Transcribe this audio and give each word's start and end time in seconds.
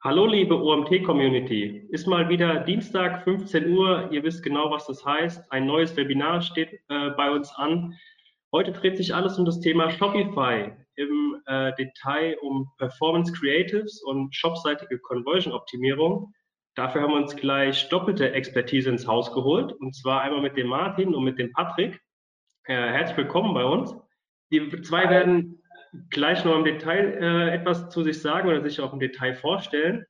Hallo 0.00 0.26
liebe 0.26 0.54
OMT-Community, 0.54 1.88
ist 1.90 2.06
mal 2.06 2.28
wieder 2.28 2.60
Dienstag, 2.60 3.24
15 3.24 3.76
Uhr. 3.76 4.08
Ihr 4.12 4.22
wisst 4.22 4.44
genau, 4.44 4.70
was 4.70 4.86
das 4.86 5.04
heißt. 5.04 5.50
Ein 5.50 5.66
neues 5.66 5.96
Webinar 5.96 6.40
steht 6.40 6.72
äh, 6.88 7.10
bei 7.16 7.28
uns 7.32 7.50
an. 7.56 7.98
Heute 8.52 8.70
dreht 8.70 8.96
sich 8.96 9.12
alles 9.12 9.40
um 9.40 9.44
das 9.44 9.58
Thema 9.58 9.90
Shopify, 9.90 10.70
im 10.94 11.42
äh, 11.46 11.72
Detail 11.74 12.38
um 12.42 12.70
Performance 12.78 13.32
Creatives 13.32 14.00
und 14.04 14.32
shopseitige 14.32 15.00
Conversion-Optimierung. 15.00 16.32
Dafür 16.76 17.02
haben 17.02 17.14
wir 17.14 17.20
uns 17.20 17.34
gleich 17.34 17.88
doppelte 17.88 18.30
Expertise 18.30 18.90
ins 18.90 19.08
Haus 19.08 19.34
geholt, 19.34 19.72
und 19.72 19.96
zwar 19.96 20.20
einmal 20.20 20.42
mit 20.42 20.56
dem 20.56 20.68
Martin 20.68 21.12
und 21.12 21.24
mit 21.24 21.40
dem 21.40 21.52
Patrick. 21.52 22.00
Äh, 22.66 22.74
herzlich 22.74 23.16
willkommen 23.16 23.52
bei 23.52 23.64
uns. 23.64 23.96
Die 24.52 24.80
zwei 24.82 25.10
werden 25.10 25.60
gleich 26.10 26.44
noch 26.44 26.56
im 26.56 26.64
Detail 26.64 27.18
äh, 27.20 27.54
etwas 27.54 27.90
zu 27.90 28.02
sich 28.02 28.20
sagen 28.20 28.48
oder 28.48 28.62
sich 28.62 28.80
auch 28.80 28.92
im 28.92 29.00
Detail 29.00 29.34
vorstellen. 29.34 30.04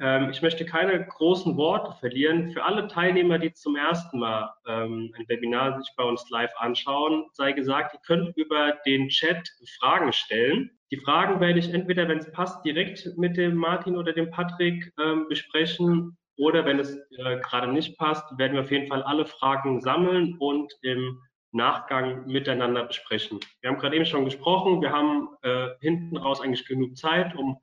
Ähm, 0.00 0.30
ich 0.30 0.42
möchte 0.42 0.64
keine 0.64 1.06
großen 1.06 1.56
Worte 1.56 1.92
verlieren. 1.98 2.50
Für 2.50 2.64
alle 2.64 2.88
Teilnehmer, 2.88 3.38
die 3.38 3.52
zum 3.52 3.76
ersten 3.76 4.18
Mal 4.18 4.52
ähm, 4.66 5.12
ein 5.16 5.28
Webinar 5.28 5.78
sich 5.78 5.88
bei 5.96 6.04
uns 6.04 6.28
live 6.30 6.52
anschauen, 6.58 7.26
sei 7.32 7.52
gesagt, 7.52 7.94
ihr 7.94 8.00
könnt 8.00 8.36
über 8.36 8.74
den 8.84 9.08
Chat 9.08 9.48
Fragen 9.78 10.12
stellen. 10.12 10.70
Die 10.90 10.98
Fragen 10.98 11.40
werde 11.40 11.58
ich 11.58 11.72
entweder, 11.72 12.08
wenn 12.08 12.18
es 12.18 12.30
passt, 12.32 12.64
direkt 12.64 13.16
mit 13.16 13.36
dem 13.36 13.56
Martin 13.56 13.96
oder 13.96 14.12
dem 14.12 14.30
Patrick 14.30 14.92
ähm, 15.00 15.26
besprechen 15.28 16.16
oder 16.36 16.64
wenn 16.64 16.78
es 16.78 16.96
äh, 16.96 17.40
gerade 17.40 17.72
nicht 17.72 17.96
passt, 17.98 18.38
werden 18.38 18.54
wir 18.54 18.60
auf 18.60 18.70
jeden 18.70 18.88
Fall 18.88 19.02
alle 19.02 19.26
Fragen 19.26 19.80
sammeln 19.80 20.36
und 20.38 20.72
im 20.82 21.20
Nachgang 21.56 22.26
miteinander 22.26 22.84
besprechen. 22.84 23.40
Wir 23.60 23.70
haben 23.70 23.78
gerade 23.78 23.96
eben 23.96 24.06
schon 24.06 24.24
gesprochen, 24.24 24.80
wir 24.80 24.92
haben 24.92 25.28
äh, 25.42 25.70
hinten 25.80 26.16
raus 26.16 26.40
eigentlich 26.40 26.66
genug 26.66 26.96
Zeit, 26.96 27.34
um 27.34 27.58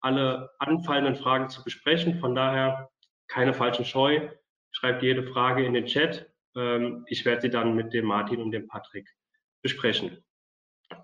alle 0.00 0.50
anfallenden 0.58 1.16
Fragen 1.16 1.48
zu 1.48 1.64
besprechen. 1.64 2.20
Von 2.20 2.34
daher 2.34 2.90
keine 3.26 3.54
falschen 3.54 3.84
Scheu. 3.84 4.28
Schreibt 4.70 5.02
jede 5.02 5.24
Frage 5.24 5.64
in 5.64 5.74
den 5.74 5.86
Chat. 5.86 6.30
Ähm, 6.56 7.04
ich 7.08 7.24
werde 7.24 7.42
sie 7.42 7.50
dann 7.50 7.74
mit 7.74 7.92
dem 7.92 8.06
Martin 8.06 8.40
und 8.40 8.52
dem 8.52 8.68
Patrick 8.68 9.08
besprechen. 9.62 10.24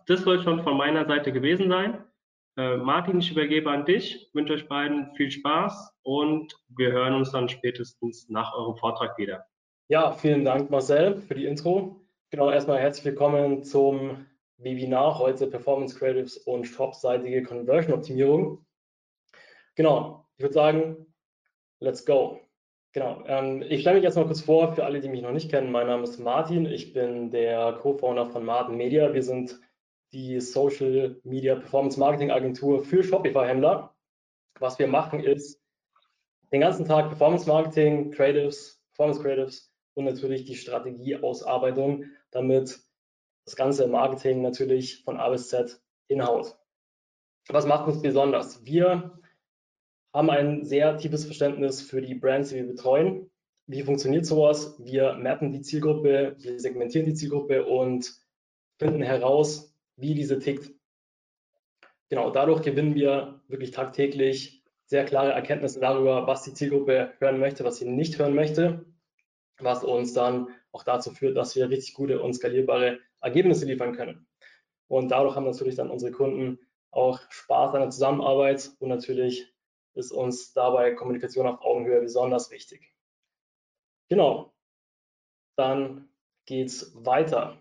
Das 0.07 0.23
soll 0.23 0.43
schon 0.43 0.63
von 0.63 0.77
meiner 0.77 1.07
Seite 1.07 1.33
gewesen 1.33 1.69
sein. 1.69 2.05
Äh, 2.57 2.77
Martin, 2.77 3.19
ich 3.19 3.33
übergebe 3.33 3.71
an 3.71 3.85
dich, 3.85 4.15
ich 4.15 4.35
wünsche 4.35 4.53
euch 4.53 4.69
beiden 4.69 5.15
viel 5.17 5.31
Spaß 5.31 5.93
und 6.03 6.55
wir 6.69 6.93
hören 6.93 7.15
uns 7.15 7.33
dann 7.33 7.49
spätestens 7.49 8.29
nach 8.29 8.55
eurem 8.55 8.77
Vortrag 8.77 9.19
wieder. 9.19 9.45
Ja, 9.89 10.13
vielen 10.13 10.45
Dank 10.45 10.71
Marcel 10.71 11.21
für 11.21 11.35
die 11.35 11.47
Intro. 11.47 12.04
Genau, 12.35 12.51
erstmal 12.51 12.81
herzlich 12.81 13.05
willkommen 13.05 13.63
zum 13.63 14.27
Webinar 14.57 15.21
heute 15.21 15.47
Performance 15.47 15.97
Creatives 15.97 16.37
und 16.37 16.65
shopseitige 16.65 17.45
Conversion 17.45 17.95
Optimierung. 17.95 18.67
Genau, 19.77 20.27
ich 20.37 20.43
würde 20.43 20.53
sagen, 20.53 21.07
let's 21.79 22.05
go. 22.05 22.41
Genau, 22.91 23.23
ähm, 23.29 23.63
ich 23.63 23.83
stelle 23.83 23.95
mich 23.95 24.03
jetzt 24.03 24.17
mal 24.17 24.25
kurz 24.25 24.41
vor 24.41 24.75
für 24.75 24.85
alle, 24.85 24.99
die 25.01 25.09
mich 25.09 25.23
noch 25.23 25.31
nicht 25.31 25.49
kennen. 25.49 25.71
Mein 25.71 25.87
Name 25.87 26.03
ist 26.03 26.19
Martin, 26.19 26.67
ich 26.67 26.93
bin 26.93 27.31
der 27.31 27.75
Co-Founder 27.75 28.27
von 28.27 28.45
Martin 28.45 28.77
Media. 28.77 29.15
Wir 29.15 29.23
sind 29.23 29.61
die 30.13 30.41
Social 30.41 31.21
Media 31.23 31.55
Performance 31.55 32.01
Marketing 32.01 32.33
Agentur 32.33 32.83
für 32.83 33.05
Shopify-Händler. 33.05 33.95
Was 34.59 34.81
wir 34.81 34.89
machen 34.89 35.21
ist 35.21 35.63
den 36.51 36.63
ganzen 36.63 36.85
Tag 36.85 37.11
Performance 37.11 37.47
Marketing, 37.47 38.11
Creatives, 38.11 38.83
Performance 38.89 39.23
Creatives 39.23 39.74
und 39.95 40.05
natürlich 40.05 40.45
die 40.45 40.57
Strategieausarbeitung, 40.57 42.05
damit 42.31 42.81
das 43.45 43.57
ganze 43.57 43.87
Marketing 43.87 44.43
natürlich 44.43 45.03
von 45.05 45.19
A 45.19 45.29
bis 45.31 45.49
Z 45.49 45.81
hinhaut. 46.09 46.57
Was 47.49 47.67
macht 47.67 47.87
uns 47.87 48.03
besonders? 48.03 48.65
Wir 48.65 49.19
haben 50.13 50.31
ein 50.31 50.65
sehr 50.65 50.97
tiefes 50.97 51.25
Verständnis 51.25 51.83
für 51.83 52.01
die 52.01 52.15
Brands, 52.15 52.51
die 52.51 52.57
wir 52.57 52.67
betreuen. 52.67 53.31
Wie 53.67 53.83
funktioniert 53.83 54.27
sowas? 54.27 54.77
Wir 54.79 55.15
mappen 55.15 55.53
die 55.53 55.63
Zielgruppe, 55.63 56.37
wir 56.39 56.61
segmentieren 56.61 57.07
die 57.07 57.15
Zielgruppe 57.15 57.65
und 57.65 58.15
finden 58.79 59.03
heraus, 59.03 59.75
wie 59.97 60.15
diese 60.15 60.39
tickt. 60.39 60.73
Genau, 62.09 62.31
dadurch 62.31 62.63
gewinnen 62.63 62.95
wir 62.95 63.41
wirklich 63.49 63.71
tagtäglich 63.71 64.63
sehr 64.87 65.05
klare 65.05 65.33
Erkenntnisse 65.33 65.81
darüber, 65.81 66.27
was 66.27 66.43
die 66.43 66.53
Zielgruppe 66.53 67.15
hören 67.19 67.41
möchte, 67.41 67.65
was 67.65 67.77
sie 67.77 67.89
nicht 67.89 68.19
hören 68.19 68.35
möchte 68.35 68.85
was 69.59 69.85
uns 69.85 70.13
dann 70.13 70.49
auch 70.73 70.83
dazu 70.83 71.11
führt, 71.11 71.37
dass 71.37 71.55
wir 71.57 71.71
richtig 71.71 71.95
gute 71.95 72.21
und 72.21 72.35
skalierbare 72.35 72.99
Ergebnisse 73.21 73.67
liefern 73.67 73.95
können. 73.95 74.27
Und 74.89 75.09
dadurch 75.11 75.37
haben 75.37 75.47
natürlich 75.47 75.77
dann 75.77 75.91
unsere 75.91 76.13
Kunden 76.13 76.59
auch 76.91 77.21
Spaß 77.31 77.75
an 77.75 77.81
der 77.83 77.91
Zusammenarbeit 77.91 78.71
und 78.79 78.89
natürlich 78.89 79.53
ist 79.95 80.13
uns 80.13 80.53
dabei 80.53 80.93
Kommunikation 80.93 81.47
auf 81.47 81.61
Augenhöhe 81.63 82.01
besonders 82.01 82.51
wichtig. 82.51 82.93
Genau, 84.09 84.53
dann 85.57 86.09
geht 86.47 86.69
es 86.69 86.93
weiter. 87.05 87.61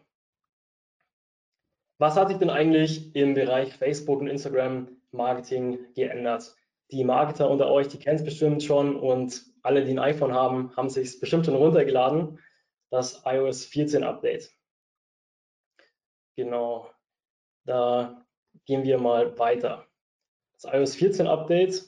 Was 2.00 2.16
hat 2.18 2.30
sich 2.30 2.38
denn 2.38 2.50
eigentlich 2.50 3.16
im 3.16 3.34
Bereich 3.34 3.74
Facebook 3.74 4.20
und 4.20 4.28
Instagram 4.28 4.88
Marketing 5.12 5.80
geändert? 5.94 6.56
Die 6.92 7.04
Marketer 7.04 7.50
unter 7.50 7.70
euch, 7.72 7.88
die 7.88 8.00
kennen 8.00 8.18
es 8.18 8.26
bestimmt 8.26 8.64
schon 8.64 8.96
und 8.96 9.53
alle, 9.64 9.86
die 9.86 9.92
ein 9.92 10.00
iPhone 10.00 10.34
haben, 10.34 10.76
haben 10.76 10.90
sich 10.90 11.20
bestimmt 11.20 11.46
schon 11.46 11.56
runtergeladen, 11.56 12.40
das 12.92 13.24
iOS 13.26 13.66
14 13.66 14.04
Update. 14.04 14.52
Genau, 16.36 16.90
da 17.66 18.26
gehen 18.66 18.84
wir 18.84 19.00
mal 19.00 19.38
weiter. 19.40 19.88
Das 20.54 20.72
iOS 20.72 20.96
14 20.96 21.28
Update 21.28 21.84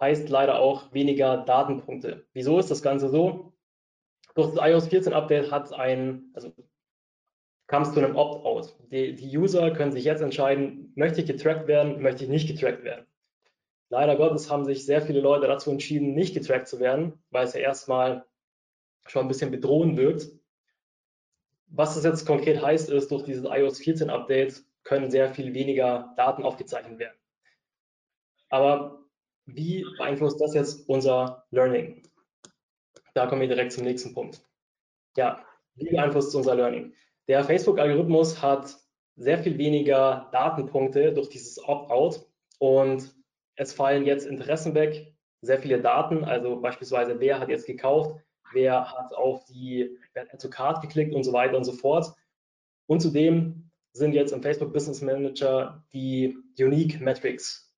heißt 0.00 0.28
leider 0.28 0.60
auch 0.60 0.92
weniger 0.92 1.38
Datenpunkte. 1.38 2.26
Wieso 2.32 2.58
ist 2.58 2.70
das 2.70 2.82
Ganze 2.82 3.08
so? 3.08 3.52
Durch 4.34 4.54
das 4.54 4.64
iOS 4.64 4.88
14 4.88 5.12
Update 5.12 5.50
hat 5.50 5.72
ein, 5.72 6.30
also 6.34 6.52
kam 7.66 7.82
es 7.82 7.92
zu 7.92 8.00
einem 8.00 8.16
Opt-out. 8.16 8.76
Die, 8.90 9.14
die 9.14 9.36
User 9.36 9.70
können 9.72 9.92
sich 9.92 10.04
jetzt 10.04 10.22
entscheiden, 10.22 10.92
möchte 10.94 11.20
ich 11.20 11.26
getrackt 11.26 11.68
werden, 11.68 12.02
möchte 12.02 12.24
ich 12.24 12.30
nicht 12.30 12.48
getrackt 12.48 12.84
werden. 12.84 13.06
Leider 13.90 14.16
Gottes 14.16 14.48
haben 14.48 14.64
sich 14.64 14.86
sehr 14.86 15.02
viele 15.02 15.20
Leute 15.20 15.48
dazu 15.48 15.70
entschieden, 15.70 16.14
nicht 16.14 16.32
getrackt 16.32 16.68
zu 16.68 16.78
werden, 16.78 17.22
weil 17.30 17.44
es 17.44 17.54
ja 17.54 17.60
erstmal 17.60 18.24
schon 19.06 19.22
ein 19.22 19.28
bisschen 19.28 19.50
bedrohend 19.50 19.96
wirkt. 19.96 20.28
Was 21.66 21.96
das 21.96 22.04
jetzt 22.04 22.24
konkret 22.24 22.62
heißt, 22.62 22.88
ist, 22.90 23.10
durch 23.10 23.24
dieses 23.24 23.44
iOS 23.44 23.80
14 23.80 24.08
Update 24.08 24.62
können 24.84 25.10
sehr 25.10 25.34
viel 25.34 25.54
weniger 25.54 26.14
Daten 26.16 26.44
aufgezeichnet 26.44 27.00
werden. 27.00 27.18
Aber 28.48 29.04
wie 29.46 29.84
beeinflusst 29.98 30.40
das 30.40 30.54
jetzt 30.54 30.88
unser 30.88 31.44
Learning? 31.50 32.02
Da 33.14 33.26
kommen 33.26 33.40
wir 33.40 33.48
direkt 33.48 33.72
zum 33.72 33.84
nächsten 33.84 34.14
Punkt. 34.14 34.40
Ja, 35.16 35.44
wie 35.74 35.90
beeinflusst 35.90 36.34
unser 36.36 36.54
Learning? 36.54 36.94
Der 37.26 37.42
Facebook-Algorithmus 37.42 38.40
hat 38.40 38.76
sehr 39.16 39.38
viel 39.38 39.58
weniger 39.58 40.28
Datenpunkte 40.32 41.12
durch 41.12 41.28
dieses 41.28 41.62
Opt-out 41.62 42.24
und 42.58 43.19
es 43.60 43.74
fallen 43.74 44.06
jetzt 44.06 44.26
Interessen 44.26 44.74
weg, 44.74 45.12
sehr 45.42 45.58
viele 45.58 45.82
Daten, 45.82 46.24
also 46.24 46.60
beispielsweise 46.60 47.20
wer 47.20 47.38
hat 47.38 47.50
jetzt 47.50 47.66
gekauft, 47.66 48.18
wer 48.54 48.90
hat 48.90 49.12
auf 49.12 49.44
die 49.44 49.98
wer 50.14 50.26
hat 50.26 50.40
to 50.40 50.48
Card 50.48 50.80
geklickt 50.80 51.14
und 51.14 51.24
so 51.24 51.34
weiter 51.34 51.58
und 51.58 51.64
so 51.64 51.72
fort. 51.72 52.14
Und 52.86 53.00
zudem 53.00 53.70
sind 53.92 54.14
jetzt 54.14 54.32
im 54.32 54.42
Facebook 54.42 54.72
Business 54.72 55.02
Manager 55.02 55.84
die 55.92 56.38
Unique 56.58 57.00
Metrics 57.00 57.70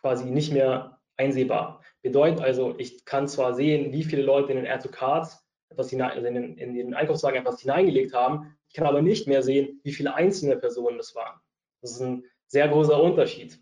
quasi 0.00 0.26
nicht 0.26 0.52
mehr 0.52 1.00
einsehbar. 1.16 1.82
Bedeutet 2.02 2.40
also, 2.40 2.76
ich 2.78 3.04
kann 3.04 3.26
zwar 3.26 3.54
sehen, 3.54 3.92
wie 3.92 4.04
viele 4.04 4.22
Leute 4.22 4.52
in 4.52 4.58
den 4.58 4.66
Add 4.68 4.84
to 4.86 4.90
Cards 4.90 5.44
etwas 5.70 5.90
hinein, 5.90 6.12
also 6.12 6.26
in, 6.26 6.34
den, 6.34 6.56
in 6.56 6.74
den 6.74 6.94
Einkaufswagen 6.94 7.40
etwas 7.40 7.60
hineingelegt 7.60 8.14
haben, 8.14 8.56
ich 8.68 8.74
kann 8.74 8.86
aber 8.86 9.02
nicht 9.02 9.26
mehr 9.26 9.42
sehen, 9.42 9.80
wie 9.82 9.92
viele 9.92 10.14
einzelne 10.14 10.56
Personen 10.56 10.98
das 10.98 11.16
waren. 11.16 11.40
Das 11.80 11.90
ist 11.90 12.00
ein 12.00 12.24
sehr 12.46 12.68
großer 12.68 13.00
Unterschied. 13.02 13.58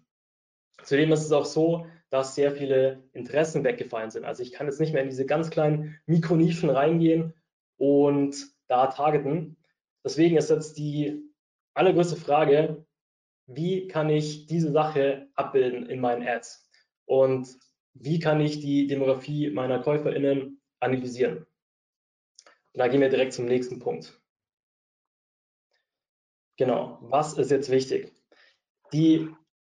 Zudem 0.82 1.12
ist 1.12 1.24
es 1.24 1.32
auch 1.32 1.44
so, 1.44 1.86
dass 2.10 2.34
sehr 2.34 2.52
viele 2.52 3.02
Interessen 3.12 3.64
weggefallen 3.64 4.10
sind. 4.10 4.24
Also 4.24 4.42
ich 4.42 4.52
kann 4.52 4.66
jetzt 4.66 4.80
nicht 4.80 4.92
mehr 4.92 5.02
in 5.02 5.10
diese 5.10 5.26
ganz 5.26 5.50
kleinen 5.50 6.00
Mikronischen 6.06 6.70
reingehen 6.70 7.34
und 7.76 8.36
da 8.66 8.86
targeten. 8.86 9.56
Deswegen 10.04 10.36
ist 10.36 10.50
jetzt 10.50 10.78
die 10.78 11.22
allergrößte 11.74 12.16
Frage, 12.16 12.86
wie 13.46 13.88
kann 13.88 14.10
ich 14.10 14.46
diese 14.46 14.72
Sache 14.72 15.28
abbilden 15.34 15.86
in 15.86 16.00
meinen 16.00 16.26
Ads? 16.26 16.68
Und 17.06 17.48
wie 17.94 18.18
kann 18.18 18.40
ich 18.40 18.60
die 18.60 18.86
Demografie 18.86 19.50
meiner 19.50 19.80
KäuferInnen 19.80 20.60
analysieren? 20.80 21.46
Und 22.72 22.78
da 22.78 22.88
gehen 22.88 23.00
wir 23.00 23.08
direkt 23.08 23.32
zum 23.32 23.46
nächsten 23.46 23.78
Punkt. 23.78 24.20
Genau, 26.56 26.98
was 27.00 27.38
ist 27.38 27.50
jetzt 27.50 27.70
wichtig? 27.70 28.12
Die 28.92 29.28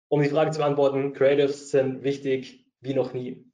um 0.09 0.21
die 0.21 0.29
Frage 0.29 0.51
zu 0.51 0.59
beantworten, 0.59 1.13
Creatives 1.13 1.71
sind 1.71 2.03
wichtig 2.03 2.65
wie 2.81 2.93
noch 2.93 3.13
nie. 3.13 3.45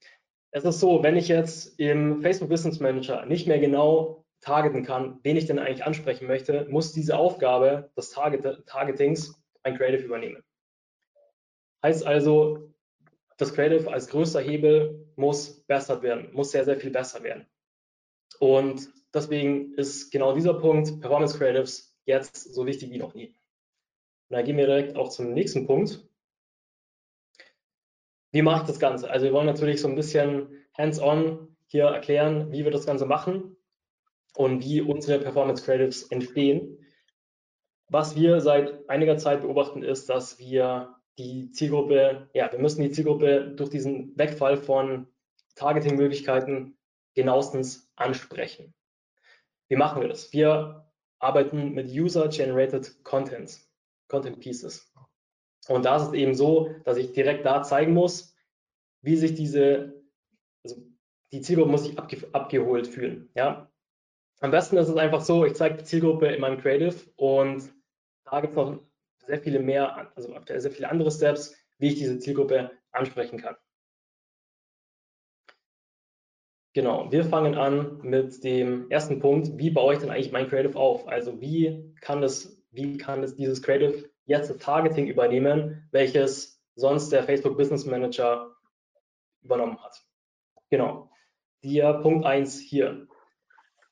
Es 0.52 0.64
ist 0.64 0.80
so, 0.80 1.04
wenn 1.04 1.18
ich 1.18 1.28
jetzt 1.28 1.80
im 1.80 2.22
Facebook 2.22 2.50
Business 2.50 2.80
Manager 2.80 3.26
nicht 3.26 3.46
mehr 3.46 3.60
genau 3.60 4.26
targeten 4.40 4.86
kann, 4.86 5.20
wen 5.24 5.36
ich 5.36 5.46
denn 5.46 5.60
eigentlich 5.60 5.84
ansprechen 5.84 6.28
möchte, 6.28 6.66
muss 6.70 6.94
diese 6.94 7.18
Aufgabe 7.18 7.92
des 7.98 8.12
Target 8.12 8.66
Targetings 8.66 9.42
ein 9.64 9.76
Creative 9.76 10.04
übernehmen. 10.04 10.44
Heißt 11.84 12.06
also, 12.06 12.74
das 13.38 13.54
Creative 13.54 13.92
als 13.92 14.08
größter 14.08 14.40
Hebel 14.40 15.12
muss 15.16 15.66
besser 15.66 16.02
werden, 16.02 16.32
muss 16.34 16.52
sehr, 16.52 16.64
sehr 16.64 16.78
viel 16.78 16.92
besser 16.92 17.22
werden. 17.24 17.46
Und 18.40 18.90
deswegen 19.14 19.74
ist 19.74 20.12
genau 20.12 20.34
dieser 20.34 20.54
Punkt 20.54 21.02
Performance 21.02 21.38
Creatives 21.38 21.98
jetzt 22.06 22.54
so 22.54 22.66
wichtig 22.66 22.92
wie 22.92 22.98
noch 22.98 23.14
nie. 23.14 23.36
Und 24.30 24.38
da 24.38 24.42
gehen 24.42 24.58
wir 24.58 24.68
direkt 24.68 24.96
auch 24.96 25.10
zum 25.10 25.34
nächsten 25.34 25.68
Punkt. 25.68 26.08
Wie 28.36 28.42
mache 28.42 28.64
ich 28.64 28.68
das 28.68 28.80
Ganze? 28.80 29.10
Also 29.10 29.28
wir 29.28 29.32
wollen 29.32 29.46
natürlich 29.46 29.80
so 29.80 29.88
ein 29.88 29.96
bisschen 29.96 30.62
hands-on 30.78 31.56
hier 31.68 31.86
erklären, 31.86 32.52
wie 32.52 32.66
wir 32.66 32.72
das 32.72 32.86
Ganze 32.86 33.06
machen 33.06 33.56
und 34.36 34.62
wie 34.62 34.82
unsere 34.82 35.20
Performance 35.20 35.64
Creatives 35.64 36.04
entstehen. 36.12 36.86
Was 37.88 38.18
wir 38.18 38.42
seit 38.42 38.90
einiger 38.90 39.16
Zeit 39.16 39.40
beobachten, 39.40 39.84
ist, 39.84 40.10
dass 40.10 40.38
wir 40.38 40.98
die 41.18 41.50
Zielgruppe, 41.52 42.30
ja, 42.34 42.52
wir 42.52 42.60
müssen 42.60 42.82
die 42.82 42.92
Zielgruppe 42.92 43.54
durch 43.56 43.70
diesen 43.70 44.18
Wegfall 44.18 44.58
von 44.58 45.08
Targeting-Möglichkeiten 45.56 46.78
genauestens 47.14 47.90
ansprechen. 47.96 48.74
Wie 49.70 49.78
machen 49.78 50.02
wir 50.02 50.10
das? 50.10 50.34
Wir 50.34 50.92
arbeiten 51.20 51.72
mit 51.72 51.88
User-Generated 51.88 53.02
Contents, 53.06 53.72
Content 54.10 54.42
Pieces. 54.42 54.92
Und 55.68 55.86
da 55.86 55.98
ist 55.98 56.08
es 56.08 56.14
eben 56.14 56.36
so, 56.36 56.70
dass 56.84 56.98
ich 56.98 57.14
direkt 57.14 57.46
da 57.46 57.64
zeigen 57.64 57.94
muss, 57.94 58.36
wie 59.02 59.16
sich 59.16 59.36
diese, 59.36 60.04
also 60.64 60.82
die 61.32 61.42
Zielgruppe 61.42 61.72
muss 61.72 61.84
sich 61.84 61.98
abge, 61.98 62.28
abgeholt 62.34 62.88
fühlen. 62.88 63.30
Ja? 63.36 63.72
Am 64.42 64.52
besten 64.52 64.78
ist 64.78 64.90
es 64.90 64.98
einfach 64.98 65.22
so, 65.22 65.46
ich 65.46 65.56
zeige 65.56 65.78
die 65.78 65.84
Zielgruppe 65.84 66.28
in 66.28 66.42
meinem 66.42 66.60
Creative 66.60 66.96
und 67.16 67.74
da 68.26 68.42
gibt 68.42 68.54
es 68.54 68.58
noch 68.58 68.80
sehr 69.26 69.40
viele 69.40 69.60
mehr, 69.60 70.12
also 70.16 70.34
sehr 70.46 70.72
viele 70.72 70.90
andere 70.90 71.12
Steps, 71.12 71.56
wie 71.78 71.88
ich 71.88 71.96
diese 71.96 72.20
Zielgruppe 72.20 72.72
ansprechen 72.92 73.40
kann. 73.40 73.56
Genau, 76.74 77.10
wir 77.10 77.24
fangen 77.24 77.56
an 77.56 78.02
mit 78.02 78.44
dem 78.44 78.92
ersten 78.92 79.20
Punkt. 79.20 79.58
Wie 79.58 79.70
baue 79.70 79.94
ich 79.94 80.00
denn 80.00 80.10
eigentlich 80.10 80.34
mein 80.34 80.50
Creative 80.50 80.78
auf? 80.78 81.08
Also 81.08 81.40
wie 81.40 81.96
kann 82.02 82.22
es, 82.22 82.62
wie 82.72 82.98
kann 82.98 83.24
es 83.24 83.36
dieses 83.36 83.62
Creative 83.62 84.10
jetzt 84.26 84.50
das 84.50 84.58
Targeting 84.58 85.08
übernehmen, 85.08 85.88
welches 85.92 86.62
sonst 86.76 87.12
der 87.12 87.24
Facebook 87.24 87.58
Business 87.58 87.86
Manager 87.86 88.56
übernommen 89.42 89.82
hat? 89.84 90.04
Genau. 90.70 91.10
Der 91.64 91.94
Punkt 91.96 92.26
1 92.26 92.60
hier 92.60 93.08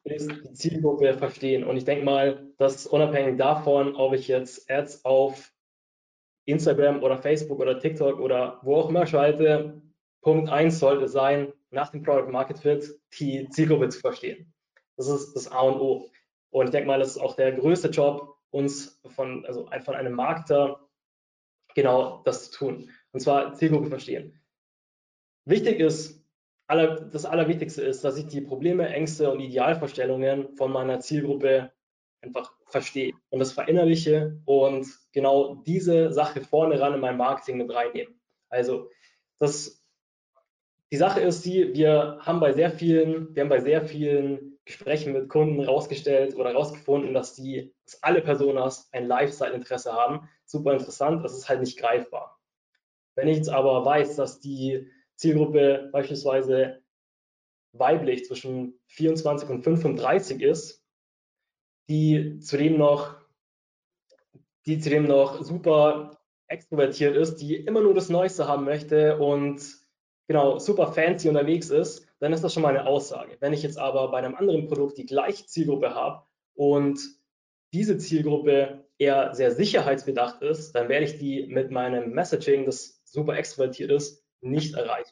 ist 0.03 0.29
die 0.29 0.53
Zielgruppe 0.53 1.13
verstehen. 1.17 1.63
Und 1.63 1.77
ich 1.77 1.85
denke 1.85 2.03
mal, 2.03 2.51
dass 2.57 2.85
unabhängig 2.85 3.37
davon, 3.37 3.95
ob 3.95 4.13
ich 4.13 4.27
jetzt 4.27 4.69
Ads 4.69 5.05
auf 5.05 5.51
Instagram 6.45 7.01
oder 7.01 7.17
Facebook 7.17 7.59
oder 7.59 7.79
TikTok 7.79 8.19
oder 8.19 8.59
wo 8.63 8.75
auch 8.75 8.89
immer 8.89 9.07
schalte, 9.07 9.81
Punkt 10.21 10.49
1 10.49 10.79
sollte 10.79 11.07
sein, 11.07 11.53
nach 11.69 11.89
dem 11.91 12.03
Product 12.03 12.31
Market 12.31 12.59
Fit 12.59 12.99
die 13.19 13.49
Zielgruppe 13.49 13.89
zu 13.89 13.99
verstehen. 13.99 14.53
Das 14.97 15.07
ist 15.07 15.33
das 15.33 15.51
A 15.51 15.61
und 15.61 15.79
O. 15.79 16.09
Und 16.51 16.65
ich 16.65 16.71
denke 16.71 16.87
mal, 16.87 16.99
das 16.99 17.09
ist 17.09 17.17
auch 17.17 17.35
der 17.35 17.51
größte 17.53 17.89
Job, 17.89 18.32
uns 18.53 19.01
von, 19.07 19.45
also 19.45 19.67
von 19.83 19.95
einem 19.95 20.13
Marketer 20.13 20.79
genau 21.75 22.21
das 22.23 22.51
zu 22.51 22.57
tun. 22.59 22.89
Und 23.11 23.19
zwar 23.19 23.55
Zielgruppe 23.55 23.89
verstehen. 23.89 24.39
Wichtig 25.45 25.79
ist, 25.79 26.23
aller, 26.67 27.01
das 27.01 27.25
Allerwichtigste 27.25 27.81
ist, 27.81 28.03
dass 28.03 28.17
ich 28.17 28.27
die 28.27 28.41
Probleme, 28.41 28.87
Ängste 28.87 29.31
und 29.31 29.39
Idealvorstellungen 29.39 30.55
von 30.55 30.71
meiner 30.71 30.99
Zielgruppe 30.99 31.71
einfach 32.21 32.53
verstehe 32.67 33.13
und 33.29 33.39
das 33.39 33.51
verinnerliche 33.51 34.39
und 34.45 34.87
genau 35.11 35.55
diese 35.65 36.13
Sache 36.13 36.41
vorne 36.41 36.79
ran 36.79 36.93
in 36.93 36.99
mein 37.01 37.17
Marketing 37.17 37.57
mit 37.57 37.73
reinnehmen. 37.73 38.19
Also 38.49 38.89
das 39.39 39.83
die 40.91 40.97
Sache 40.97 41.21
ist 41.21 41.43
die, 41.43 41.73
wir 41.73 42.19
haben 42.21 42.39
bei 42.39 42.53
sehr 42.53 42.69
vielen, 42.69 43.35
wir 43.35 43.41
haben 43.41 43.49
bei 43.49 43.61
sehr 43.61 43.81
vielen 43.81 44.52
Gesprächen 44.65 45.13
mit 45.13 45.29
Kunden 45.29 45.61
rausgestellt 45.61 46.35
oder 46.35 46.53
rausgefunden, 46.53 47.13
dass 47.13 47.35
die, 47.35 47.73
dass 47.85 48.01
alle 48.01 48.21
Personas 48.21 48.89
ein 48.93 49.07
Lifestyle-Interesse 49.07 49.91
haben. 49.91 50.29
Super 50.45 50.73
interessant, 50.73 51.23
das 51.23 51.33
ist 51.33 51.49
halt 51.49 51.59
nicht 51.59 51.77
greifbar. 51.77 52.39
Wenn 53.15 53.27
ich 53.27 53.37
jetzt 53.37 53.49
aber 53.49 53.85
weiß, 53.85 54.15
dass 54.15 54.39
die 54.39 54.89
Zielgruppe 55.15 55.89
beispielsweise 55.91 56.81
weiblich 57.73 58.25
zwischen 58.25 58.79
24 58.87 59.49
und 59.49 59.63
35 59.63 60.41
ist, 60.41 60.83
die 61.89 62.39
zudem 62.39 62.77
noch, 62.77 63.15
die 64.65 64.79
zudem 64.79 65.05
noch 65.05 65.43
super 65.43 66.21
extrovertiert 66.47 67.15
ist, 67.15 67.37
die 67.37 67.55
immer 67.55 67.81
nur 67.81 67.93
das 67.93 68.09
Neueste 68.09 68.47
haben 68.47 68.63
möchte 68.63 69.17
und 69.17 69.61
genau 70.27 70.59
super 70.59 70.93
fancy 70.93 71.27
unterwegs 71.27 71.69
ist, 71.69 72.07
dann 72.23 72.31
ist 72.31 72.41
das 72.41 72.53
schon 72.53 72.63
mal 72.63 72.69
eine 72.69 72.87
Aussage. 72.87 73.35
Wenn 73.41 73.51
ich 73.51 73.63
jetzt 73.63 73.77
aber 73.77 74.09
bei 74.09 74.19
einem 74.19 74.35
anderen 74.35 74.69
Produkt 74.69 74.97
die 74.97 75.05
gleiche 75.05 75.45
Zielgruppe 75.45 75.93
habe 75.93 76.23
und 76.55 76.97
diese 77.73 77.97
Zielgruppe 77.97 78.85
eher 78.97 79.35
sehr 79.35 79.51
sicherheitsbedacht 79.51 80.41
ist, 80.41 80.71
dann 80.71 80.87
werde 80.87 81.03
ich 81.03 81.17
die 81.17 81.47
mit 81.47 81.69
meinem 81.69 82.11
Messaging, 82.11 82.65
das 82.65 83.01
super 83.03 83.35
extrovertiert 83.35 83.91
ist, 83.91 84.23
nicht 84.39 84.73
erreichen. 84.73 85.11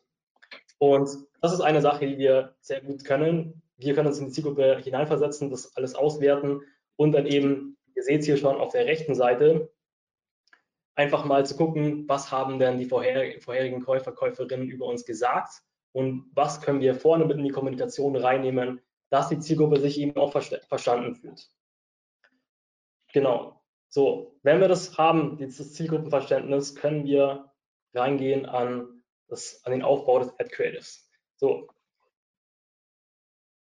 Und 0.77 1.09
das 1.41 1.51
ist 1.51 1.59
eine 1.59 1.81
Sache, 1.81 2.07
die 2.07 2.17
wir 2.17 2.55
sehr 2.61 2.79
gut 2.79 3.03
können. 3.03 3.61
Wir 3.75 3.93
können 3.93 4.07
uns 4.07 4.19
in 4.19 4.27
die 4.27 4.31
Zielgruppe 4.31 4.77
hineinversetzen, 4.77 5.49
das 5.49 5.75
alles 5.75 5.95
auswerten 5.95 6.61
und 6.95 7.11
dann 7.11 7.25
eben, 7.25 7.75
ihr 7.93 8.03
seht 8.03 8.21
es 8.21 8.25
hier 8.25 8.37
schon 8.37 8.55
auf 8.55 8.71
der 8.71 8.85
rechten 8.85 9.15
Seite, 9.15 9.69
einfach 10.95 11.25
mal 11.25 11.45
zu 11.45 11.57
gucken, 11.57 12.07
was 12.07 12.31
haben 12.31 12.57
denn 12.57 12.77
die 12.77 12.85
vorherigen 12.85 13.83
Käufer, 13.83 14.13
Käuferinnen 14.13 14.69
über 14.69 14.85
uns 14.85 15.03
gesagt 15.03 15.61
und 15.93 16.29
was 16.33 16.61
können 16.61 16.81
wir 16.81 16.95
vorne 16.95 17.25
mit 17.25 17.37
in 17.37 17.43
die 17.43 17.51
Kommunikation 17.51 18.15
reinnehmen, 18.15 18.81
dass 19.09 19.29
die 19.29 19.39
Zielgruppe 19.39 19.79
sich 19.79 19.99
eben 19.99 20.15
auch 20.17 20.31
verstanden 20.31 21.15
fühlt. 21.15 21.49
Genau. 23.13 23.61
So, 23.89 24.39
wenn 24.43 24.61
wir 24.61 24.69
das 24.69 24.97
haben, 24.97 25.37
dieses 25.37 25.73
Zielgruppenverständnis, 25.73 26.75
können 26.75 27.03
wir 27.03 27.51
reingehen 27.93 28.45
an, 28.45 29.03
das, 29.27 29.61
an 29.65 29.73
den 29.73 29.81
Aufbau 29.81 30.19
des 30.19 30.29
Ad 30.39 30.49
Creatives. 30.49 31.09
So, 31.35 31.67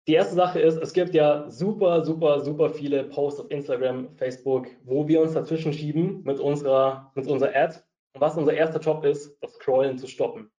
die 0.09 0.15
erste 0.15 0.35
Sache 0.35 0.61
ist, 0.61 0.77
es 0.77 0.93
gibt 0.93 1.15
ja 1.15 1.51
super, 1.51 2.05
super, 2.05 2.41
super 2.41 2.71
viele 2.71 3.05
Posts 3.05 3.41
auf 3.41 3.51
Instagram, 3.51 4.17
Facebook, 4.17 4.69
wo 4.85 5.09
wir 5.09 5.21
uns 5.21 5.33
dazwischen 5.35 5.73
schieben 5.73 6.23
mit 6.23 6.39
unserer, 6.39 7.11
mit 7.15 7.27
unserer 7.27 7.55
Ad. 7.57 7.81
Und 8.13 8.21
was 8.21 8.37
unser 8.37 8.55
erster 8.55 8.81
Job 8.81 9.05
ist, 9.05 9.37
das 9.43 9.55
Scrollen 9.55 9.99
zu 9.99 10.07
stoppen. 10.07 10.51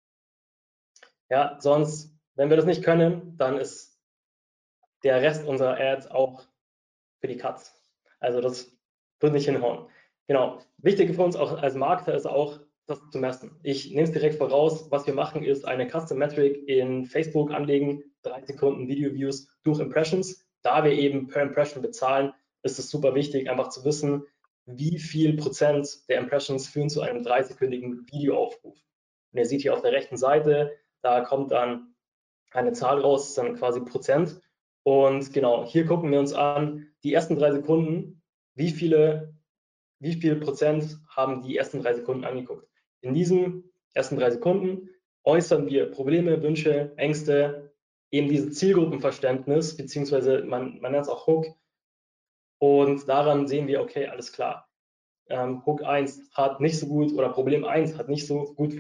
Ja, 1.30 1.58
sonst, 1.60 2.14
wenn 2.36 2.50
wir 2.50 2.58
das 2.58 2.66
nicht 2.66 2.84
können, 2.84 3.38
dann 3.38 3.58
ist 3.58 4.00
der 5.04 5.22
Rest 5.22 5.46
unserer 5.46 5.80
Ads 5.80 6.10
auch 6.12 6.44
für 7.20 7.28
die 7.28 7.38
Cuts. 7.38 7.74
Also 8.20 8.42
das 8.42 8.72
wird 9.20 9.34
nicht 9.34 9.46
hinhauen. 9.46 9.88
Genau. 10.28 10.60
Wichtig 10.78 11.16
für 11.16 11.24
uns 11.24 11.36
auch 11.36 11.62
als 11.62 11.76
Marketer 11.76 12.14
ist 12.16 12.26
auch, 12.26 12.60
das 12.86 13.02
zu 13.12 13.18
messen. 13.18 13.60
Ich 13.64 13.90
nehme 13.90 14.04
es 14.04 14.12
direkt 14.12 14.36
voraus. 14.36 14.90
Was 14.92 15.06
wir 15.06 15.14
machen, 15.14 15.44
ist 15.44 15.66
eine 15.66 15.90
Custom 15.90 16.18
Metric 16.18 16.68
in 16.68 17.06
Facebook 17.06 17.52
anlegen, 17.52 18.04
drei 18.22 18.42
Sekunden 18.46 18.88
Video-Views 18.88 19.50
durch 19.64 19.80
Impressions. 19.80 20.46
Da 20.62 20.84
wir 20.84 20.94
eben 20.94 21.28
per 21.28 21.42
Impression 21.42 21.82
bezahlen, 21.82 22.34
ist 22.64 22.80
es 22.80 22.90
super 22.90 23.14
wichtig, 23.14 23.50
einfach 23.50 23.70
zu 23.70 23.84
wissen, 23.84 24.24
wie 24.66 25.00
viel 25.00 25.36
Prozent 25.36 26.10
der 26.10 26.20
Impressions 26.20 26.68
führen 26.68 26.90
zu 26.90 27.02
einem 27.02 27.24
dreisekündigen 27.24 28.08
Videoaufruf. 28.10 28.78
Und 29.32 29.40
ihr 29.40 29.46
seht 29.46 29.62
hier 29.62 29.74
auf 29.74 29.82
der 29.82 29.92
rechten 29.92 30.18
Seite, 30.18 30.74
da 31.02 31.22
kommt 31.22 31.52
dann 31.52 31.96
eine 32.52 32.74
Zahl 32.74 33.02
raus, 33.02 33.34
dann 33.36 33.56
quasi 33.56 33.82
Prozent. 33.82 34.42
Und 34.84 35.34
genau, 35.34 35.66
hier 35.66 35.86
gucken 35.86 36.12
wir 36.12 36.20
uns 36.20 36.34
an, 36.34 36.88
die 37.04 37.14
ersten 37.14 37.36
drei 37.36 37.52
Sekunden, 37.52 38.22
wie 38.56 38.72
viele, 38.72 39.36
wie 40.00 40.14
viel 40.14 40.38
Prozent 40.38 40.98
haben 41.10 41.42
die 41.42 41.58
ersten 41.58 41.82
drei 41.82 41.94
Sekunden 41.94 42.24
angeguckt. 42.24 42.68
In 43.02 43.14
diesen 43.14 43.72
ersten 43.94 44.18
drei 44.18 44.32
Sekunden 44.32 44.90
äußern 45.24 45.68
wir 45.68 45.92
Probleme, 45.92 46.42
Wünsche, 46.42 46.94
Ängste, 46.98 47.74
eben 48.12 48.30
dieses 48.30 48.58
Zielgruppenverständnis, 48.58 49.76
beziehungsweise 49.76 50.44
man, 50.44 50.80
man 50.80 50.94
nennt 50.94 51.04
es 51.04 51.10
auch 51.10 51.28
Hook. 51.28 51.48
Und 52.60 53.08
daran 53.08 53.48
sehen 53.48 53.68
wir, 53.68 53.82
okay, 53.82 54.08
alles 54.08 54.32
klar. 54.32 54.70
Ähm, 55.30 55.66
Hook 55.66 55.84
1 55.84 56.30
hat 56.32 56.62
nicht 56.62 56.80
so 56.80 56.88
gut 56.88 57.12
oder 57.14 57.30
Problem 57.30 57.66
1 57.66 57.98
hat 57.98 58.08
nicht 58.08 58.26
so 58.26 58.54
gut 58.56 58.74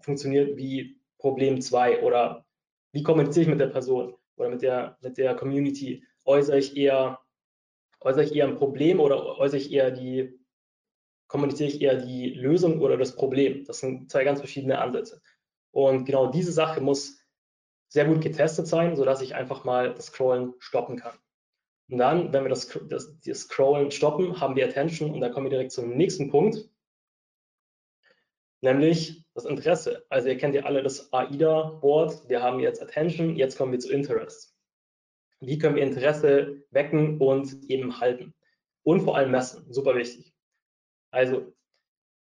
funktioniert 0.00 0.56
wie 0.56 1.00
Problem 1.24 1.58
2 1.58 2.02
oder 2.02 2.44
wie 2.92 3.02
kommuniziere 3.02 3.44
ich 3.44 3.48
mit 3.48 3.58
der 3.58 3.68
Person 3.68 4.14
oder 4.36 4.50
mit 4.50 4.60
der, 4.60 4.98
mit 5.00 5.16
der 5.16 5.34
Community? 5.34 6.04
Äußere 6.26 6.58
ich 6.58 6.76
eher, 6.76 7.18
äußere 8.02 8.24
ich 8.24 8.34
eher 8.34 8.46
ein 8.46 8.56
Problem 8.56 9.00
oder 9.00 9.38
äußere 9.38 9.56
ich 9.56 9.72
eher 9.72 9.90
die, 9.90 10.38
kommuniziere 11.26 11.70
ich 11.70 11.80
eher 11.80 11.96
die 11.96 12.34
Lösung 12.34 12.78
oder 12.82 12.98
das 12.98 13.16
Problem? 13.16 13.64
Das 13.64 13.78
sind 13.78 14.10
zwei 14.10 14.22
ganz 14.22 14.40
verschiedene 14.40 14.78
Ansätze. 14.78 15.22
Und 15.70 16.04
genau 16.04 16.26
diese 16.26 16.52
Sache 16.52 16.82
muss 16.82 17.18
sehr 17.88 18.04
gut 18.04 18.20
getestet 18.20 18.66
sein, 18.66 18.94
sodass 18.94 19.22
ich 19.22 19.34
einfach 19.34 19.64
mal 19.64 19.94
das 19.94 20.08
Scrollen 20.08 20.52
stoppen 20.58 20.98
kann. 20.98 21.16
Und 21.88 21.96
dann, 21.96 22.34
wenn 22.34 22.44
wir 22.44 22.50
das, 22.50 22.68
das, 22.90 23.18
das 23.20 23.40
Scrollen 23.40 23.90
stoppen, 23.90 24.42
haben 24.42 24.56
wir 24.56 24.66
Attention 24.66 25.10
und 25.14 25.20
da 25.20 25.30
kommen 25.30 25.46
wir 25.46 25.50
direkt 25.50 25.72
zum 25.72 25.96
nächsten 25.96 26.30
Punkt. 26.30 26.68
Nämlich 28.64 29.24
das 29.34 29.44
Interesse. 29.44 30.04
Also 30.08 30.28
ihr 30.28 30.38
kennt 30.38 30.54
ja 30.54 30.64
alle 30.64 30.82
das 30.82 31.12
AIDA-Board, 31.12 32.28
wir 32.28 32.42
haben 32.42 32.58
jetzt 32.58 32.82
Attention, 32.82 33.36
jetzt 33.36 33.56
kommen 33.56 33.72
wir 33.72 33.78
zu 33.78 33.92
Interest. 33.92 34.56
Wie 35.40 35.58
können 35.58 35.76
wir 35.76 35.82
Interesse 35.82 36.64
wecken 36.70 37.20
und 37.20 37.62
eben 37.68 38.00
halten? 38.00 38.34
Und 38.82 39.02
vor 39.02 39.16
allem 39.16 39.30
messen, 39.30 39.70
super 39.72 39.94
wichtig. 39.94 40.34
Also, 41.10 41.52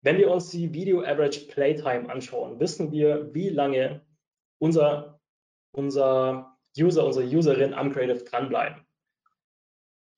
wenn 0.03 0.17
wir 0.17 0.29
uns 0.29 0.49
die 0.49 0.73
Video 0.73 1.01
Average 1.01 1.47
Playtime 1.47 2.09
anschauen, 2.09 2.59
wissen 2.59 2.91
wir, 2.91 3.33
wie 3.33 3.49
lange 3.49 4.05
unser, 4.59 5.19
unser 5.71 6.57
User, 6.77 7.05
unsere 7.05 7.25
Userin 7.25 7.73
am 7.73 7.91
Creative 7.91 8.23
dranbleiben. 8.23 8.86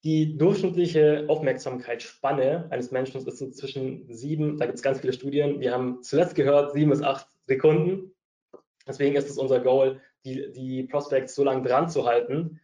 Die 0.04 0.38
durchschnittliche 0.38 1.26
Aufmerksamkeitsspanne 1.28 2.68
eines 2.70 2.92
Menschen 2.92 3.18
ist 3.18 3.38
so 3.38 3.50
zwischen 3.50 4.14
sieben, 4.14 4.58
da 4.58 4.66
gibt 4.66 4.78
es 4.78 4.84
ganz 4.84 5.02
viele 5.02 5.12
Studien, 5.12 5.60
wir 5.60 5.74
haben 5.74 6.02
zuletzt 6.04 6.36
gehört, 6.36 6.72
sieben 6.72 6.92
bis 6.92 7.02
acht 7.02 7.28
Sekunden. 7.48 8.16
Deswegen 8.88 9.16
ist 9.18 9.30
es 9.30 9.38
unser 9.38 9.60
Goal, 9.60 10.00
die, 10.24 10.52
die 10.54 10.84
Prospects 10.84 11.36
so 11.36 11.44
lange 11.44 11.68
dran 11.68 11.90
zu 11.90 12.06
halten. 12.06 12.62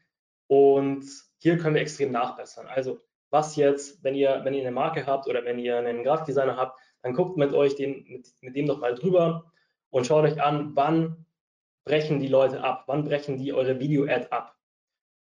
Und 0.47 1.05
hier 1.39 1.57
können 1.57 1.75
wir 1.75 1.81
extrem 1.81 2.11
nachbessern. 2.11 2.67
Also 2.67 2.99
was 3.31 3.57
jetzt, 3.57 4.01
wenn 4.01 4.15
ihr, 4.15 4.41
wenn 4.43 4.53
ihr 4.53 4.61
eine 4.61 4.71
Marke 4.71 5.05
habt 5.05 5.27
oder 5.27 5.43
wenn 5.43 5.59
ihr 5.59 5.77
einen 5.77 6.03
Grafikdesigner 6.03 6.55
habt, 6.55 6.79
dann 7.01 7.13
guckt 7.13 7.35
mit 7.35 7.53
euch 7.53 7.75
den, 7.75 8.05
mit, 8.07 8.27
mit 8.41 8.55
dem 8.55 8.65
noch 8.65 8.79
mal 8.79 8.95
drüber 8.95 9.51
und 9.89 10.07
schaut 10.07 10.23
euch 10.23 10.41
an, 10.41 10.75
wann 10.75 11.25
brechen 11.83 12.19
die 12.19 12.27
Leute 12.27 12.63
ab, 12.63 12.85
wann 12.87 13.03
brechen 13.03 13.37
die 13.37 13.53
eure 13.53 13.79
Video-Ad 13.79 14.27
ab. 14.31 14.54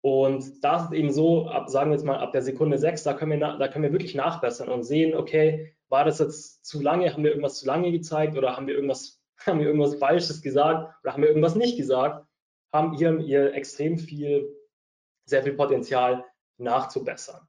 Und 0.00 0.62
da 0.62 0.84
ist 0.84 0.92
eben 0.92 1.10
so, 1.10 1.48
ab, 1.48 1.68
sagen 1.68 1.90
wir 1.90 1.96
jetzt 1.96 2.04
mal 2.04 2.18
ab 2.18 2.32
der 2.32 2.42
Sekunde 2.42 2.78
6, 2.78 3.02
da 3.02 3.14
können, 3.14 3.40
wir, 3.40 3.58
da 3.58 3.68
können 3.68 3.84
wir 3.84 3.92
wirklich 3.92 4.14
nachbessern 4.14 4.68
und 4.68 4.84
sehen, 4.84 5.14
okay, 5.14 5.74
war 5.88 6.04
das 6.04 6.18
jetzt 6.18 6.64
zu 6.64 6.80
lange, 6.80 7.12
haben 7.12 7.24
wir 7.24 7.30
irgendwas 7.30 7.58
zu 7.58 7.66
lange 7.66 7.90
gezeigt 7.90 8.36
oder 8.36 8.56
haben 8.56 8.66
wir 8.66 8.74
irgendwas, 8.74 9.20
haben 9.46 9.58
wir 9.58 9.66
irgendwas 9.66 9.96
Falsches 9.96 10.42
gesagt 10.42 10.94
oder 11.02 11.12
haben 11.12 11.22
wir 11.22 11.28
irgendwas 11.28 11.56
nicht 11.56 11.76
gesagt, 11.76 12.26
haben 12.72 12.96
hier, 12.96 13.18
hier 13.18 13.54
extrem 13.54 13.98
viel, 13.98 14.54
sehr 15.24 15.42
viel 15.42 15.54
Potenzial 15.54 16.24
nachzubessern. 16.58 17.40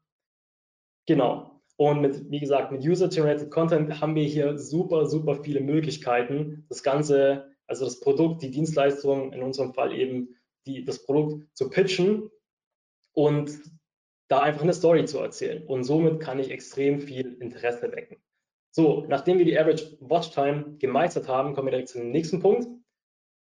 Genau. 1.06 1.62
Und 1.78 2.02
mit, 2.02 2.30
wie 2.30 2.40
gesagt, 2.40 2.72
mit 2.72 2.84
User-Generated 2.84 3.52
Content 3.52 4.02
haben 4.02 4.16
wir 4.16 4.26
hier 4.26 4.58
super, 4.58 5.06
super 5.06 5.36
viele 5.44 5.62
Möglichkeiten, 5.62 6.66
das 6.68 6.84
Ganze, 6.84 7.56
also 7.68 7.86
das 7.86 8.00
Produkt, 8.00 8.42
die 8.42 8.52
Dienstleistung, 8.52 9.32
in 9.34 9.42
unserem 9.42 9.74
Fall 9.74 9.94
eben 9.94 10.36
die, 10.66 10.84
das 10.84 11.06
Produkt 11.06 11.48
zu 11.56 11.70
pitchen 11.70 12.30
und 13.20 13.60
da 14.30 14.40
einfach 14.40 14.62
eine 14.62 14.74
Story 14.74 15.04
zu 15.04 15.20
erzählen. 15.20 15.66
Und 15.68 15.84
somit 15.84 16.22
kann 16.22 16.40
ich 16.40 16.52
extrem 16.52 17.02
viel 17.02 17.34
Interesse 17.42 17.92
wecken. 17.92 18.16
So, 18.72 19.06
nachdem 19.10 19.40
wir 19.40 19.46
die 19.46 19.60
Average 19.60 19.98
Watch 20.00 20.32
Time 20.32 20.78
gemeistert 20.78 21.28
haben, 21.28 21.54
kommen 21.54 21.68
wir 21.68 21.72
direkt 21.72 21.90
zum 21.90 22.12
nächsten 22.12 22.40
Punkt. 22.40 22.66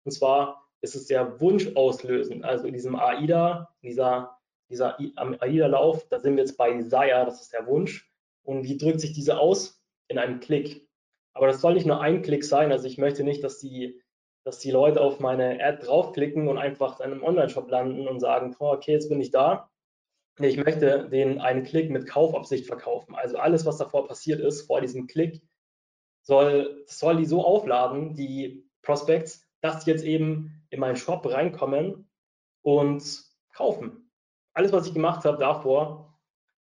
Und 0.05 0.13
zwar 0.13 0.67
ist 0.81 0.97
es 0.97 1.09
der 1.09 1.43
Wunsch 1.43 1.69
auslösen. 1.75 2.43
Also 2.43 2.67
in 2.67 2.73
diesem 2.73 2.97
AIDA, 2.97 3.69
dieser, 3.83 4.39
dieser 4.71 4.99
AIDA-Lauf, 4.99 6.09
da 6.09 6.21
sind 6.21 6.37
wir 6.37 6.45
jetzt 6.45 6.57
bei 6.57 6.73
Desire, 6.73 7.25
das 7.27 7.43
ist 7.43 7.53
der 7.53 7.67
Wunsch. 7.67 8.11
Und 8.45 8.65
wie 8.65 8.79
drückt 8.79 9.01
sich 9.01 9.13
diese 9.13 9.39
aus? 9.39 9.85
In 10.09 10.17
einem 10.17 10.41
Klick. 10.41 10.89
Aber 11.35 11.49
das 11.49 11.61
soll 11.61 11.75
nicht 11.75 11.87
nur 11.87 12.01
ein 12.01 12.23
Klick 12.23 12.45
sein. 12.45 12.73
Also 12.73 12.87
ich 12.87 12.97
möchte 12.97 13.25
nicht, 13.25 13.45
dass 13.45 13.59
die, 13.59 14.01
dass 14.47 14.61
die 14.61 14.71
Leute 14.71 15.01
auf 15.01 15.19
meine 15.19 15.61
Ad 15.61 15.85
draufklicken 15.85 16.47
und 16.47 16.57
einfach 16.57 17.01
in 17.01 17.11
einem 17.11 17.25
Online-Shop 17.25 17.69
landen 17.69 18.07
und 18.07 18.21
sagen, 18.21 18.55
oh, 18.61 18.71
okay, 18.71 18.93
jetzt 18.93 19.09
bin 19.09 19.21
ich 19.21 19.33
da. 19.33 19.69
Ich 20.39 20.57
möchte 20.57 21.09
den 21.09 21.41
einen 21.41 21.65
Klick 21.65 21.91
mit 21.91 22.07
Kaufabsicht 22.07 22.65
verkaufen. 22.65 23.17
Also 23.17 23.39
alles, 23.39 23.67
was 23.67 23.79
davor 23.79 24.07
passiert 24.07 24.39
ist, 24.39 24.69
vor 24.69 24.81
diesem 24.81 25.09
Klick, 25.09 25.43
soll, 26.23 26.85
soll 26.87 27.17
die 27.17 27.25
so 27.25 27.45
aufladen, 27.45 28.15
die 28.15 28.65
Prospects, 28.83 29.45
dass 29.63 29.83
die 29.83 29.91
jetzt 29.91 30.05
eben 30.05 30.65
in 30.71 30.79
meinen 30.79 30.97
Shop 30.97 31.27
reinkommen 31.27 32.09
und 32.63 33.25
kaufen. 33.53 34.13
Alles, 34.55 34.71
was 34.71 34.87
ich 34.87 34.95
gemacht 34.95 35.25
habe 35.25 35.39
davor, 35.39 36.17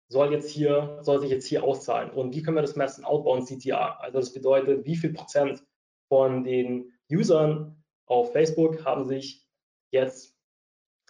soll 0.08 0.32
jetzt 0.32 0.50
hier, 0.50 0.98
soll 1.02 1.20
sich 1.20 1.30
jetzt 1.30 1.46
hier 1.46 1.62
auszahlen. 1.62 2.10
Und 2.10 2.34
wie 2.34 2.42
können 2.42 2.56
wir 2.56 2.62
das 2.62 2.74
messen? 2.74 3.04
Outbound 3.04 3.46
CTA. 3.46 3.98
Also 4.00 4.18
das 4.18 4.32
bedeutet, 4.32 4.84
wie 4.86 4.96
viel 4.96 5.12
Prozent 5.12 5.64
von 6.08 6.44
den 6.44 6.92
Usern 7.10 7.82
auf 8.06 8.32
Facebook 8.32 8.84
haben 8.84 9.06
sich 9.06 9.46
jetzt 9.90 10.36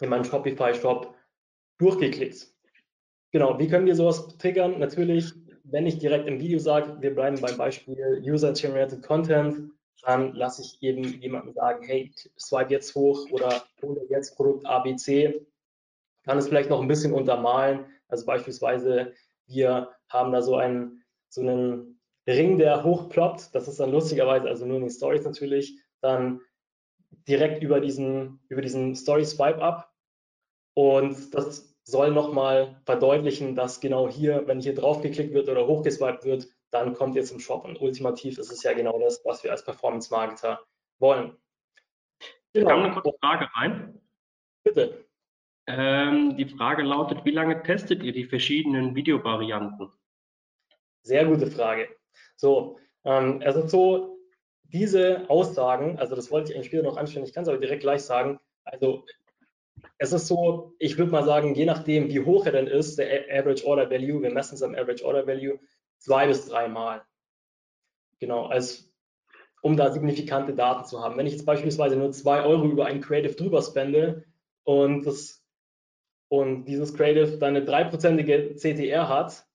in 0.01 0.09
meinem 0.09 0.23
Shopify-Shop 0.23 1.13
durchgeklickt. 1.79 2.47
Genau, 3.31 3.59
wie 3.59 3.67
können 3.67 3.85
wir 3.85 3.95
sowas 3.95 4.37
triggern? 4.37 4.79
Natürlich, 4.79 5.33
wenn 5.63 5.85
ich 5.85 5.99
direkt 5.99 6.27
im 6.27 6.39
Video 6.39 6.59
sage, 6.59 7.01
wir 7.01 7.13
bleiben 7.13 7.39
beim 7.41 7.57
Beispiel 7.57 8.21
User-Generated 8.23 9.03
Content, 9.03 9.71
dann 10.03 10.33
lasse 10.33 10.61
ich 10.61 10.81
eben 10.81 11.03
jemanden 11.21 11.53
sagen, 11.53 11.85
hey, 11.85 12.13
swipe 12.39 12.71
jetzt 12.71 12.95
hoch 12.95 13.29
oder 13.31 13.63
hole 13.81 14.05
jetzt 14.09 14.35
Produkt 14.35 14.65
ABC. 14.65 15.45
Kann 16.23 16.37
es 16.37 16.47
vielleicht 16.47 16.69
noch 16.69 16.81
ein 16.81 16.87
bisschen 16.87 17.13
untermalen. 17.13 17.85
Also 18.07 18.25
beispielsweise, 18.25 19.13
wir 19.47 19.89
haben 20.09 20.31
da 20.31 20.41
so 20.41 20.55
einen, 20.55 21.03
so 21.29 21.41
einen 21.41 21.96
Ring, 22.27 22.57
der 22.57 22.83
hochploppt. 22.83 23.55
Das 23.55 23.67
ist 23.67 23.79
dann 23.79 23.91
lustigerweise, 23.91 24.47
also 24.47 24.65
nur 24.65 24.77
in 24.77 24.83
den 24.83 24.91
Stories 24.91 25.23
natürlich, 25.23 25.79
dann 26.01 26.41
direkt 27.27 27.63
über 27.63 27.79
diesen, 27.79 28.39
über 28.49 28.61
diesen 28.61 28.95
Story 28.95 29.25
Swipe 29.25 29.61
Up. 29.61 29.91
Und 30.75 31.33
das 31.33 31.75
soll 31.83 32.11
nochmal 32.11 32.81
verdeutlichen, 32.85 33.55
dass 33.55 33.79
genau 33.79 34.09
hier, 34.09 34.45
wenn 34.45 34.59
hier 34.59 34.75
drauf 34.75 35.01
geklickt 35.01 35.33
wird 35.33 35.49
oder 35.49 35.65
hochgeswiped 35.65 36.25
wird, 36.25 36.47
dann 36.69 36.93
kommt 36.93 37.15
ihr 37.15 37.23
zum 37.23 37.39
Shop. 37.39 37.63
Und 37.63 37.79
ultimativ 37.79 38.37
ist 38.37 38.51
es 38.51 38.61
ja 38.63 38.73
genau 38.73 38.99
das, 38.99 39.21
was 39.23 39.43
wir 39.43 39.51
als 39.51 39.63
Performance-Marketer 39.63 40.59
wollen. 40.99 41.37
Genau. 42.53 42.67
Da 42.67 42.75
kam 42.75 42.83
eine 42.83 42.93
kurze 42.93 43.17
Frage 43.21 43.47
rein. 43.55 44.01
Bitte. 44.63 45.05
Ähm, 45.67 46.35
die 46.37 46.45
Frage 46.45 46.83
lautet, 46.83 47.23
wie 47.25 47.31
lange 47.31 47.61
testet 47.63 48.03
ihr 48.03 48.11
die 48.11 48.25
verschiedenen 48.25 48.95
Videovarianten? 48.95 49.91
Sehr 51.03 51.25
gute 51.25 51.47
Frage. 51.47 51.96
So, 52.35 52.77
ähm, 53.03 53.41
ist 53.41 53.69
so, 53.69 54.17
diese 54.63 55.29
Aussagen, 55.29 55.97
also 55.97 56.15
das 56.15 56.29
wollte 56.31 56.51
ich 56.51 56.55
eigentlich 56.55 56.67
später 56.67 56.83
noch 56.83 56.97
anstellen, 56.97 57.25
ich 57.25 57.33
kann 57.33 57.43
es 57.43 57.49
aber 57.49 57.57
direkt 57.57 57.81
gleich 57.81 58.03
sagen, 58.03 58.39
also 58.63 59.05
es 59.97 60.11
ist 60.11 60.27
so, 60.27 60.73
ich 60.79 60.97
würde 60.97 61.11
mal 61.11 61.23
sagen, 61.23 61.55
je 61.55 61.65
nachdem, 61.65 62.09
wie 62.09 62.19
hoch 62.19 62.45
er 62.45 62.51
denn 62.51 62.67
ist, 62.67 62.97
der 62.97 63.25
Average 63.31 63.65
Order 63.65 63.89
Value, 63.89 64.21
wir 64.21 64.31
messen 64.31 64.55
es 64.55 64.61
am 64.61 64.75
Average 64.75 65.05
Order 65.05 65.25
Value, 65.25 65.59
zwei 65.97 66.27
bis 66.27 66.47
dreimal. 66.47 67.03
Genau, 68.19 68.47
als, 68.47 68.91
um 69.61 69.77
da 69.77 69.91
signifikante 69.91 70.53
Daten 70.53 70.85
zu 70.85 71.01
haben. 71.03 71.17
Wenn 71.17 71.27
ich 71.27 71.33
jetzt 71.33 71.45
beispielsweise 71.45 71.95
nur 71.95 72.11
zwei 72.11 72.43
Euro 72.43 72.65
über 72.65 72.85
ein 72.85 73.01
Creative 73.01 73.35
drüber 73.35 73.61
spende 73.61 74.23
und, 74.63 75.05
das, 75.05 75.43
und 76.29 76.65
dieses 76.65 76.93
Creative 76.93 77.37
dann 77.37 77.55
eine 77.55 77.65
dreiprozentige 77.65 78.55
CTR 78.55 79.07
hat, 79.07 79.45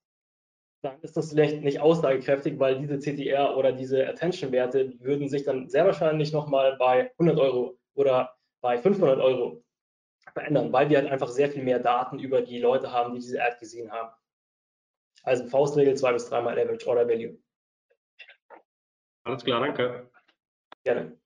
dann 0.82 1.00
ist 1.00 1.16
das 1.16 1.30
vielleicht 1.30 1.62
nicht 1.62 1.80
aussagekräftig, 1.80 2.58
weil 2.58 2.78
diese 2.78 2.98
CTR 2.98 3.56
oder 3.56 3.72
diese 3.72 4.06
Attention-Werte 4.08 4.98
würden 5.00 5.28
sich 5.28 5.44
dann 5.44 5.68
sehr 5.68 5.86
wahrscheinlich 5.86 6.32
nochmal 6.32 6.76
bei 6.76 7.12
100 7.12 7.38
Euro 7.38 7.78
oder 7.94 8.36
bei 8.60 8.78
500 8.78 9.20
Euro 9.20 9.62
verändern, 10.34 10.72
weil 10.72 10.90
wir 10.90 10.98
halt 10.98 11.10
einfach 11.10 11.28
sehr 11.28 11.50
viel 11.50 11.62
mehr 11.62 11.78
Daten 11.78 12.18
über 12.18 12.42
die 12.42 12.58
Leute 12.58 12.92
haben, 12.92 13.14
die 13.14 13.20
diese 13.20 13.42
Ad 13.42 13.58
gesehen 13.60 13.90
haben. 13.92 14.12
Also 15.22 15.46
Faustregel 15.46 15.96
zwei 15.96 16.12
bis 16.12 16.28
dreimal 16.28 16.58
Average 16.58 16.86
Order 16.88 17.08
Value. 17.08 17.38
Alles 19.24 19.44
klar, 19.44 19.60
danke. 19.60 20.10
Gerne. 20.82 21.16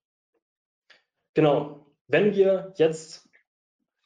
Genau. 1.34 1.86
Wenn 2.08 2.34
wir 2.34 2.74
jetzt 2.76 3.28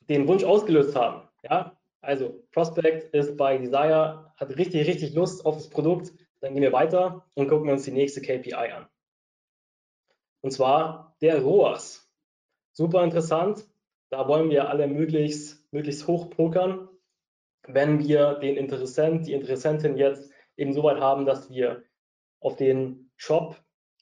den 0.08 0.28
Wunsch 0.28 0.44
ausgelöst 0.44 0.94
haben, 0.94 1.28
ja, 1.42 1.76
also 2.02 2.46
Prospect 2.52 3.14
ist 3.14 3.36
bei 3.36 3.58
Desire, 3.58 4.29
hat 4.40 4.56
richtig, 4.56 4.88
richtig 4.88 5.14
Lust 5.14 5.44
auf 5.46 5.56
das 5.56 5.68
Produkt, 5.68 6.12
dann 6.40 6.54
gehen 6.54 6.62
wir 6.62 6.72
weiter 6.72 7.26
und 7.34 7.48
gucken 7.48 7.70
uns 7.70 7.84
die 7.84 7.92
nächste 7.92 8.22
KPI 8.22 8.54
an. 8.54 8.88
Und 10.42 10.52
zwar 10.52 11.16
der 11.20 11.42
ROAS. 11.42 12.10
Super 12.72 13.04
interessant. 13.04 13.68
Da 14.08 14.26
wollen 14.26 14.50
wir 14.50 14.70
alle 14.70 14.88
möglichst, 14.88 15.70
möglichst 15.72 16.06
hoch 16.06 16.30
pokern 16.30 16.88
wenn 17.66 18.00
wir 18.00 18.34
den 18.34 18.56
Interessent, 18.56 19.26
die 19.26 19.32
Interessentin 19.32 19.96
jetzt 19.96 20.30
eben 20.56 20.72
so 20.72 20.82
weit 20.82 21.00
haben, 21.00 21.26
dass 21.26 21.50
wir 21.50 21.84
auf 22.40 22.56
den 22.56 23.10
Shop 23.16 23.56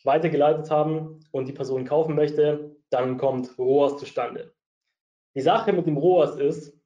weitergeleitet 0.05 0.71
haben 0.71 1.21
und 1.33 1.49
die 1.49 1.53
Person 1.53 1.85
kaufen 1.85 2.15
möchte, 2.15 2.77
dann 2.91 3.19
kommt 3.19 3.59
ROAS 3.59 3.99
zustande. 3.99 4.55
Die 5.35 5.41
Sache 5.41 5.73
mit 5.73 5.87
dem 5.87 5.97
ROAS 5.97 6.37
ist, 6.37 6.79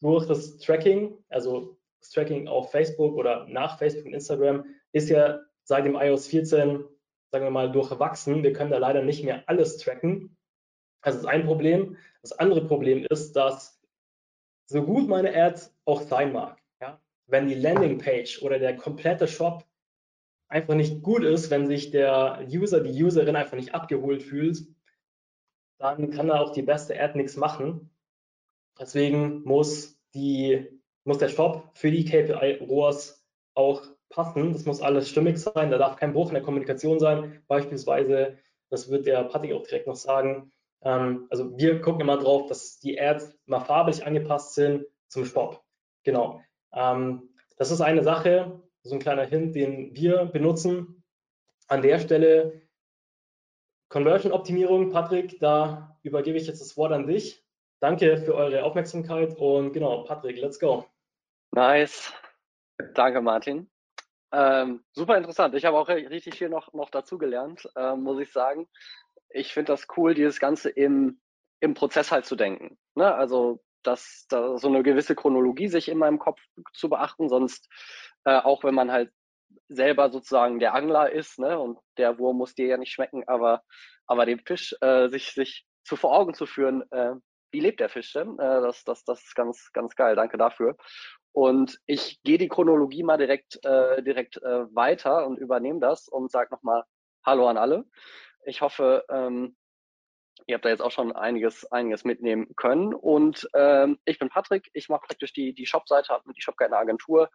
durch 0.00 0.26
das 0.26 0.58
Tracking, 0.58 1.18
also 1.28 1.77
Tracking 2.00 2.48
auf 2.48 2.70
Facebook 2.70 3.16
oder 3.16 3.46
nach 3.48 3.78
Facebook 3.78 4.06
und 4.06 4.14
Instagram, 4.14 4.64
ist 4.92 5.08
ja 5.08 5.40
seit 5.64 5.84
dem 5.84 5.96
iOS 5.96 6.26
14, 6.28 6.84
sagen 7.30 7.44
wir 7.44 7.50
mal, 7.50 7.70
durchwachsen. 7.70 8.42
Wir 8.42 8.52
können 8.52 8.70
da 8.70 8.78
leider 8.78 9.02
nicht 9.02 9.24
mehr 9.24 9.42
alles 9.46 9.78
tracken. 9.78 10.36
Das 11.02 11.16
ist 11.16 11.26
ein 11.26 11.44
Problem. 11.44 11.96
Das 12.22 12.32
andere 12.32 12.66
Problem 12.66 13.06
ist, 13.08 13.32
dass 13.32 13.80
so 14.66 14.82
gut 14.82 15.08
meine 15.08 15.34
Ads 15.34 15.74
auch 15.84 16.02
sein 16.02 16.32
mag, 16.32 16.60
ja, 16.80 17.00
wenn 17.26 17.48
die 17.48 17.54
Landingpage 17.54 18.42
oder 18.42 18.58
der 18.58 18.76
komplette 18.76 19.26
Shop 19.26 19.64
einfach 20.48 20.74
nicht 20.74 21.02
gut 21.02 21.22
ist, 21.22 21.50
wenn 21.50 21.66
sich 21.66 21.90
der 21.90 22.46
User, 22.48 22.80
die 22.80 23.02
Userin 23.02 23.36
einfach 23.36 23.56
nicht 23.56 23.74
abgeholt 23.74 24.22
fühlt, 24.22 24.66
dann 25.78 26.10
kann 26.10 26.28
da 26.28 26.40
auch 26.40 26.52
die 26.52 26.62
beste 26.62 27.00
Ad 27.00 27.16
nichts 27.16 27.36
machen. 27.36 27.90
Deswegen 28.78 29.42
muss, 29.42 29.98
die, 30.14 30.77
muss 31.08 31.18
der 31.18 31.28
Shop 31.28 31.70
für 31.72 31.90
die 31.90 32.04
KPI-ROAS 32.04 33.24
auch 33.54 33.82
passen. 34.10 34.52
Das 34.52 34.66
muss 34.66 34.82
alles 34.82 35.08
stimmig 35.08 35.38
sein. 35.38 35.70
Da 35.70 35.78
darf 35.78 35.96
kein 35.96 36.12
Bruch 36.12 36.28
in 36.28 36.34
der 36.34 36.42
Kommunikation 36.42 37.00
sein. 37.00 37.42
Beispielsweise, 37.48 38.38
das 38.70 38.90
wird 38.90 39.06
der 39.06 39.24
Patrick 39.24 39.52
auch 39.52 39.62
direkt 39.62 39.86
noch 39.86 39.96
sagen. 39.96 40.52
Ähm, 40.82 41.26
also 41.30 41.56
wir 41.58 41.80
gucken 41.80 42.02
immer 42.02 42.18
drauf, 42.18 42.46
dass 42.46 42.78
die 42.78 43.00
Ads 43.00 43.36
mal 43.46 43.60
farblich 43.60 44.06
angepasst 44.06 44.54
sind 44.54 44.84
zum 45.08 45.24
Shop. 45.24 45.62
Genau. 46.04 46.42
Ähm, 46.72 47.30
das 47.56 47.70
ist 47.70 47.80
eine 47.80 48.04
Sache, 48.04 48.62
so 48.82 48.94
ein 48.94 49.00
kleiner 49.00 49.24
Hint, 49.24 49.56
den 49.56 49.94
wir 49.96 50.26
benutzen. 50.26 51.02
An 51.66 51.82
der 51.82 51.98
Stelle 51.98 52.62
Conversion-Optimierung. 53.88 54.90
Patrick, 54.90 55.40
da 55.40 55.98
übergebe 56.02 56.36
ich 56.36 56.46
jetzt 56.46 56.60
das 56.60 56.76
Wort 56.76 56.92
an 56.92 57.06
dich. 57.06 57.42
Danke 57.80 58.18
für 58.18 58.34
eure 58.34 58.64
Aufmerksamkeit 58.64 59.36
und 59.38 59.72
genau, 59.72 60.04
Patrick, 60.04 60.38
let's 60.38 60.58
go. 60.58 60.84
Nice. 61.52 62.12
Danke, 62.94 63.20
Martin. 63.20 63.70
Ähm, 64.32 64.84
super 64.92 65.16
interessant. 65.16 65.54
Ich 65.54 65.64
habe 65.64 65.78
auch 65.78 65.88
richtig 65.88 66.36
viel 66.36 66.48
noch, 66.48 66.72
noch 66.74 66.90
dazugelernt, 66.90 67.68
äh, 67.76 67.96
muss 67.96 68.20
ich 68.20 68.32
sagen. 68.32 68.68
Ich 69.30 69.52
finde 69.54 69.72
das 69.72 69.86
cool, 69.96 70.14
dieses 70.14 70.38
Ganze 70.38 70.68
im, 70.70 71.20
im 71.60 71.74
Prozess 71.74 72.12
halt 72.12 72.26
zu 72.26 72.36
denken. 72.36 72.78
Ne? 72.94 73.12
Also, 73.14 73.62
dass 73.82 74.26
da 74.28 74.58
so 74.58 74.68
eine 74.68 74.82
gewisse 74.82 75.14
Chronologie 75.14 75.68
sich 75.68 75.88
in 75.88 75.98
meinem 75.98 76.18
Kopf 76.18 76.40
zu 76.74 76.88
beachten, 76.90 77.28
sonst 77.28 77.68
äh, 78.24 78.36
auch 78.38 78.64
wenn 78.64 78.74
man 78.74 78.92
halt 78.92 79.12
selber 79.68 80.10
sozusagen 80.10 80.58
der 80.58 80.74
Angler 80.74 81.10
ist, 81.10 81.38
ne, 81.38 81.58
und 81.58 81.78
der 81.96 82.18
Wurm 82.18 82.36
muss 82.38 82.54
dir 82.54 82.66
ja 82.66 82.76
nicht 82.76 82.92
schmecken, 82.92 83.24
aber, 83.26 83.62
aber 84.06 84.26
dem 84.26 84.40
Fisch 84.40 84.74
äh, 84.80 85.08
sich, 85.08 85.32
sich 85.32 85.66
zu 85.84 85.96
vor 85.96 86.12
Augen 86.12 86.34
zu 86.34 86.46
führen, 86.46 86.82
äh, 86.90 87.14
wie 87.50 87.60
lebt 87.60 87.80
der 87.80 87.88
Fisch 87.88 88.12
denn? 88.12 88.38
Äh, 88.38 88.60
das, 88.60 88.84
das, 88.84 89.04
das 89.04 89.22
ist 89.22 89.34
ganz, 89.34 89.70
ganz 89.72 89.94
geil. 89.94 90.16
Danke 90.16 90.36
dafür. 90.36 90.76
Und 91.32 91.78
ich 91.86 92.20
gehe 92.22 92.38
die 92.38 92.48
Chronologie 92.48 93.02
mal 93.02 93.18
direkt, 93.18 93.64
äh, 93.64 94.02
direkt 94.02 94.38
äh, 94.38 94.74
weiter 94.74 95.26
und 95.26 95.38
übernehme 95.38 95.80
das 95.80 96.08
und 96.08 96.30
sage 96.30 96.52
nochmal 96.52 96.84
Hallo 97.24 97.48
an 97.48 97.58
alle. 97.58 97.84
Ich 98.44 98.60
hoffe, 98.60 99.04
ähm, 99.10 99.56
ihr 100.46 100.54
habt 100.54 100.64
da 100.64 100.70
jetzt 100.70 100.80
auch 100.80 100.90
schon 100.90 101.12
einiges, 101.12 101.70
einiges 101.70 102.04
mitnehmen 102.04 102.54
können. 102.56 102.94
Und 102.94 103.48
ähm, 103.54 103.98
ich 104.04 104.18
bin 104.18 104.30
Patrick, 104.30 104.70
ich 104.72 104.88
mache 104.88 105.06
praktisch 105.06 105.32
die, 105.32 105.52
die 105.52 105.66
Shop-Seite, 105.66 106.08
habe 106.08 106.32
die 106.32 106.40
Shopguide 106.40 106.76
Agentur, 106.76 107.30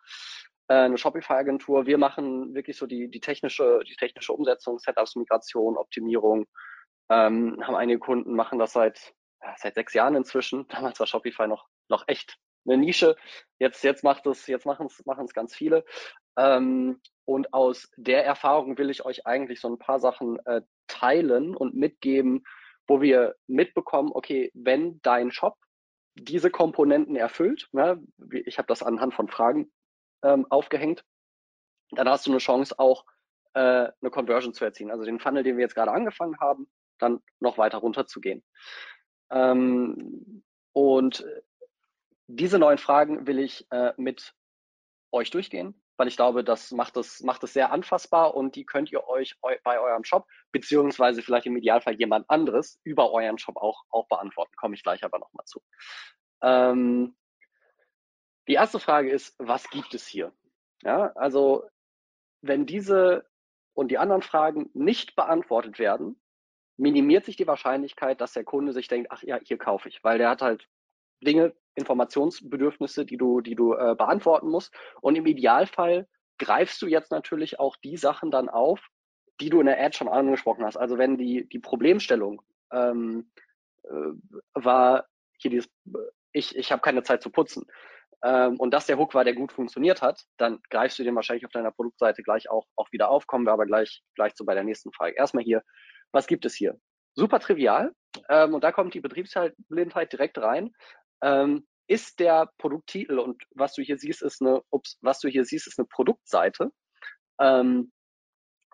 äh, 0.68 0.74
eine 0.74 0.98
Shopify-Agentur. 0.98 1.86
Wir 1.86 1.98
machen 1.98 2.56
wirklich 2.56 2.78
so 2.78 2.88
die, 2.88 3.10
die, 3.10 3.20
technische, 3.20 3.82
die 3.88 3.96
technische 3.96 4.34
Umsetzung, 4.34 4.80
Setups, 4.80 5.16
Migration, 5.16 5.78
Optimierung. 5.78 6.48
Ähm, 7.10 7.60
haben 7.62 7.76
einige 7.76 8.00
Kunden, 8.00 8.36
machen 8.36 8.60
das 8.60 8.74
seit, 8.74 9.14
seit 9.58 9.76
sechs 9.76 9.94
Jahren 9.94 10.16
inzwischen. 10.16 10.68
Damals 10.70 11.00
war 11.00 11.08
Shopify 11.08 11.48
noch, 11.48 11.68
noch 11.90 12.06
echt 12.08 12.38
eine 12.66 12.78
Nische. 12.78 13.16
Jetzt, 13.60 13.84
jetzt 13.84 14.04
macht 14.04 14.26
es, 14.28 14.48
jetzt 14.48 14.66
machen 14.66 14.88
es, 14.88 15.06
machen 15.06 15.26
es 15.26 15.34
ganz 15.34 15.56
viele. 15.56 15.86
Ähm, 16.38 17.02
und 17.26 17.54
aus 17.54 17.90
der 17.96 18.26
Erfahrung 18.26 18.78
will 18.78 18.90
ich 18.90 19.06
euch 19.06 19.26
eigentlich 19.26 19.62
so 19.62 19.70
ein 19.70 19.80
paar 19.80 20.00
Sachen 20.00 20.40
äh, 20.46 20.62
teilen 20.88 21.56
und 21.56 21.76
mitgeben, 21.76 22.44
wo 22.88 23.02
wir 23.02 23.36
mitbekommen, 23.48 24.12
okay, 24.14 24.52
wenn 24.54 25.00
dein 25.02 25.32
Shop 25.32 25.56
diese 26.16 26.52
Komponenten 26.52 27.16
erfüllt, 27.16 27.70
ne, 27.72 28.04
ich 28.32 28.58
habe 28.58 28.68
das 28.68 28.84
anhand 28.84 29.14
von 29.14 29.30
Fragen 29.30 29.72
ähm, 30.24 30.46
aufgehängt, 30.50 31.04
dann 31.92 32.10
hast 32.10 32.28
du 32.28 32.32
eine 32.32 32.40
Chance 32.40 32.78
auch 32.78 33.06
äh, 33.54 33.60
eine 33.60 34.12
Conversion 34.12 34.54
zu 34.54 34.66
erzielen. 34.66 34.92
Also 34.92 35.06
den 35.06 35.20
Funnel, 35.20 35.44
den 35.44 35.58
wir 35.58 35.64
jetzt 35.64 35.76
gerade 35.76 35.92
angefangen 35.92 36.40
haben, 36.40 36.68
dann 37.00 37.22
noch 37.40 37.58
weiter 37.58 37.80
runter 37.80 38.06
zu 38.06 38.20
gehen. 38.20 38.44
Ähm, 39.32 40.44
und 40.74 41.26
diese 42.36 42.60
neuen 42.60 42.78
Fragen 42.78 43.28
will 43.28 43.40
ich 43.40 43.66
äh, 43.72 43.94
mit 43.98 44.34
euch 45.12 45.30
durchgehen, 45.30 45.80
weil 45.98 46.08
ich 46.08 46.16
glaube, 46.16 46.44
das 46.44 46.72
macht 46.72 46.98
es, 46.98 47.22
macht 47.22 47.48
sehr 47.48 47.72
anfassbar 47.72 48.36
und 48.36 48.56
die 48.56 48.66
könnt 48.66 48.92
ihr 48.92 49.08
euch 49.08 49.36
eu 49.44 49.56
bei 49.64 49.80
eurem 49.80 50.04
Shop, 50.04 50.28
beziehungsweise 50.52 51.22
vielleicht 51.22 51.46
im 51.46 51.58
Idealfall 51.58 51.96
jemand 51.96 52.30
anderes 52.30 52.80
über 52.84 53.12
euren 53.12 53.38
Shop 53.38 53.58
auch, 53.58 53.84
auch 53.90 54.08
beantworten. 54.08 54.56
Komme 54.56 54.76
ich 54.76 54.84
gleich 54.84 55.04
aber 55.04 55.20
nochmal 55.20 55.46
zu. 55.46 55.62
Ähm, 56.42 57.16
die 58.48 58.54
erste 58.54 58.80
Frage 58.80 59.12
ist, 59.12 59.36
was 59.38 59.70
gibt 59.70 59.94
es 59.94 60.08
hier? 60.08 60.34
Ja, 60.84 61.14
also 61.16 61.64
wenn 62.42 62.66
diese 62.66 63.26
und 63.74 63.90
die 63.90 63.98
anderen 63.98 64.22
Fragen 64.22 64.70
nicht 64.74 65.16
beantwortet 65.16 65.80
werden, 65.80 66.20
minimiert 66.78 67.26
sich 67.26 67.38
die 67.38 67.48
Wahrscheinlichkeit, 67.48 68.20
dass 68.20 68.34
der 68.34 68.44
Kunde 68.44 68.74
sich 68.74 68.88
denkt, 68.88 69.12
ach 69.12 69.24
ja, 69.24 69.40
hier 69.42 69.58
kaufe 69.58 69.88
ich, 69.88 70.04
weil 70.04 70.18
der 70.18 70.30
hat 70.30 70.42
halt 70.42 70.68
Dinge, 71.22 71.56
Informationsbedürfnisse, 71.76 73.06
die 73.06 73.18
du, 73.18 73.42
die 73.42 73.56
du 73.56 73.74
äh, 73.74 73.96
beantworten 73.98 74.50
musst. 74.50 74.74
Und 75.02 75.16
im 75.16 75.26
Idealfall 75.26 76.08
greifst 76.38 76.82
du 76.82 76.88
jetzt 76.88 77.12
natürlich 77.12 77.60
auch 77.60 77.76
die 77.78 77.98
Sachen 77.98 78.32
dann 78.32 78.50
auf, 78.50 78.88
die 79.42 79.50
du 79.50 79.60
in 79.60 79.66
der 79.66 79.84
Ad 79.84 79.96
schon 79.96 80.08
angesprochen 80.08 80.66
hast. 80.66 80.78
Also 80.78 80.98
wenn 80.98 81.18
die, 81.18 81.48
die 81.50 81.60
Problemstellung 81.60 82.42
ähm, 82.72 83.32
äh, 83.84 84.14
war, 84.54 85.08
hier 85.38 85.52
dieses, 85.52 85.70
ich, 86.32 86.56
ich 86.56 86.72
habe 86.72 86.82
keine 86.82 87.04
Zeit 87.04 87.22
zu 87.22 87.30
putzen, 87.30 87.66
ähm, 88.24 88.56
und 88.58 88.74
das 88.74 88.86
der 88.86 88.98
Hook 88.98 89.14
war, 89.14 89.26
der 89.26 89.34
gut 89.34 89.52
funktioniert 89.52 90.02
hat, 90.02 90.24
dann 90.38 90.62
greifst 90.70 90.98
du 90.98 91.04
den 91.04 91.16
wahrscheinlich 91.16 91.46
auf 91.46 91.52
deiner 91.52 91.72
Produktseite 91.72 92.24
gleich 92.24 92.50
auch, 92.50 92.66
auch 92.76 92.92
wieder 92.92 93.10
auf. 93.10 93.28
Kommen 93.28 93.46
wir 93.46 93.52
aber 93.52 93.66
gleich, 93.66 94.02
gleich 94.16 94.34
zu 94.34 94.46
bei 94.46 94.54
der 94.54 94.64
nächsten 94.64 94.94
Frage. 94.94 95.16
Erstmal 95.18 95.44
hier, 95.44 95.62
was 96.14 96.26
gibt 96.26 96.46
es 96.46 96.56
hier? 96.56 96.80
Super 97.16 97.40
trivial. 97.40 97.92
Ähm, 98.30 98.54
und 98.54 98.64
da 98.64 98.72
kommt 98.72 98.94
die 98.94 99.02
Betriebsblindheit 99.02 100.14
direkt 100.14 100.38
rein. 100.38 100.74
Ähm, 101.24 101.68
ist 101.88 102.20
der 102.20 102.50
Produkttitel 102.58 103.20
und 103.20 103.44
was 103.52 103.74
du 103.74 103.82
hier 103.82 103.98
siehst, 103.98 104.22
ist 104.22 104.42
eine, 104.42 104.62
ups, 104.70 104.98
was 105.02 105.20
du 105.20 105.28
hier 105.28 105.46
siehst, 105.46 105.68
ist 105.68 105.80
eine 105.80 105.88
Produktseite. 105.88 106.72
Ähm, 107.40 107.92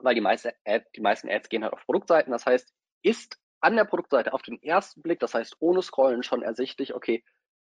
weil 0.01 0.15
die, 0.15 0.21
meiste 0.21 0.53
Ad, 0.65 0.85
die 0.95 1.01
meisten 1.01 1.29
Ads 1.29 1.49
gehen 1.49 1.63
halt 1.63 1.73
auf 1.73 1.85
Produktseiten. 1.85 2.31
Das 2.31 2.45
heißt, 2.45 2.73
ist 3.03 3.37
an 3.61 3.75
der 3.75 3.85
Produktseite 3.85 4.33
auf 4.33 4.41
den 4.41 4.61
ersten 4.61 5.01
Blick, 5.01 5.19
das 5.19 5.33
heißt 5.33 5.57
ohne 5.59 5.81
Scrollen 5.81 6.23
schon 6.23 6.41
ersichtlich, 6.41 6.93
okay, 6.93 7.23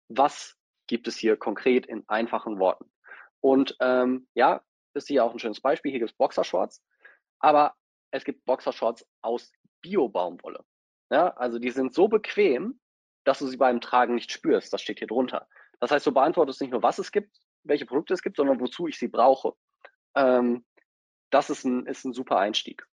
was 0.09 0.55
gibt 0.87 1.07
es 1.07 1.17
hier 1.17 1.37
konkret 1.37 1.85
in 1.85 2.03
einfachen 2.07 2.59
Worten. 2.59 2.91
Und 3.41 3.75
ähm, 3.79 4.27
ja, 4.33 4.61
ist 4.93 5.07
hier 5.07 5.23
auch 5.23 5.31
ein 5.31 5.39
schönes 5.39 5.61
Beispiel. 5.61 5.91
Hier 5.91 5.99
gibt 5.99 6.11
es 6.11 6.17
Boxershorts, 6.17 6.81
aber 7.39 7.75
es 8.11 8.23
gibt 8.23 8.45
Boxershorts 8.45 9.05
aus 9.21 9.51
Bio-Baumwolle. 9.81 10.65
Ja, 11.11 11.29
also 11.37 11.59
die 11.59 11.69
sind 11.69 11.93
so 11.93 12.07
bequem, 12.07 12.79
dass 13.27 13.39
du 13.39 13.47
sie 13.47 13.57
beim 13.57 13.81
Tragen 13.81 14.15
nicht 14.15 14.31
spürst. 14.31 14.71
Das 14.71 14.81
steht 14.81 14.99
hier 14.99 15.07
drunter. 15.07 15.47
Das 15.79 15.91
heißt, 15.91 16.05
du 16.05 16.13
beantwortest 16.13 16.61
nicht 16.61 16.71
nur, 16.71 16.81
was 16.81 16.97
es 16.97 17.11
gibt, 17.11 17.41
welche 17.63 17.85
Produkte 17.85 18.13
es 18.13 18.21
gibt, 18.21 18.37
sondern 18.37 18.59
wozu 18.61 18.87
ich 18.87 18.97
sie 18.97 19.09
brauche. 19.09 19.53
Ähm, 20.15 20.65
das 21.29 21.49
ist 21.49 21.65
ein, 21.65 21.85
ist 21.87 22.05
ein 22.05 22.13
super 22.13 22.37
Einstieg. 22.37 22.87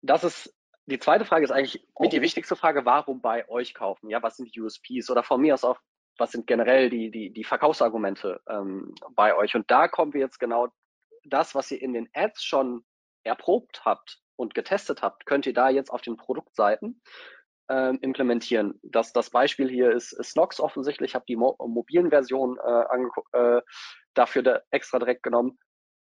Das 0.00 0.24
ist 0.24 0.54
die 0.86 0.98
zweite 0.98 1.26
Frage 1.26 1.44
ist 1.44 1.50
eigentlich 1.50 1.86
mit 1.98 2.14
die 2.14 2.22
wichtigste 2.22 2.56
Frage, 2.56 2.86
warum 2.86 3.20
bei 3.20 3.46
euch 3.50 3.74
kaufen? 3.74 4.08
Ja, 4.08 4.22
was 4.22 4.38
sind 4.38 4.54
die 4.54 4.60
USPs 4.62 5.10
oder 5.10 5.22
von 5.22 5.38
mir 5.38 5.52
aus 5.52 5.64
auch, 5.64 5.78
was 6.16 6.32
sind 6.32 6.46
generell 6.46 6.88
die, 6.88 7.10
die, 7.10 7.30
die 7.30 7.44
Verkaufsargumente 7.44 8.40
ähm, 8.48 8.94
bei 9.10 9.36
euch? 9.36 9.54
Und 9.54 9.70
da 9.70 9.86
kommen 9.86 10.14
wir 10.14 10.22
jetzt 10.22 10.40
genau 10.40 10.68
das, 11.24 11.54
was 11.54 11.70
ihr 11.70 11.82
in 11.82 11.92
den 11.92 12.08
Ads 12.14 12.42
schon 12.42 12.86
erprobt 13.22 13.84
habt 13.84 14.22
und 14.38 14.54
getestet 14.54 15.02
habt, 15.02 15.26
könnt 15.26 15.46
ihr 15.46 15.54
da 15.54 15.68
jetzt 15.68 15.90
auf 15.90 16.00
den 16.00 16.16
Produktseiten 16.16 17.02
ähm, 17.68 17.98
implementieren. 18.00 18.78
Das, 18.82 19.12
das 19.12 19.30
Beispiel 19.30 19.68
hier 19.68 19.92
ist, 19.92 20.12
ist 20.12 20.30
Snox 20.30 20.60
offensichtlich. 20.60 21.10
Ich 21.10 21.14
habe 21.14 21.26
die 21.28 21.36
Mo 21.36 21.56
mobilen 21.58 22.10
Version 22.10 22.58
äh, 22.58 23.36
äh, 23.38 23.62
dafür 24.14 24.42
da 24.42 24.60
extra 24.70 24.98
direkt 24.98 25.22
genommen 25.22 25.58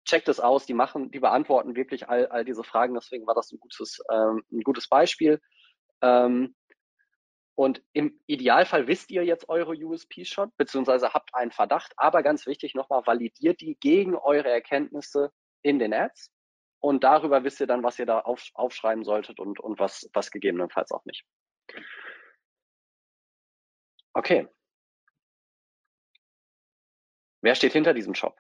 checkt 0.06 0.30
es 0.30 0.40
aus, 0.40 0.66
die 0.66 0.74
machen, 0.74 1.12
die 1.12 1.20
beantworten 1.20 1.76
wirklich 1.76 2.08
all, 2.08 2.28
all 2.28 2.46
diese 2.46 2.64
Fragen. 2.64 2.94
Deswegen 2.94 3.28
war 3.28 3.36
das 3.36 3.52
ein 3.52 3.60
gutes, 3.60 4.00
ähm, 4.12 4.44
ein 4.52 4.62
gutes 4.62 4.88
Beispiel. 4.88 5.42
Ähm, 6.02 6.56
und 7.56 7.82
im 7.94 8.20
Idealfall 8.28 8.88
wisst 8.88 9.12
ihr 9.12 9.24
jetzt 9.24 9.50
eure 9.50 9.72
USPs 9.72 10.28
schon, 10.28 10.52
beziehungsweise 10.58 11.14
habt 11.14 11.34
einen 11.34 11.52
Verdacht, 11.52 11.94
aber 11.98 12.22
ganz 12.22 12.46
wichtig 12.46 12.76
nochmal, 12.76 13.06
validiert 13.06 13.62
die 13.62 13.78
gegen 13.80 14.16
eure 14.16 14.50
Erkenntnisse 14.50 15.32
in 15.62 15.80
den 15.80 15.94
Ads. 15.94 16.32
Und 16.86 17.04
darüber 17.04 17.44
wisst 17.44 17.60
ihr 17.60 17.66
dann, 17.66 17.82
was 17.82 17.98
ihr 17.98 18.06
da 18.06 18.20
auf, 18.20 18.52
aufschreiben 18.54 19.04
solltet 19.04 19.40
und, 19.40 19.60
und 19.60 19.80
was, 19.80 20.08
was 20.14 20.30
gegebenenfalls 20.30 20.92
auch 20.92 21.04
nicht. 21.06 21.26
Okay. 24.14 24.48
Wer 27.42 27.56
steht 27.56 27.74
hinter 27.74 27.96
diesem 27.96 28.14
Shop? 28.14 28.40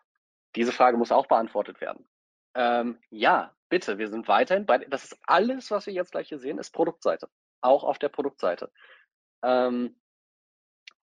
Diese 0.55 0.71
Frage 0.71 0.95
muss 0.95 1.12
auch 1.12 1.25
beantwortet 1.25 1.81
werden. 1.81 2.08
Ähm, 2.53 3.01
ja, 3.10 3.51
bitte, 3.69 3.97
wir 3.97 4.10
sind 4.10 4.27
weiterhin 4.27 4.67
bei, 4.67 4.77
das 4.77 5.05
ist 5.05 5.19
alles, 5.23 5.71
was 5.71 5.88
wir 5.88 5.93
jetzt 5.93 6.12
gleich 6.12 6.29
hier 6.29 6.38
sehen, 6.38 6.60
ist 6.60 6.69
Produktseite. 6.69 7.27
Auch 7.62 7.84
auf 7.84 7.97
der 7.97 8.10
Produktseite. 8.10 8.71
Ähm, 9.41 9.99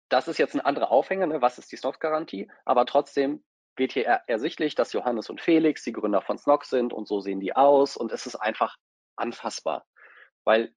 das 0.10 0.28
ist 0.28 0.38
jetzt 0.38 0.54
ein 0.54 0.60
anderer 0.60 0.92
Aufhänger, 0.92 1.28
ne? 1.28 1.42
was 1.42 1.58
ist 1.58 1.72
die 1.72 1.78
Snox-Garantie, 1.78 2.52
aber 2.66 2.86
trotzdem 2.86 3.42
wird 3.82 3.94
hier 3.94 4.06
er 4.06 4.24
ersichtlich, 4.28 4.76
dass 4.76 4.94
Johannes 4.94 5.30
und 5.32 5.42
Felix 5.42 5.84
die 5.84 5.92
Gründer 5.92 6.22
von 6.22 6.38
Snox 6.38 6.70
sind 6.70 6.94
und 6.94 7.08
so 7.08 7.20
sehen 7.20 7.40
die 7.40 7.56
aus 7.56 7.98
und 7.98 8.12
es 8.12 8.28
ist 8.28 8.36
einfach 8.36 8.78
anfassbar. 9.16 9.88
Weil 10.44 10.74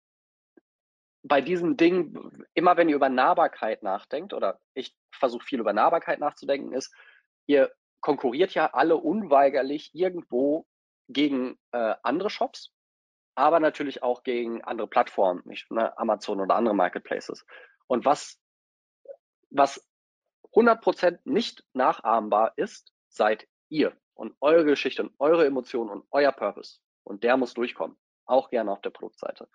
bei 1.22 1.42
diesen 1.42 1.76
Dingen, 1.76 2.46
immer 2.54 2.78
wenn 2.78 2.88
ihr 2.88 2.96
über 2.96 3.10
Nahbarkeit 3.10 3.82
nachdenkt, 3.82 4.32
oder 4.32 4.58
ich 4.72 4.96
versuche 5.12 5.44
viel 5.44 5.60
über 5.60 5.74
Nahbarkeit 5.74 6.18
nachzudenken, 6.18 6.72
ist, 6.72 6.94
ihr 7.46 7.70
konkurriert 8.00 8.54
ja 8.54 8.72
alle 8.72 8.96
unweigerlich 8.96 9.90
irgendwo 9.94 10.66
gegen 11.08 11.58
äh, 11.72 11.94
andere 12.02 12.30
Shops, 12.30 12.72
aber 13.34 13.60
natürlich 13.60 14.02
auch 14.02 14.22
gegen 14.22 14.64
andere 14.64 14.88
Plattformen, 14.88 15.42
nicht, 15.44 15.70
ne, 15.70 15.96
Amazon 15.98 16.40
oder 16.40 16.54
andere 16.54 16.74
Marketplaces. 16.74 17.44
Und 17.86 18.06
was, 18.06 18.40
was 19.50 19.86
100% 20.54 21.18
nicht 21.24 21.64
nachahmbar 21.74 22.54
ist, 22.56 22.93
seid 23.14 23.46
ihr 23.68 23.96
und 24.14 24.35
eure 24.40 24.64
Geschichte 24.64 25.03
und 25.03 25.14
eure 25.18 25.46
Emotionen 25.46 25.90
und 25.90 26.07
euer 26.11 26.33
Purpose. 26.33 26.79
Und 27.05 27.24
der 27.24 27.37
muss 27.37 27.55
durchkommen. 27.55 27.96
Auch 28.27 28.50
gerne 28.50 28.72
auf 28.72 28.81
der 28.81 28.90
Produktseite. 28.90 29.48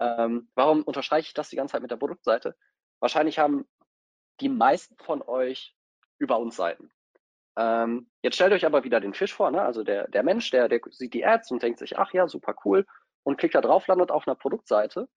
Ähm, 0.00 0.50
warum 0.54 0.82
unterstreiche 0.82 1.28
ich 1.28 1.34
das 1.34 1.50
die 1.50 1.56
ganze 1.56 1.72
Zeit 1.72 1.82
mit 1.82 1.90
der 1.90 1.96
Produktseite? 1.96 2.56
Wahrscheinlich 3.00 3.38
haben 3.38 3.68
die 4.40 4.48
meisten 4.48 4.96
von 4.96 5.22
euch 5.22 5.76
über 6.18 6.38
uns 6.38 6.56
Seiten. 6.56 6.90
Ähm, 7.56 8.10
jetzt 8.22 8.36
stellt 8.36 8.52
euch 8.52 8.64
aber 8.64 8.84
wieder 8.84 9.00
den 9.00 9.14
Fisch 9.14 9.34
vor, 9.34 9.50
ne? 9.50 9.62
also 9.62 9.82
der, 9.82 10.08
der 10.08 10.22
Mensch, 10.22 10.50
der, 10.50 10.68
der 10.68 10.80
sieht 10.90 11.14
die 11.14 11.26
Ads 11.26 11.50
und 11.50 11.62
denkt 11.62 11.78
sich, 11.78 11.98
ach 11.98 12.12
ja, 12.12 12.26
super 12.28 12.54
cool, 12.64 12.86
und 13.22 13.36
klickt 13.36 13.54
da 13.54 13.60
drauf, 13.60 13.86
landet 13.86 14.10
auf 14.10 14.26
einer 14.26 14.34
Produktseite. 14.34 15.08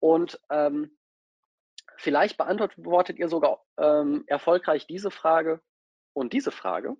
Und 0.00 0.40
ähm, 0.50 0.96
vielleicht 1.96 2.36
beantwortet 2.36 3.18
ihr 3.18 3.28
sogar 3.28 3.64
ähm, 3.76 4.24
erfolgreich 4.26 4.86
diese 4.86 5.10
Frage 5.10 5.60
und 6.12 6.32
diese 6.32 6.50
Frage. 6.50 6.96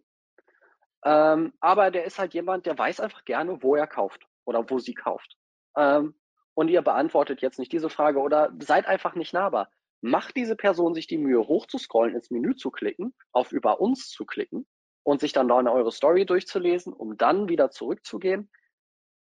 Ähm, 1.05 1.53
aber 1.61 1.91
der 1.91 2.05
ist 2.05 2.19
halt 2.19 2.35
jemand, 2.35 2.67
der 2.67 2.77
weiß 2.77 3.01
einfach 3.01 3.25
gerne, 3.25 3.63
wo 3.63 3.77
er 3.77 3.87
kauft 3.87 4.27
oder 4.45 4.69
wo 4.69 4.79
sie 4.79 4.95
kauft. 4.95 5.37
Ähm, 5.77 6.15
und 6.55 6.69
ihr 6.69 6.83
beantwortet 6.83 7.41
jetzt 7.41 7.59
nicht 7.59 7.73
diese 7.73 7.91
Frage 7.91 8.19
oder 8.19 8.53
seid 8.61 8.87
einfach 8.87 9.15
nicht 9.15 9.33
nahbar. 9.33 9.71
Macht 10.01 10.37
diese 10.37 10.57
Person 10.57 10.95
sich 10.95 11.07
die 11.07 11.19
Mühe, 11.19 11.47
hochzuscrollen, 11.47 12.15
ins 12.15 12.31
Menü 12.31 12.55
zu 12.57 12.71
klicken, 12.71 13.15
auf 13.33 13.53
über 13.53 13.81
uns 13.81 14.11
zu 14.11 14.25
klicken 14.25 14.67
und 15.05 15.21
sich 15.21 15.33
dann 15.33 15.49
da 15.49 15.61
in 15.61 15.69
eure 15.69 15.93
Story 15.93 16.27
durchzulesen, 16.27 16.93
um 16.93 17.17
dann 17.17 17.49
wieder 17.49 17.71
zurückzugehen? 17.71 18.51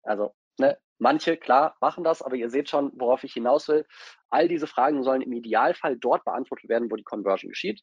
Also, 0.02 0.34
ne, 0.58 0.78
manche, 0.98 1.36
klar, 1.36 1.76
machen 1.80 2.04
das, 2.04 2.22
aber 2.22 2.36
ihr 2.36 2.50
seht 2.50 2.70
schon, 2.70 2.92
worauf 2.94 3.24
ich 3.24 3.34
hinaus 3.34 3.68
will. 3.68 3.86
All 4.30 4.48
diese 4.48 4.66
Fragen 4.66 5.02
sollen 5.02 5.22
im 5.22 5.32
Idealfall 5.32 5.96
dort 5.98 6.24
beantwortet 6.24 6.68
werden, 6.68 6.90
wo 6.90 6.96
die 6.96 7.04
Conversion 7.04 7.50
geschieht. 7.50 7.82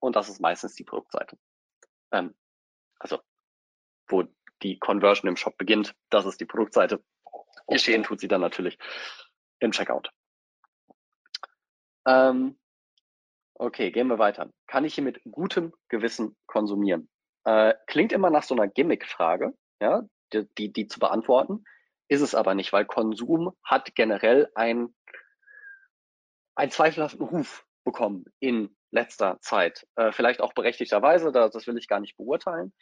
Und 0.00 0.16
das 0.16 0.28
ist 0.28 0.40
meistens 0.40 0.74
die 0.74 0.84
Produktseite. 0.84 1.36
Ähm, 2.12 2.34
also, 3.02 3.20
wo 4.08 4.24
die 4.62 4.78
Conversion 4.78 5.28
im 5.28 5.36
Shop 5.36 5.58
beginnt, 5.58 5.94
das 6.08 6.24
ist 6.24 6.40
die 6.40 6.44
Produktseite. 6.44 7.02
Geschehen 7.66 8.04
tut 8.04 8.20
sie 8.20 8.28
dann 8.28 8.40
natürlich 8.40 8.78
im 9.58 9.72
Checkout. 9.72 10.10
Ähm, 12.06 12.58
okay, 13.54 13.90
gehen 13.90 14.06
wir 14.06 14.18
weiter. 14.18 14.50
Kann 14.66 14.84
ich 14.84 14.94
hier 14.94 15.04
mit 15.04 15.20
gutem 15.30 15.72
Gewissen 15.88 16.36
konsumieren? 16.46 17.08
Äh, 17.44 17.74
klingt 17.86 18.12
immer 18.12 18.30
nach 18.30 18.44
so 18.44 18.54
einer 18.54 18.68
Gimmick-Frage, 18.68 19.52
ja, 19.80 20.02
die, 20.32 20.46
die, 20.56 20.72
die 20.72 20.86
zu 20.86 21.00
beantworten. 21.00 21.64
Ist 22.08 22.20
es 22.20 22.34
aber 22.34 22.54
nicht, 22.54 22.72
weil 22.72 22.84
Konsum 22.84 23.56
hat 23.64 23.94
generell 23.96 24.50
ein, 24.54 24.94
einen 26.54 26.70
zweifelhaften 26.70 27.24
Ruf 27.24 27.66
bekommen 27.84 28.26
in 28.38 28.76
letzter 28.92 29.38
Zeit. 29.40 29.86
Äh, 29.96 30.12
vielleicht 30.12 30.40
auch 30.40 30.52
berechtigterweise, 30.52 31.32
da, 31.32 31.48
das 31.48 31.66
will 31.66 31.78
ich 31.78 31.88
gar 31.88 32.00
nicht 32.00 32.16
beurteilen. 32.16 32.72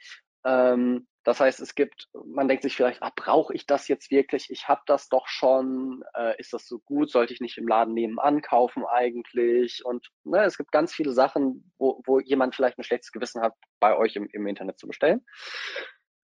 Ähm, 0.44 1.07
das 1.25 1.38
heißt, 1.38 1.61
es 1.61 1.75
gibt, 1.75 2.09
man 2.25 2.49
denkt 2.49 2.62
sich 2.62 2.75
vielleicht, 2.75 3.03
ah, 3.03 3.12
brauche 3.14 3.55
ich 3.55 3.66
das 3.66 3.88
jetzt 3.88 4.11
wirklich? 4.11 4.51
Ich 4.51 4.68
habe 4.68 4.81
das 4.87 5.09
doch 5.09 5.27
schon. 5.29 6.03
Äh, 6.14 6.38
ist 6.38 6.53
das 6.53 6.66
so 6.66 6.79
gut? 6.81 7.11
Sollte 7.11 7.35
ich 7.35 7.40
nicht 7.40 7.59
im 7.59 7.68
Laden 7.68 7.94
nebenan 7.94 8.40
kaufen 8.40 8.85
eigentlich? 8.87 9.83
Und 9.85 10.09
ne, 10.25 10.44
es 10.44 10.57
gibt 10.57 10.73
ganz 10.73 10.94
viele 10.94 11.12
Sachen, 11.12 11.73
wo, 11.79 12.03
wo 12.07 12.20
jemand 12.20 12.55
vielleicht 12.55 12.79
ein 12.79 12.85
schlechtes 12.85 13.12
Gewissen 13.12 13.42
hat, 13.42 13.55
bei 13.81 13.96
euch 13.96 14.16
im, 14.16 14.29
im 14.33 14.46
Internet 14.46 14.79
zu 14.79 14.87
bestellen. 14.87 15.25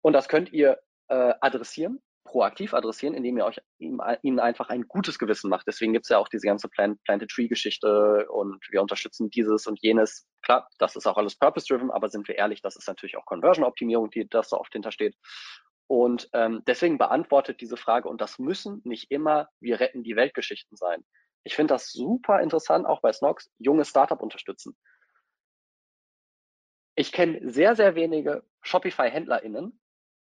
Und 0.02 0.14
das 0.14 0.28
könnt 0.28 0.54
ihr 0.54 0.80
äh, 1.08 1.34
adressieren 1.42 2.00
proaktiv 2.26 2.74
adressieren, 2.74 3.14
indem 3.14 3.38
ihr 3.38 3.46
euch 3.46 3.62
ihnen 3.78 4.40
einfach 4.40 4.70
ein 4.70 4.88
gutes 4.88 5.18
Gewissen 5.20 5.50
macht. 5.50 5.68
Deswegen 5.68 5.94
gibt 5.94 6.06
es 6.06 6.10
ja 6.10 6.18
auch 6.18 6.28
diese 6.28 6.46
ganze 6.46 6.68
Plant, 6.68 7.02
Planted 7.04 7.30
Tree 7.30 7.48
Geschichte 7.48 8.28
und 8.30 8.66
wir 8.70 8.82
unterstützen 8.82 9.30
dieses 9.30 9.68
und 9.68 9.80
jenes. 9.82 10.28
Klar, 10.42 10.68
das 10.80 10.96
ist 10.96 11.06
auch 11.08 11.18
alles 11.18 11.36
purpose-driven, 11.36 11.92
aber 11.92 12.10
sind 12.10 12.28
wir 12.28 12.36
ehrlich, 12.36 12.62
das 12.62 12.76
ist 12.76 12.88
natürlich 12.88 13.16
auch 13.16 13.26
Conversion-Optimierung, 13.26 14.10
die 14.10 14.28
das 14.28 14.50
so 14.50 14.60
oft 14.60 14.74
hintersteht. 14.74 15.16
Und 15.88 16.28
ähm, 16.34 16.64
deswegen 16.66 16.98
beantwortet 16.98 17.62
diese 17.62 17.78
Frage, 17.78 18.10
und 18.10 18.20
das 18.20 18.40
müssen 18.40 18.82
nicht 18.84 19.12
immer 19.12 19.48
wir 19.60 19.80
retten 19.80 20.04
die 20.04 20.16
Weltgeschichten 20.16 20.76
sein. 20.76 21.06
Ich 21.44 21.56
finde 21.56 21.76
das 21.76 21.92
super 21.92 22.42
interessant, 22.42 22.88
auch 22.88 23.02
bei 23.02 23.14
Snox, 23.14 23.52
junge 23.60 23.86
Startup 23.86 24.20
unterstützen. 24.20 24.76
Ich 26.96 27.12
kenne 27.12 27.52
sehr, 27.52 27.76
sehr 27.76 27.94
wenige 27.94 28.44
Shopify-HändlerInnen, 28.64 29.80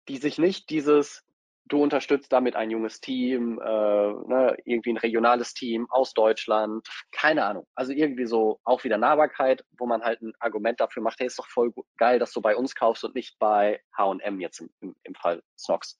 die 0.07 0.17
sich 0.17 0.39
nicht 0.39 0.71
dieses 0.71 1.23
du 1.65 1.81
unterstützt 1.81 2.31
damit 2.31 2.55
ein 2.55 2.71
junges 2.71 2.99
Team, 2.99 3.59
äh, 3.59 3.65
ne, 3.65 4.57
irgendwie 4.65 4.91
ein 4.91 4.97
regionales 4.97 5.53
Team 5.53 5.89
aus 5.89 6.13
Deutschland, 6.13 6.87
keine 7.11 7.45
Ahnung. 7.45 7.67
Also 7.75 7.93
irgendwie 7.93 8.25
so 8.25 8.59
auch 8.63 8.83
wieder 8.83 8.97
Nahbarkeit, 8.97 9.63
wo 9.77 9.85
man 9.85 10.03
halt 10.03 10.21
ein 10.21 10.33
Argument 10.39 10.79
dafür 10.79 11.03
macht, 11.03 11.19
hey, 11.19 11.27
ist 11.27 11.39
doch 11.39 11.47
voll 11.47 11.73
geil, 11.97 12.19
dass 12.19 12.31
du 12.31 12.41
bei 12.41 12.55
uns 12.55 12.75
kaufst 12.75 13.03
und 13.03 13.15
nicht 13.15 13.37
bei 13.39 13.81
H&M 13.97 14.39
jetzt 14.39 14.59
im, 14.59 14.69
im, 14.81 14.95
im 15.03 15.15
Fall 15.15 15.41
Snox. 15.57 15.99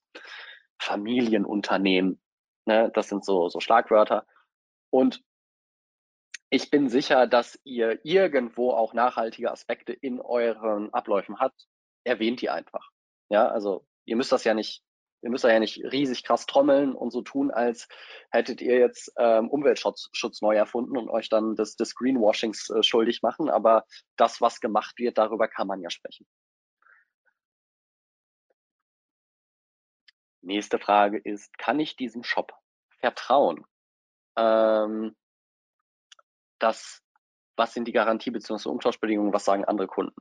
Familienunternehmen, 0.80 2.22
ne, 2.66 2.92
das 2.94 3.08
sind 3.08 3.24
so, 3.24 3.48
so 3.50 3.60
Schlagwörter. 3.60 4.26
Und 4.90 5.24
ich 6.50 6.70
bin 6.70 6.90
sicher, 6.90 7.26
dass 7.26 7.60
ihr 7.64 8.00
irgendwo 8.04 8.72
auch 8.72 8.94
nachhaltige 8.94 9.50
Aspekte 9.50 9.94
in 9.94 10.20
euren 10.20 10.94
Abläufen 10.94 11.40
habt. 11.40 11.68
Erwähnt 12.04 12.42
die 12.42 12.50
einfach. 12.50 12.92
Ja, 13.30 13.48
also 13.48 13.88
ihr 14.06 14.18
müsst 14.18 14.32
das 14.32 14.44
ja 14.44 14.54
nicht 14.54 14.84
ihr 15.24 15.30
müsst 15.30 15.46
ja 15.46 15.60
nicht 15.60 15.82
riesig 15.84 16.24
krass 16.24 16.46
trommeln 16.46 16.94
und 16.94 17.12
so 17.12 17.22
tun, 17.22 17.50
als 17.50 17.88
hättet 18.30 18.62
ihr 18.62 18.78
jetzt 18.78 19.12
ähm, 19.18 19.50
Umweltschutz 19.50 20.10
Schutz 20.12 20.42
neu 20.42 20.56
erfunden 20.56 20.98
und 20.98 21.10
euch 21.10 21.30
dann 21.30 21.56
des, 21.56 21.76
des 21.76 21.96
Greenwashings 21.96 22.70
äh, 22.70 22.84
schuldig 22.84 23.22
machen. 23.22 23.50
Aber 23.50 23.86
das, 24.18 24.42
was 24.42 24.60
gemacht 24.60 25.00
wird, 25.00 25.18
darüber 25.18 25.48
kann 25.48 25.68
man 25.68 25.82
ja 25.82 25.90
sprechen. 25.90 26.28
Nächste 30.42 30.78
Frage 30.78 31.18
ist, 31.20 31.58
kann 31.58 31.80
ich 31.80 31.96
diesem 31.96 32.24
Shop 32.24 32.54
vertrauen? 33.00 33.66
Ähm, 34.36 35.16
das, 36.60 37.02
was 37.56 37.74
sind 37.74 37.88
die 37.88 37.94
Garantie- 37.94 38.32
bzw. 38.32 38.68
Umtauschbedingungen, 38.68 39.32
was 39.32 39.46
sagen 39.46 39.64
andere 39.64 39.88
Kunden? 39.88 40.16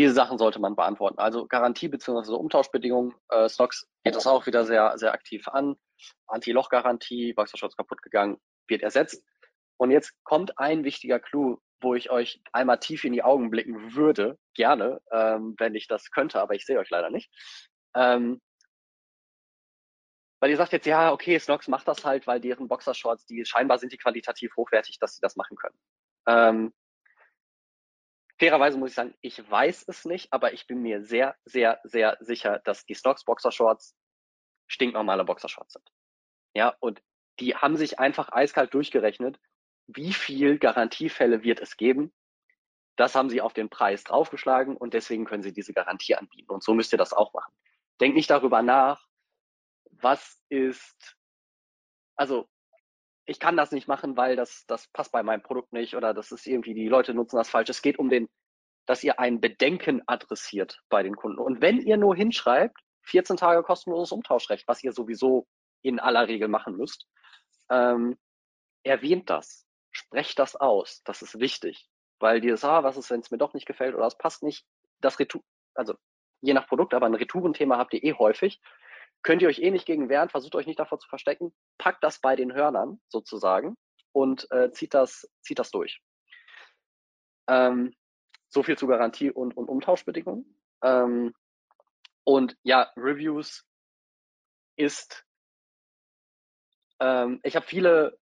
Diese 0.00 0.14
Sachen 0.14 0.38
sollte 0.38 0.58
man 0.60 0.76
beantworten. 0.76 1.18
Also 1.18 1.46
Garantie 1.46 1.88
bzw. 1.88 2.32
Umtauschbedingungen. 2.32 3.12
Äh, 3.28 3.50
Snox 3.50 3.86
geht 4.02 4.16
das 4.16 4.26
auch 4.26 4.46
wieder 4.46 4.64
sehr, 4.64 4.96
sehr 4.96 5.12
aktiv 5.12 5.46
an. 5.46 5.76
Anti-Loch-Garantie, 6.26 7.34
Boxershorts 7.34 7.76
kaputt 7.76 8.00
gegangen, 8.00 8.38
wird 8.66 8.80
ersetzt. 8.82 9.22
Und 9.76 9.90
jetzt 9.90 10.14
kommt 10.24 10.58
ein 10.58 10.84
wichtiger 10.84 11.20
Clou, 11.20 11.58
wo 11.82 11.94
ich 11.94 12.10
euch 12.10 12.40
einmal 12.50 12.80
tief 12.80 13.04
in 13.04 13.12
die 13.12 13.22
Augen 13.22 13.50
blicken 13.50 13.94
würde, 13.94 14.38
gerne, 14.54 15.02
ähm, 15.12 15.54
wenn 15.58 15.74
ich 15.74 15.86
das 15.86 16.10
könnte, 16.10 16.40
aber 16.40 16.54
ich 16.54 16.64
sehe 16.64 16.78
euch 16.78 16.88
leider 16.88 17.10
nicht. 17.10 17.30
Ähm, 17.94 18.40
weil 20.40 20.48
ihr 20.48 20.56
sagt 20.56 20.72
jetzt, 20.72 20.86
ja, 20.86 21.12
okay, 21.12 21.38
Snox 21.38 21.68
macht 21.68 21.86
das 21.86 22.06
halt, 22.06 22.26
weil 22.26 22.40
deren 22.40 22.68
Boxershorts, 22.68 23.26
die 23.26 23.44
scheinbar 23.44 23.78
sind 23.78 23.92
die 23.92 23.98
qualitativ 23.98 24.56
hochwertig, 24.56 24.98
dass 24.98 25.16
sie 25.16 25.20
das 25.20 25.36
machen 25.36 25.58
können. 25.58 25.78
Ähm, 26.26 26.72
Fairerweise 28.40 28.78
muss 28.78 28.92
ich 28.92 28.96
sagen, 28.96 29.14
ich 29.20 29.50
weiß 29.50 29.84
es 29.86 30.06
nicht, 30.06 30.32
aber 30.32 30.54
ich 30.54 30.66
bin 30.66 30.80
mir 30.80 31.04
sehr, 31.04 31.36
sehr, 31.44 31.78
sehr 31.84 32.16
sicher, 32.20 32.58
dass 32.60 32.86
die 32.86 32.94
Stocks 32.94 33.22
Boxershorts 33.22 33.94
stinknormale 34.66 35.26
Boxershorts 35.26 35.74
sind. 35.74 35.92
Ja, 36.54 36.74
und 36.80 37.02
die 37.38 37.54
haben 37.54 37.76
sich 37.76 37.98
einfach 37.98 38.32
eiskalt 38.32 38.72
durchgerechnet, 38.72 39.38
wie 39.88 40.14
viel 40.14 40.58
Garantiefälle 40.58 41.42
wird 41.42 41.60
es 41.60 41.76
geben. 41.76 42.14
Das 42.96 43.14
haben 43.14 43.28
sie 43.28 43.42
auf 43.42 43.52
den 43.52 43.68
Preis 43.68 44.04
draufgeschlagen 44.04 44.74
und 44.74 44.94
deswegen 44.94 45.26
können 45.26 45.42
sie 45.42 45.52
diese 45.52 45.74
Garantie 45.74 46.14
anbieten. 46.14 46.50
Und 46.50 46.62
so 46.62 46.72
müsst 46.72 46.94
ihr 46.94 46.98
das 46.98 47.12
auch 47.12 47.34
machen. 47.34 47.52
Denkt 48.00 48.16
nicht 48.16 48.30
darüber 48.30 48.62
nach, 48.62 49.06
was 49.90 50.40
ist, 50.48 51.14
also 52.16 52.48
ich 53.30 53.38
kann 53.38 53.56
das 53.56 53.70
nicht 53.70 53.86
machen, 53.86 54.16
weil 54.16 54.34
das, 54.34 54.66
das 54.66 54.88
passt 54.88 55.12
bei 55.12 55.22
meinem 55.22 55.40
Produkt 55.42 55.72
nicht 55.72 55.94
oder 55.94 56.12
das 56.12 56.32
ist 56.32 56.48
irgendwie, 56.48 56.74
die 56.74 56.88
Leute 56.88 57.14
nutzen 57.14 57.36
das 57.36 57.48
falsch. 57.48 57.70
Es 57.70 57.80
geht 57.80 57.96
um 57.96 58.08
den, 58.08 58.28
dass 58.86 59.04
ihr 59.04 59.20
ein 59.20 59.40
Bedenken 59.40 60.02
adressiert 60.06 60.80
bei 60.88 61.04
den 61.04 61.14
Kunden. 61.14 61.38
Und 61.38 61.60
wenn 61.60 61.78
ihr 61.78 61.96
nur 61.96 62.16
hinschreibt, 62.16 62.76
14 63.04 63.36
Tage 63.36 63.62
kostenloses 63.62 64.10
Umtauschrecht, 64.10 64.66
was 64.66 64.82
ihr 64.82 64.92
sowieso 64.92 65.46
in 65.80 66.00
aller 66.00 66.26
Regel 66.26 66.48
machen 66.48 66.76
müsst, 66.76 67.06
ähm, 67.70 68.18
erwähnt 68.82 69.30
das, 69.30 69.64
sprecht 69.92 70.40
das 70.40 70.56
aus. 70.56 71.00
Das 71.04 71.22
ist 71.22 71.38
wichtig, 71.38 71.88
weil 72.18 72.40
dieses, 72.40 72.64
ah, 72.64 72.82
was 72.82 72.96
ist, 72.96 73.10
wenn 73.10 73.20
es 73.20 73.30
mir 73.30 73.38
doch 73.38 73.54
nicht 73.54 73.66
gefällt 73.66 73.94
oder 73.94 74.06
es 74.06 74.18
passt 74.18 74.42
nicht, 74.42 74.66
das 75.00 75.20
Retour, 75.20 75.42
also 75.74 75.94
je 76.40 76.52
nach 76.52 76.66
Produkt, 76.66 76.94
aber 76.94 77.06
ein 77.06 77.14
Retourenthema 77.14 77.78
habt 77.78 77.94
ihr 77.94 78.02
eh 78.02 78.14
häufig, 78.14 78.60
könnt 79.22 79.42
ihr 79.42 79.48
euch 79.48 79.60
eh 79.60 79.70
nicht 79.70 79.86
gegen 79.86 80.08
wehren, 80.08 80.28
versucht 80.28 80.54
euch 80.54 80.66
nicht 80.66 80.78
davor 80.78 80.98
zu 80.98 81.08
verstecken, 81.08 81.54
packt 81.78 82.02
das 82.02 82.20
bei 82.20 82.36
den 82.36 82.54
Hörnern 82.54 83.00
sozusagen 83.08 83.76
und 84.12 84.50
äh, 84.50 84.70
zieht, 84.72 84.94
das, 84.94 85.28
zieht 85.42 85.58
das 85.58 85.70
durch. 85.70 86.00
Ähm, 87.48 87.94
so 88.48 88.62
viel 88.62 88.76
zu 88.76 88.86
Garantie 88.86 89.30
und, 89.30 89.56
und 89.56 89.68
Umtauschbedingungen. 89.68 90.56
Ähm, 90.82 91.32
und 92.24 92.56
ja, 92.62 92.92
Reviews 92.96 93.64
ist, 94.76 95.24
ähm, 97.00 97.40
ich 97.42 97.56
habe 97.56 97.66
viele 97.66 98.18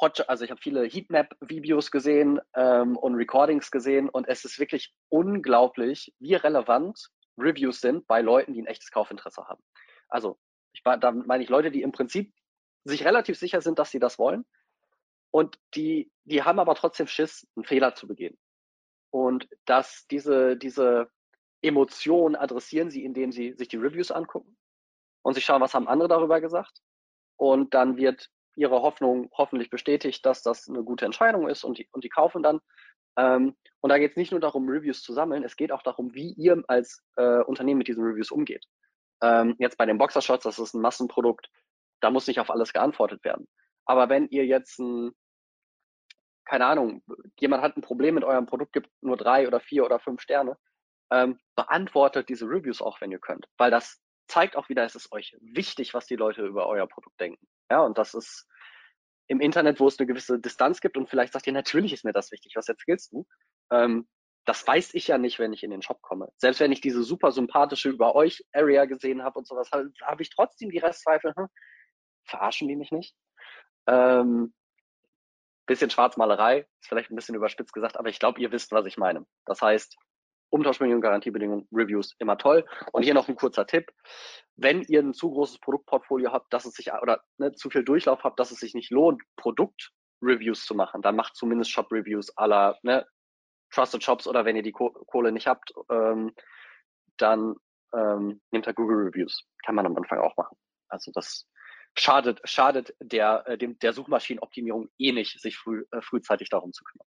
Hot, 0.00 0.28
also 0.28 0.44
ich 0.44 0.50
habe 0.50 0.60
viele 0.60 0.84
Heatmap-Videos 0.84 1.90
gesehen 1.90 2.40
ähm, 2.54 2.96
und 2.96 3.14
Recordings 3.14 3.70
gesehen 3.70 4.08
und 4.08 4.28
es 4.28 4.44
ist 4.44 4.58
wirklich 4.58 4.92
unglaublich, 5.08 6.12
wie 6.18 6.34
relevant 6.34 6.98
Reviews 7.38 7.80
sind 7.80 8.06
bei 8.06 8.20
Leuten, 8.20 8.54
die 8.54 8.62
ein 8.62 8.66
echtes 8.66 8.90
Kaufinteresse 8.90 9.46
haben. 9.46 9.62
Also 10.14 10.38
ich, 10.72 10.82
da 10.84 11.10
meine 11.10 11.42
ich 11.42 11.50
Leute, 11.50 11.72
die 11.72 11.82
im 11.82 11.90
Prinzip 11.90 12.32
sich 12.84 13.04
relativ 13.04 13.36
sicher 13.36 13.60
sind, 13.60 13.80
dass 13.80 13.90
sie 13.90 13.98
das 13.98 14.16
wollen 14.16 14.44
und 15.32 15.58
die, 15.74 16.12
die 16.22 16.44
haben 16.44 16.60
aber 16.60 16.76
trotzdem 16.76 17.08
Schiss, 17.08 17.44
einen 17.56 17.64
Fehler 17.64 17.96
zu 17.96 18.06
begehen. 18.06 18.38
Und 19.10 19.48
dass 19.64 20.06
diese, 20.06 20.56
diese 20.56 21.10
Emotionen 21.60 22.36
adressieren 22.36 22.90
sie, 22.90 23.04
indem 23.04 23.32
sie 23.32 23.54
sich 23.54 23.66
die 23.66 23.76
Reviews 23.76 24.12
angucken 24.12 24.56
und 25.22 25.34
sich 25.34 25.44
schauen, 25.44 25.60
was 25.60 25.74
haben 25.74 25.88
andere 25.88 26.06
darüber 26.06 26.40
gesagt. 26.40 26.78
Und 27.36 27.74
dann 27.74 27.96
wird 27.96 28.30
ihre 28.54 28.82
Hoffnung 28.82 29.28
hoffentlich 29.32 29.70
bestätigt, 29.70 30.24
dass 30.24 30.42
das 30.42 30.68
eine 30.68 30.84
gute 30.84 31.04
Entscheidung 31.04 31.48
ist 31.48 31.64
und 31.64 31.78
die, 31.78 31.88
und 31.90 32.04
die 32.04 32.10
kaufen 32.10 32.44
dann. 32.44 32.60
Ähm, 33.16 33.56
und 33.80 33.90
da 33.90 33.98
geht 33.98 34.12
es 34.12 34.16
nicht 34.16 34.30
nur 34.30 34.40
darum, 34.40 34.68
Reviews 34.68 35.02
zu 35.02 35.12
sammeln, 35.12 35.42
es 35.42 35.56
geht 35.56 35.72
auch 35.72 35.82
darum, 35.82 36.14
wie 36.14 36.32
ihr 36.34 36.62
als 36.68 37.02
äh, 37.16 37.40
Unternehmen 37.40 37.78
mit 37.78 37.88
diesen 37.88 38.04
Reviews 38.04 38.30
umgeht. 38.30 38.64
Ähm, 39.22 39.54
jetzt 39.58 39.78
bei 39.78 39.86
den 39.86 39.98
Boxershots, 39.98 40.44
das 40.44 40.58
ist 40.58 40.74
ein 40.74 40.80
Massenprodukt, 40.80 41.48
da 42.00 42.10
muss 42.10 42.26
nicht 42.26 42.40
auf 42.40 42.50
alles 42.50 42.72
geantwortet 42.72 43.24
werden. 43.24 43.48
Aber 43.86 44.08
wenn 44.08 44.28
ihr 44.28 44.46
jetzt 44.46 44.78
ein, 44.78 45.12
keine 46.44 46.66
Ahnung, 46.66 47.02
jemand 47.38 47.62
hat 47.62 47.76
ein 47.76 47.82
Problem 47.82 48.14
mit 48.14 48.24
eurem 48.24 48.46
Produkt, 48.46 48.72
gibt 48.72 48.90
nur 49.00 49.16
drei 49.16 49.46
oder 49.46 49.60
vier 49.60 49.84
oder 49.84 49.98
fünf 49.98 50.20
Sterne, 50.20 50.56
ähm, 51.10 51.38
beantwortet 51.54 52.28
diese 52.28 52.46
Reviews 52.46 52.82
auch, 52.82 53.00
wenn 53.00 53.12
ihr 53.12 53.18
könnt. 53.18 53.46
Weil 53.56 53.70
das 53.70 54.00
zeigt 54.26 54.56
auch 54.56 54.68
wieder, 54.68 54.84
es 54.84 54.94
ist 54.94 55.12
euch 55.12 55.36
wichtig, 55.40 55.94
was 55.94 56.06
die 56.06 56.16
Leute 56.16 56.44
über 56.44 56.66
euer 56.66 56.86
Produkt 56.86 57.20
denken. 57.20 57.46
Ja, 57.70 57.80
und 57.80 57.98
das 57.98 58.14
ist 58.14 58.46
im 59.26 59.40
Internet, 59.40 59.80
wo 59.80 59.86
es 59.86 59.98
eine 59.98 60.06
gewisse 60.06 60.38
Distanz 60.38 60.80
gibt 60.80 60.96
und 60.96 61.08
vielleicht 61.08 61.32
sagt 61.32 61.46
ihr, 61.46 61.52
natürlich 61.52 61.92
ist 61.92 62.04
mir 62.04 62.12
das 62.12 62.30
wichtig, 62.30 62.56
was 62.56 62.68
erzählst 62.68 63.12
du? 63.12 63.26
Ähm, 63.70 64.06
das 64.44 64.66
weiß 64.66 64.94
ich 64.94 65.08
ja 65.08 65.18
nicht, 65.18 65.38
wenn 65.38 65.52
ich 65.52 65.62
in 65.62 65.70
den 65.70 65.82
Shop 65.82 66.02
komme. 66.02 66.30
Selbst 66.36 66.60
wenn 66.60 66.72
ich 66.72 66.80
diese 66.80 67.02
super 67.02 67.32
sympathische 67.32 67.88
über 67.88 68.14
euch 68.14 68.44
Area 68.52 68.84
gesehen 68.84 69.22
habe 69.22 69.38
und 69.38 69.46
sowas, 69.46 69.70
habe 69.72 69.90
hab 70.02 70.20
ich 70.20 70.30
trotzdem 70.30 70.70
die 70.70 70.78
Restzweifel, 70.78 71.32
hm, 71.34 71.48
verarschen 72.24 72.68
die 72.68 72.76
mich 72.76 72.90
nicht? 72.90 73.14
Ähm, 73.86 74.54
bisschen 75.66 75.90
Schwarzmalerei, 75.90 76.66
ist 76.80 76.88
vielleicht 76.88 77.10
ein 77.10 77.16
bisschen 77.16 77.34
überspitzt 77.34 77.72
gesagt, 77.72 77.96
aber 77.96 78.08
ich 78.08 78.18
glaube, 78.18 78.40
ihr 78.40 78.52
wisst, 78.52 78.72
was 78.72 78.86
ich 78.86 78.98
meine. 78.98 79.26
Das 79.46 79.62
heißt, 79.62 79.96
Umtauschbedingungen, 80.50 81.02
Garantiebedingungen, 81.02 81.66
Reviews, 81.72 82.14
immer 82.18 82.38
toll. 82.38 82.64
Und 82.92 83.02
hier 83.02 83.14
noch 83.14 83.28
ein 83.28 83.34
kurzer 83.34 83.66
Tipp. 83.66 83.90
Wenn 84.56 84.82
ihr 84.82 85.00
ein 85.00 85.14
zu 85.14 85.30
großes 85.30 85.58
Produktportfolio 85.58 86.32
habt, 86.32 86.52
dass 86.52 86.64
es 86.64 86.74
sich, 86.74 86.92
oder 86.92 87.22
ne, 87.38 87.52
zu 87.52 87.70
viel 87.70 87.82
Durchlauf 87.82 88.22
habt, 88.22 88.38
dass 88.38 88.52
es 88.52 88.60
sich 88.60 88.74
nicht 88.74 88.90
lohnt, 88.90 89.22
Produktreviews 89.36 90.64
zu 90.64 90.74
machen, 90.74 91.02
dann 91.02 91.16
macht 91.16 91.34
zumindest 91.34 91.72
Shop-Reviews 91.72 92.36
aller 92.36 92.78
ne, 92.82 93.04
Trusted 93.74 94.02
Shops 94.02 94.26
oder 94.26 94.44
wenn 94.44 94.56
ihr 94.56 94.62
die 94.62 94.72
Kohle 94.72 95.32
nicht 95.32 95.46
habt, 95.46 95.72
ähm, 95.90 96.34
dann 97.16 97.56
ähm, 97.94 98.40
nehmt 98.50 98.66
ihr 98.66 98.74
Google 98.74 99.08
Reviews. 99.08 99.44
Kann 99.64 99.74
man 99.74 99.86
am 99.86 99.96
Anfang 99.96 100.18
auch 100.20 100.36
machen. 100.36 100.56
Also 100.88 101.10
das 101.12 101.48
schadet, 101.96 102.40
schadet 102.44 102.94
der, 103.00 103.46
äh, 103.46 103.58
dem, 103.58 103.78
der 103.78 103.92
Suchmaschinenoptimierung 103.92 104.90
eh 104.98 105.12
nicht, 105.12 105.40
sich 105.40 105.56
früh, 105.56 105.84
äh, 105.90 106.00
frühzeitig 106.00 106.48
darum 106.48 106.72
zu 106.72 106.84
kümmern. 106.84 107.06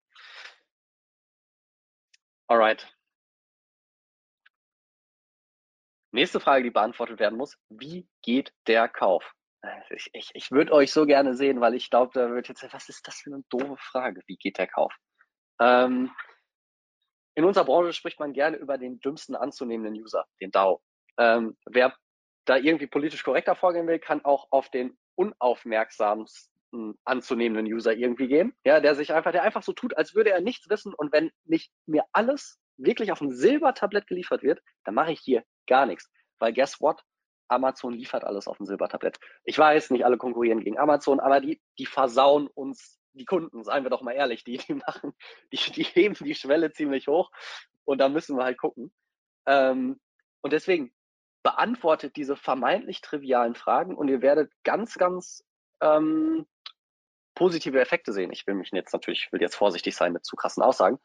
Alright. 2.48 2.94
Nächste 6.12 6.40
Frage, 6.40 6.64
die 6.64 6.70
beantwortet 6.70 7.20
werden 7.20 7.38
muss. 7.38 7.58
Wie 7.70 8.08
geht 8.22 8.54
der 8.68 8.88
Kauf? 8.88 9.34
Ich, 9.90 10.10
ich, 10.14 10.30
ich 10.34 10.52
würde 10.52 10.74
euch 10.74 10.92
so 10.92 11.06
gerne 11.06 11.36
sehen, 11.36 11.62
weil 11.62 11.74
ich 11.74 11.90
glaube, 11.90 12.12
da 12.14 12.30
wird 12.30 12.50
jetzt, 12.50 12.62
was 12.74 12.90
ist 12.90 13.08
das 13.08 13.22
für 13.22 13.34
eine 13.34 13.44
doofe 13.50 13.78
Frage? 13.78 14.22
Wie 14.28 14.36
geht 14.36 14.58
der 14.58 14.68
Kauf? 14.68 14.94
Ähm, 15.60 16.12
in 17.36 17.46
unserer 17.46 17.66
Branche 17.66 17.94
spricht 17.94 18.20
man 18.20 18.34
gerne 18.34 18.58
über 18.58 18.78
den 18.78 19.00
dümmsten 19.00 19.36
anzunehmenden 19.36 20.02
User, 20.02 20.26
den 20.42 20.52
DAO. 20.52 20.82
Ähm, 21.18 21.58
wer 21.66 21.96
da 22.46 22.58
irgendwie 22.58 22.88
politisch 22.88 23.24
korrekter 23.24 23.56
vorgehen 23.56 23.88
will, 23.88 24.00
kann 24.00 24.24
auch 24.26 24.48
auf 24.52 24.70
den 24.70 24.98
unaufmerksamsten 25.16 27.00
anzunehmenden 27.06 27.72
User 27.72 27.94
irgendwie 27.94 28.28
gehen. 28.28 28.54
Ja, 28.66 28.80
der 28.80 28.96
sich 28.96 29.14
einfach, 29.14 29.32
der 29.32 29.44
einfach 29.44 29.64
so 29.64 29.74
tut, 29.74 29.96
als 29.96 30.16
würde 30.16 30.32
er 30.32 30.42
nichts 30.42 30.70
wissen 30.70 30.94
und 30.94 31.14
wenn 31.14 31.32
nicht 31.46 31.72
mir 31.86 32.04
alles 32.12 32.60
wirklich 32.78 33.12
auf 33.12 33.22
ein 33.22 33.32
Silbertablett 33.32 34.08
geliefert 34.08 34.44
wird, 34.44 34.62
dann 34.84 34.96
mache 34.96 35.12
ich 35.12 35.20
hier 35.20 35.44
gar 35.68 35.86
nichts. 35.86 36.10
Weil 36.40 36.54
guess 36.54 36.82
what? 36.82 37.02
Amazon 37.48 37.94
liefert 37.94 38.24
alles 38.24 38.48
auf 38.48 38.58
dem 38.58 38.66
Silbertablett. 38.66 39.20
Ich 39.44 39.58
weiß, 39.58 39.92
nicht 39.92 40.06
alle 40.06 40.18
konkurrieren 40.18 40.62
gegen 40.62 40.80
Amazon, 40.80 41.20
aber 41.20 41.40
die, 41.40 41.62
die 41.78 41.86
versauen 41.86 42.48
uns 42.48 43.00
die 43.14 43.26
Kunden, 43.26 43.64
seien 43.64 43.84
wir 43.84 43.90
doch 43.90 44.02
mal 44.02 44.14
ehrlich, 44.14 44.44
die, 44.44 44.58
die 44.58 44.74
machen, 44.74 45.14
die, 45.52 45.58
die 45.58 45.84
heben 45.84 46.16
die 46.16 46.36
Schwelle 46.36 46.72
ziemlich 46.72 47.08
hoch 47.08 47.32
und 47.86 48.00
da 48.00 48.10
müssen 48.10 48.38
wir 48.38 48.44
halt 48.44 48.58
gucken. 48.58 48.94
Ähm, 49.46 50.00
und 50.42 50.54
deswegen 50.54 50.94
beantwortet 51.44 52.16
diese 52.16 52.36
vermeintlich 52.36 53.02
trivialen 53.02 53.56
Fragen 53.56 53.96
und 53.96 54.08
ihr 54.08 54.22
werdet 54.22 54.52
ganz, 54.64 54.96
ganz 54.96 55.44
ähm, 55.82 56.46
positive 57.36 57.80
Effekte 57.80 58.14
sehen. 58.14 58.32
Ich 58.32 58.48
will 58.48 58.56
mich 58.56 58.70
jetzt 58.72 58.94
natürlich, 58.94 59.26
ich 59.26 59.34
will 59.34 59.42
jetzt 59.42 59.56
vorsichtig 59.56 59.96
sein 59.96 60.14
mit 60.14 60.26
zu 60.26 60.36
krassen 60.36 60.64
Aussagen, 60.64 61.00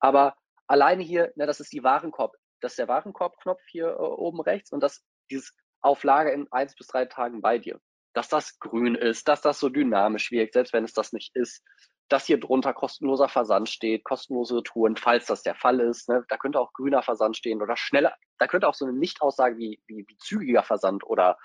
aber 0.00 0.36
alleine 0.66 1.02
hier, 1.02 1.32
ne, 1.36 1.46
das 1.46 1.60
ist 1.60 1.72
die 1.72 1.84
Warenkorb, 1.84 2.36
das 2.60 2.72
ist 2.72 2.78
der 2.78 2.88
Warenkorbknopf 2.88 3.60
hier 3.68 3.88
äh, 3.88 3.96
oben 3.96 4.40
rechts 4.40 4.72
und 4.72 4.80
das 4.80 5.04
dieses 5.30 5.54
Auflage 5.80 6.30
in 6.30 6.50
eins 6.50 6.74
bis 6.74 6.86
drei 6.86 7.04
Tagen 7.04 7.40
bei 7.40 7.58
dir 7.58 7.80
dass 8.14 8.28
das 8.28 8.58
grün 8.58 8.94
ist, 8.94 9.28
dass 9.28 9.42
das 9.42 9.60
so 9.60 9.68
dynamisch 9.68 10.30
wirkt, 10.30 10.54
selbst 10.54 10.72
wenn 10.72 10.84
es 10.84 10.94
das 10.94 11.12
nicht 11.12 11.34
ist, 11.36 11.62
dass 12.08 12.26
hier 12.26 12.38
drunter 12.38 12.74
kostenloser 12.74 13.28
Versand 13.28 13.68
steht, 13.68 14.04
kostenlose 14.04 14.62
Touren, 14.62 14.96
falls 14.96 15.26
das 15.26 15.42
der 15.42 15.54
Fall 15.54 15.80
ist. 15.80 16.08
Ne? 16.08 16.24
Da 16.28 16.36
könnte 16.36 16.60
auch 16.60 16.72
grüner 16.72 17.02
Versand 17.02 17.36
stehen 17.36 17.62
oder 17.62 17.76
schneller, 17.76 18.14
da 18.38 18.46
könnte 18.46 18.68
auch 18.68 18.74
so 18.74 18.84
eine 18.84 18.96
Nichtaussage 18.96 19.56
wie, 19.56 19.80
wie, 19.86 20.04
wie 20.06 20.16
zügiger 20.18 20.62
Versand 20.62 21.04
oder 21.04 21.38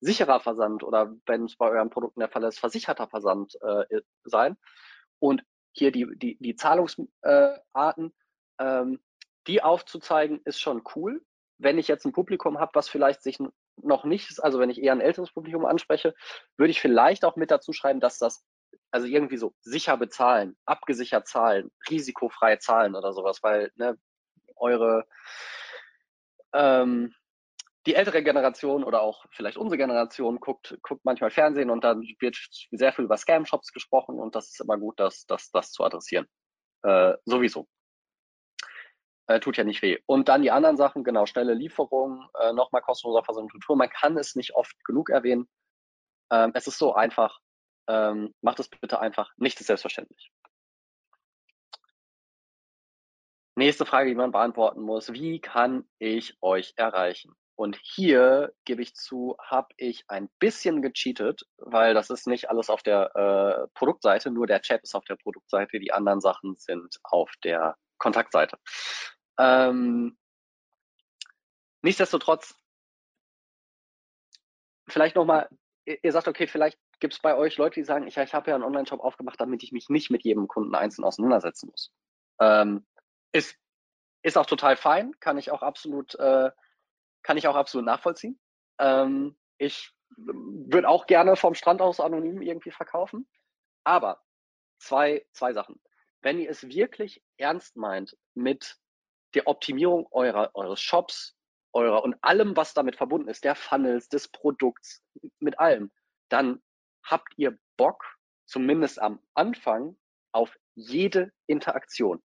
sicherer 0.00 0.40
Versand 0.40 0.82
oder 0.82 1.14
wenn 1.26 1.44
es 1.44 1.56
bei 1.56 1.68
euren 1.68 1.90
Produkten 1.90 2.20
der 2.20 2.30
Fall 2.30 2.44
ist, 2.44 2.58
versicherter 2.58 3.08
Versand 3.08 3.54
äh, 3.60 4.00
sein. 4.24 4.56
Und 5.18 5.42
hier 5.72 5.92
die, 5.92 6.06
die, 6.16 6.38
die 6.40 6.56
Zahlungsarten, 6.56 7.12
äh, 8.58 8.64
ähm, 8.64 9.00
die 9.46 9.62
aufzuzeigen, 9.62 10.40
ist 10.44 10.60
schon 10.60 10.82
cool. 10.94 11.22
Wenn 11.58 11.78
ich 11.78 11.88
jetzt 11.88 12.04
ein 12.04 12.12
Publikum 12.12 12.58
habe, 12.58 12.72
was 12.74 12.88
vielleicht 12.88 13.22
sich 13.22 13.38
noch 13.82 14.04
nicht, 14.04 14.42
also 14.42 14.58
wenn 14.58 14.70
ich 14.70 14.82
eher 14.82 14.92
ein 14.92 15.00
älteres 15.00 15.32
Publikum 15.32 15.66
anspreche, 15.66 16.14
würde 16.56 16.70
ich 16.70 16.80
vielleicht 16.80 17.24
auch 17.24 17.36
mit 17.36 17.50
dazu 17.50 17.72
schreiben, 17.72 18.00
dass 18.00 18.18
das 18.18 18.44
also 18.90 19.06
irgendwie 19.06 19.36
so 19.36 19.54
sicher 19.60 19.96
bezahlen, 19.96 20.56
abgesichert 20.64 21.26
zahlen, 21.28 21.70
risikofrei 21.90 22.56
zahlen 22.56 22.94
oder 22.94 23.12
sowas, 23.12 23.42
weil 23.42 23.70
ne, 23.76 23.98
eure 24.56 25.06
ähm, 26.52 27.14
die 27.86 27.94
ältere 27.94 28.22
Generation 28.22 28.82
oder 28.82 29.00
auch 29.00 29.24
vielleicht 29.30 29.56
unsere 29.56 29.78
Generation 29.78 30.40
guckt, 30.40 30.76
guckt 30.82 31.04
manchmal 31.04 31.30
Fernsehen 31.30 31.70
und 31.70 31.84
dann 31.84 32.02
wird 32.18 32.36
sehr 32.72 32.92
viel 32.92 33.04
über 33.04 33.16
Scam-Shops 33.16 33.72
gesprochen 33.72 34.18
und 34.18 34.34
das 34.34 34.48
ist 34.50 34.60
immer 34.60 34.76
gut, 34.76 34.98
das, 34.98 35.24
das, 35.26 35.50
das 35.50 35.70
zu 35.70 35.84
adressieren. 35.84 36.26
Äh, 36.82 37.14
sowieso. 37.24 37.68
Äh, 39.28 39.40
tut 39.40 39.56
ja 39.56 39.64
nicht 39.64 39.82
weh. 39.82 39.98
Und 40.06 40.28
dann 40.28 40.42
die 40.42 40.50
anderen 40.50 40.76
Sachen, 40.76 41.02
genau, 41.02 41.26
schnelle 41.26 41.54
Lieferung, 41.54 42.28
äh, 42.40 42.52
nochmal 42.52 42.82
kostenloser 42.82 43.24
Versand 43.24 43.52
und 43.52 43.60
Tour. 43.60 43.76
Man 43.76 43.90
kann 43.90 44.16
es 44.16 44.36
nicht 44.36 44.54
oft 44.54 44.76
genug 44.84 45.10
erwähnen. 45.10 45.48
Ähm, 46.30 46.52
es 46.54 46.66
ist 46.66 46.78
so 46.78 46.94
einfach. 46.94 47.38
Ähm, 47.88 48.34
macht 48.40 48.60
es 48.60 48.68
bitte 48.68 49.00
einfach. 49.00 49.30
Nicht 49.36 49.60
ist 49.60 49.66
selbstverständlich. 49.66 50.30
Nächste 53.56 53.86
Frage, 53.86 54.10
die 54.10 54.14
man 54.14 54.32
beantworten 54.32 54.82
muss. 54.82 55.12
Wie 55.12 55.40
kann 55.40 55.88
ich 55.98 56.36
euch 56.42 56.74
erreichen? 56.76 57.34
Und 57.56 57.78
hier 57.82 58.52
gebe 58.66 58.82
ich 58.82 58.94
zu, 58.94 59.36
habe 59.42 59.68
ich 59.78 60.04
ein 60.08 60.28
bisschen 60.38 60.82
gecheatet, 60.82 61.46
weil 61.56 61.94
das 61.94 62.10
ist 62.10 62.26
nicht 62.26 62.50
alles 62.50 62.68
auf 62.68 62.82
der 62.82 63.16
äh, 63.16 63.68
Produktseite, 63.72 64.30
nur 64.30 64.46
der 64.46 64.60
Chat 64.60 64.82
ist 64.82 64.94
auf 64.94 65.04
der 65.06 65.16
Produktseite, 65.16 65.80
die 65.80 65.90
anderen 65.90 66.20
Sachen 66.20 66.56
sind 66.58 66.98
auf 67.02 67.32
der 67.42 67.76
Kontaktseite. 67.96 68.58
Ähm, 69.38 70.16
nichtsdestotrotz, 71.82 72.58
vielleicht 74.88 75.16
nochmal, 75.16 75.48
ihr 75.84 76.12
sagt, 76.12 76.28
okay, 76.28 76.46
vielleicht 76.46 76.78
gibt 77.00 77.14
es 77.14 77.20
bei 77.20 77.36
euch 77.36 77.56
Leute, 77.56 77.80
die 77.80 77.84
sagen, 77.84 78.06
ich, 78.06 78.16
ich 78.16 78.34
habe 78.34 78.50
ja 78.50 78.54
einen 78.54 78.64
Online-Shop 78.64 79.00
aufgemacht, 79.00 79.40
damit 79.40 79.62
ich 79.62 79.72
mich 79.72 79.88
nicht 79.88 80.10
mit 80.10 80.24
jedem 80.24 80.48
Kunden 80.48 80.74
einzeln 80.74 81.04
auseinandersetzen 81.04 81.68
muss. 81.70 81.92
Ähm, 82.40 82.86
ist 83.32 83.56
ist 84.26 84.36
auch 84.36 84.46
total 84.46 84.76
fein, 84.76 85.12
kann 85.20 85.38
ich 85.38 85.52
auch 85.52 85.62
absolut, 85.62 86.16
äh, 86.16 86.50
kann 87.22 87.36
ich 87.36 87.46
auch 87.46 87.54
absolut 87.54 87.86
nachvollziehen. 87.86 88.40
Ähm, 88.78 89.38
ich 89.56 89.92
würde 90.16 90.88
auch 90.88 91.06
gerne 91.06 91.36
vom 91.36 91.54
Strand 91.54 91.80
aus 91.80 92.00
anonym 92.00 92.42
irgendwie 92.42 92.72
verkaufen. 92.72 93.28
Aber 93.84 94.20
zwei, 94.78 95.24
zwei 95.30 95.52
Sachen. 95.52 95.80
Wenn 96.22 96.40
ihr 96.40 96.50
es 96.50 96.68
wirklich 96.68 97.22
ernst 97.36 97.76
meint 97.76 98.16
mit 98.34 98.76
der 99.36 99.46
Optimierung 99.46 100.08
eurer, 100.10 100.50
eures 100.54 100.80
Shops, 100.80 101.36
eurer 101.72 102.02
und 102.02 102.16
allem, 102.22 102.56
was 102.56 102.74
damit 102.74 102.96
verbunden 102.96 103.28
ist, 103.28 103.44
der 103.44 103.54
Funnels, 103.54 104.08
des 104.08 104.28
Produkts, 104.28 105.02
mit 105.38 105.58
allem, 105.58 105.92
dann 106.30 106.62
habt 107.04 107.34
ihr 107.36 107.56
Bock, 107.76 108.02
zumindest 108.46 109.00
am 109.00 109.20
Anfang, 109.34 109.96
auf 110.32 110.58
jede 110.74 111.32
Interaktion. 111.46 112.22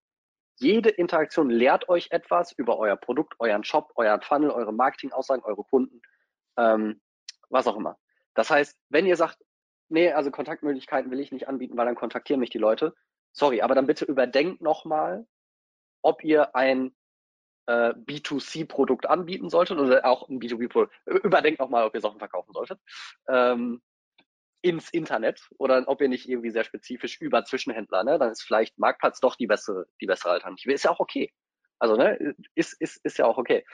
Jede 0.56 0.90
Interaktion 0.90 1.50
lehrt 1.50 1.90
euch 1.90 2.12
etwas 2.12 2.52
über 2.54 2.78
euer 2.78 2.96
Produkt, 2.96 3.34
euren 3.40 3.64
Shop, 3.64 3.92
euren 3.96 4.22
Funnel, 4.22 4.52
eure 4.52 4.74
Marketingaussagen, 4.74 5.44
eure 5.44 5.64
Kunden, 5.64 6.02
ähm, 6.58 7.02
was 7.50 7.68
auch 7.68 7.76
immer. 7.76 7.98
Das 8.36 8.50
heißt, 8.50 8.78
wenn 8.90 9.06
ihr 9.06 9.18
sagt, 9.18 9.38
nee, 9.90 10.12
also 10.12 10.32
Kontaktmöglichkeiten 10.32 11.12
will 11.12 11.20
ich 11.20 11.32
nicht 11.32 11.48
anbieten, 11.48 11.76
weil 11.78 11.86
dann 11.86 11.96
kontaktieren 11.96 12.40
mich 12.40 12.52
die 12.52 12.58
Leute, 12.58 12.96
sorry, 13.34 13.62
aber 13.62 13.76
dann 13.76 13.88
bitte 13.88 14.06
überdenkt 14.06 14.62
nochmal, 14.62 15.28
ob 16.02 16.24
ihr 16.24 16.56
ein 16.56 16.96
äh, 17.68 17.94
B2C-Produkt 17.94 19.08
anbieten 19.08 19.50
solltet 19.50 19.78
oder 19.78 20.06
auch 20.06 20.28
ein 20.30 20.40
B2B-Produkt. 20.40 20.94
Überdenkt 21.06 21.60
nochmal, 21.60 21.86
ob 21.86 21.96
ihr 21.96 22.02
Sachen 22.02 22.20
verkaufen 22.20 22.54
solltet. 22.54 22.80
Ähm, 23.28 23.82
ins 24.62 24.90
Internet 24.92 25.48
oder 25.58 25.84
ob 25.88 26.02
ihr 26.02 26.10
nicht 26.10 26.30
irgendwie 26.30 26.52
sehr 26.52 26.64
spezifisch 26.64 27.20
über 27.20 27.44
Zwischenhändler, 27.46 28.04
ne, 28.04 28.20
dann 28.20 28.32
ist 28.32 28.44
vielleicht 28.44 28.78
Marktplatz 28.78 29.20
doch 29.20 29.36
die 29.36 29.48
bessere, 29.48 29.88
die 30.00 30.06
bessere 30.06 30.34
Alternative. 30.34 30.72
Ist 30.74 30.84
ja 30.84 30.92
auch 30.92 31.00
okay. 31.00 31.32
Also, 31.80 31.96
ne, 31.96 32.36
ist, 32.54 32.80
ist, 32.80 33.04
ist 33.04 33.18
ja 33.18 33.26
auch 33.26 33.38
okay. 33.38 33.66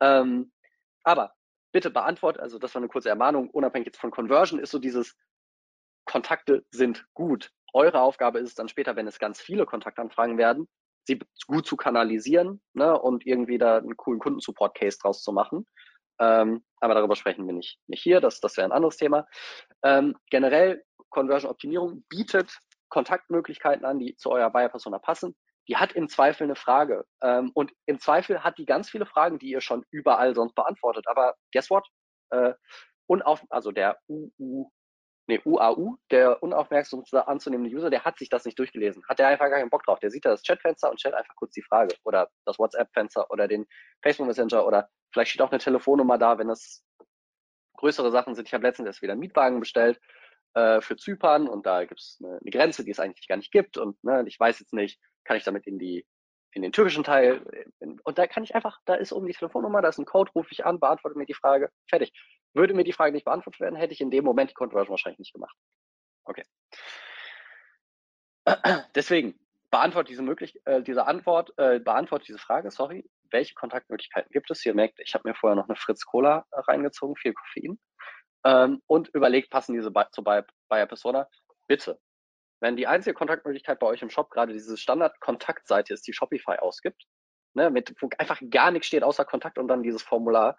Ähm, 0.00 0.52
aber 1.02 1.34
bitte 1.72 1.90
beantwortet, 1.90 2.40
also 2.40 2.58
das 2.58 2.74
war 2.74 2.80
eine 2.80 2.88
kurze 2.88 3.08
Ermahnung, 3.08 3.50
unabhängig 3.50 3.86
jetzt 3.86 4.00
von 4.00 4.12
Conversion, 4.12 4.60
ist 4.60 4.70
so 4.70 4.78
dieses 4.78 5.16
Kontakte 6.04 6.64
sind 6.70 7.06
gut. 7.14 7.50
Eure 7.74 8.00
Aufgabe 8.00 8.38
ist 8.38 8.48
es 8.48 8.54
dann 8.54 8.68
später, 8.68 8.96
wenn 8.96 9.06
es 9.06 9.18
ganz 9.18 9.40
viele 9.40 9.66
Kontaktanfragen 9.66 10.38
werden, 10.38 10.68
sie 11.08 11.18
gut 11.46 11.66
zu 11.66 11.76
kanalisieren 11.76 12.60
ne, 12.74 12.96
und 12.98 13.26
irgendwie 13.26 13.58
da 13.58 13.78
einen 13.78 13.96
coolen 13.96 14.20
Kundensupport-Case 14.20 14.98
draus 15.02 15.22
zu 15.22 15.32
machen. 15.32 15.66
Ähm, 16.20 16.64
aber 16.80 16.94
darüber 16.94 17.16
sprechen 17.16 17.46
wir 17.46 17.54
nicht, 17.54 17.80
nicht 17.86 18.02
hier, 18.02 18.20
das, 18.20 18.40
das 18.40 18.56
wäre 18.56 18.68
ein 18.68 18.72
anderes 18.72 18.96
Thema. 18.96 19.26
Ähm, 19.82 20.16
generell, 20.30 20.84
Conversion-Optimierung 21.10 22.04
bietet 22.08 22.58
Kontaktmöglichkeiten 22.90 23.84
an, 23.84 23.98
die 23.98 24.16
zu 24.16 24.30
eurer 24.30 24.50
Buyer-Persona 24.50 24.98
passen. 24.98 25.34
Die 25.68 25.76
hat 25.76 25.92
im 25.92 26.08
Zweifel 26.08 26.44
eine 26.44 26.56
Frage. 26.56 27.04
Ähm, 27.22 27.50
und 27.54 27.72
im 27.86 27.98
Zweifel 27.98 28.44
hat 28.44 28.58
die 28.58 28.66
ganz 28.66 28.90
viele 28.90 29.06
Fragen, 29.06 29.38
die 29.38 29.48
ihr 29.48 29.60
schon 29.60 29.84
überall 29.90 30.34
sonst 30.34 30.54
beantwortet. 30.54 31.06
Aber 31.08 31.34
guess 31.52 31.70
what? 31.70 31.86
Äh, 32.30 32.52
unauf, 33.06 33.42
also 33.48 33.72
der 33.72 33.98
UU 34.08 34.70
nee, 35.28 35.40
UAU, 35.44 35.96
der 36.10 36.42
unaufmerksam 36.42 37.04
anzunehmende 37.12 37.74
User, 37.74 37.90
der 37.90 38.04
hat 38.04 38.18
sich 38.18 38.30
das 38.30 38.44
nicht 38.44 38.58
durchgelesen. 38.58 39.02
Hat 39.08 39.18
der 39.18 39.28
einfach 39.28 39.48
gar 39.48 39.58
keinen 39.58 39.70
Bock 39.70 39.84
drauf. 39.84 40.00
Der 40.00 40.10
sieht 40.10 40.24
da 40.24 40.30
das 40.30 40.42
Chatfenster 40.42 40.90
und 40.90 40.98
stellt 40.98 41.14
einfach 41.14 41.36
kurz 41.36 41.52
die 41.52 41.62
Frage 41.62 41.94
oder 42.04 42.28
das 42.44 42.58
WhatsApp-Fenster 42.58 43.30
oder 43.30 43.46
den 43.46 43.66
Facebook 44.02 44.26
Messenger 44.26 44.66
oder 44.66 44.88
vielleicht 45.12 45.30
steht 45.30 45.42
auch 45.42 45.50
eine 45.50 45.60
Telefonnummer 45.60 46.18
da, 46.18 46.38
wenn 46.38 46.48
das 46.48 46.82
größere 47.76 48.10
Sachen 48.10 48.34
sind. 48.34 48.48
Ich 48.48 48.54
habe 48.54 48.66
letztens 48.66 48.86
erst 48.86 49.02
wieder 49.02 49.12
einen 49.12 49.20
Mietwagen 49.20 49.60
bestellt 49.60 50.00
äh, 50.54 50.80
für 50.80 50.96
Zypern 50.96 51.46
und 51.46 51.66
da 51.66 51.84
gibt 51.84 52.00
es 52.00 52.18
eine, 52.22 52.38
eine, 52.40 52.50
Grenze, 52.50 52.84
die 52.84 52.90
es 52.90 53.00
eigentlich 53.00 53.28
gar 53.28 53.36
nicht 53.36 53.52
gibt 53.52 53.76
und 53.76 54.02
ne, 54.02 54.24
ich 54.26 54.40
weiß 54.40 54.58
jetzt 54.58 54.72
nicht, 54.72 54.98
kann 55.24 55.36
ich 55.36 55.44
damit 55.44 55.66
in 55.66 55.78
die 55.78 56.06
in 56.52 56.62
den 56.62 56.72
türkischen 56.72 57.04
Teil 57.04 57.44
und 58.04 58.18
da 58.18 58.26
kann 58.26 58.42
ich 58.42 58.54
einfach, 58.54 58.78
da 58.86 58.94
ist 58.94 59.12
oben 59.12 59.26
die 59.26 59.34
Telefonnummer, 59.34 59.82
da 59.82 59.90
ist 59.90 59.98
ein 59.98 60.06
Code, 60.06 60.32
rufe 60.34 60.48
ich 60.50 60.64
an, 60.64 60.80
beantworte 60.80 61.18
mir 61.18 61.26
die 61.26 61.34
Frage, 61.34 61.70
fertig. 61.88 62.10
Würde 62.54 62.74
mir 62.74 62.84
die 62.84 62.92
Frage 62.92 63.12
nicht 63.12 63.24
beantwortet 63.24 63.60
werden, 63.60 63.76
hätte 63.76 63.92
ich 63.92 64.00
in 64.00 64.10
dem 64.10 64.24
Moment 64.24 64.50
die 64.50 64.54
Conversion 64.54 64.90
wahrscheinlich 64.90 65.18
nicht 65.18 65.32
gemacht. 65.32 65.56
Okay. 66.24 66.44
Deswegen, 68.94 69.38
beantwortet 69.70 70.10
diese, 70.10 70.22
möglich 70.22 70.60
äh, 70.64 70.82
diese 70.82 71.06
Antwort, 71.06 71.52
äh, 71.58 71.78
beantwortet 71.78 72.28
diese 72.28 72.38
Frage, 72.38 72.70
sorry, 72.70 73.08
welche 73.30 73.54
Kontaktmöglichkeiten 73.54 74.30
gibt 74.32 74.50
es? 74.50 74.64
Ihr 74.64 74.74
merkt, 74.74 74.98
ich 75.00 75.14
habe 75.14 75.28
mir 75.28 75.34
vorher 75.34 75.56
noch 75.56 75.68
eine 75.68 75.76
Fritz 75.76 76.04
Cola 76.04 76.46
äh, 76.50 76.60
reingezogen, 76.60 77.16
viel 77.16 77.34
Koffein. 77.34 77.78
Ähm, 78.44 78.82
und 78.86 79.08
überlegt, 79.08 79.50
passen 79.50 79.74
diese 79.74 79.90
bei, 79.90 80.04
zu 80.04 80.22
Bayer 80.22 80.86
Persona? 80.86 81.28
Bitte. 81.66 82.00
Wenn 82.60 82.76
die 82.76 82.86
einzige 82.86 83.14
Kontaktmöglichkeit 83.14 83.78
bei 83.78 83.86
euch 83.86 84.02
im 84.02 84.10
Shop 84.10 84.30
gerade 84.30 84.52
diese 84.52 84.76
Standard-Kontaktseite 84.76 85.94
ist, 85.94 86.06
die 86.06 86.12
Shopify 86.12 86.56
ausgibt, 86.58 87.04
ne, 87.54 87.70
mit, 87.70 87.94
wo 88.00 88.08
einfach 88.18 88.40
gar 88.50 88.70
nichts 88.70 88.86
steht 88.86 89.04
außer 89.04 89.24
Kontakt 89.24 89.58
und 89.58 89.68
dann 89.68 89.82
dieses 89.82 90.02
Formular, 90.02 90.56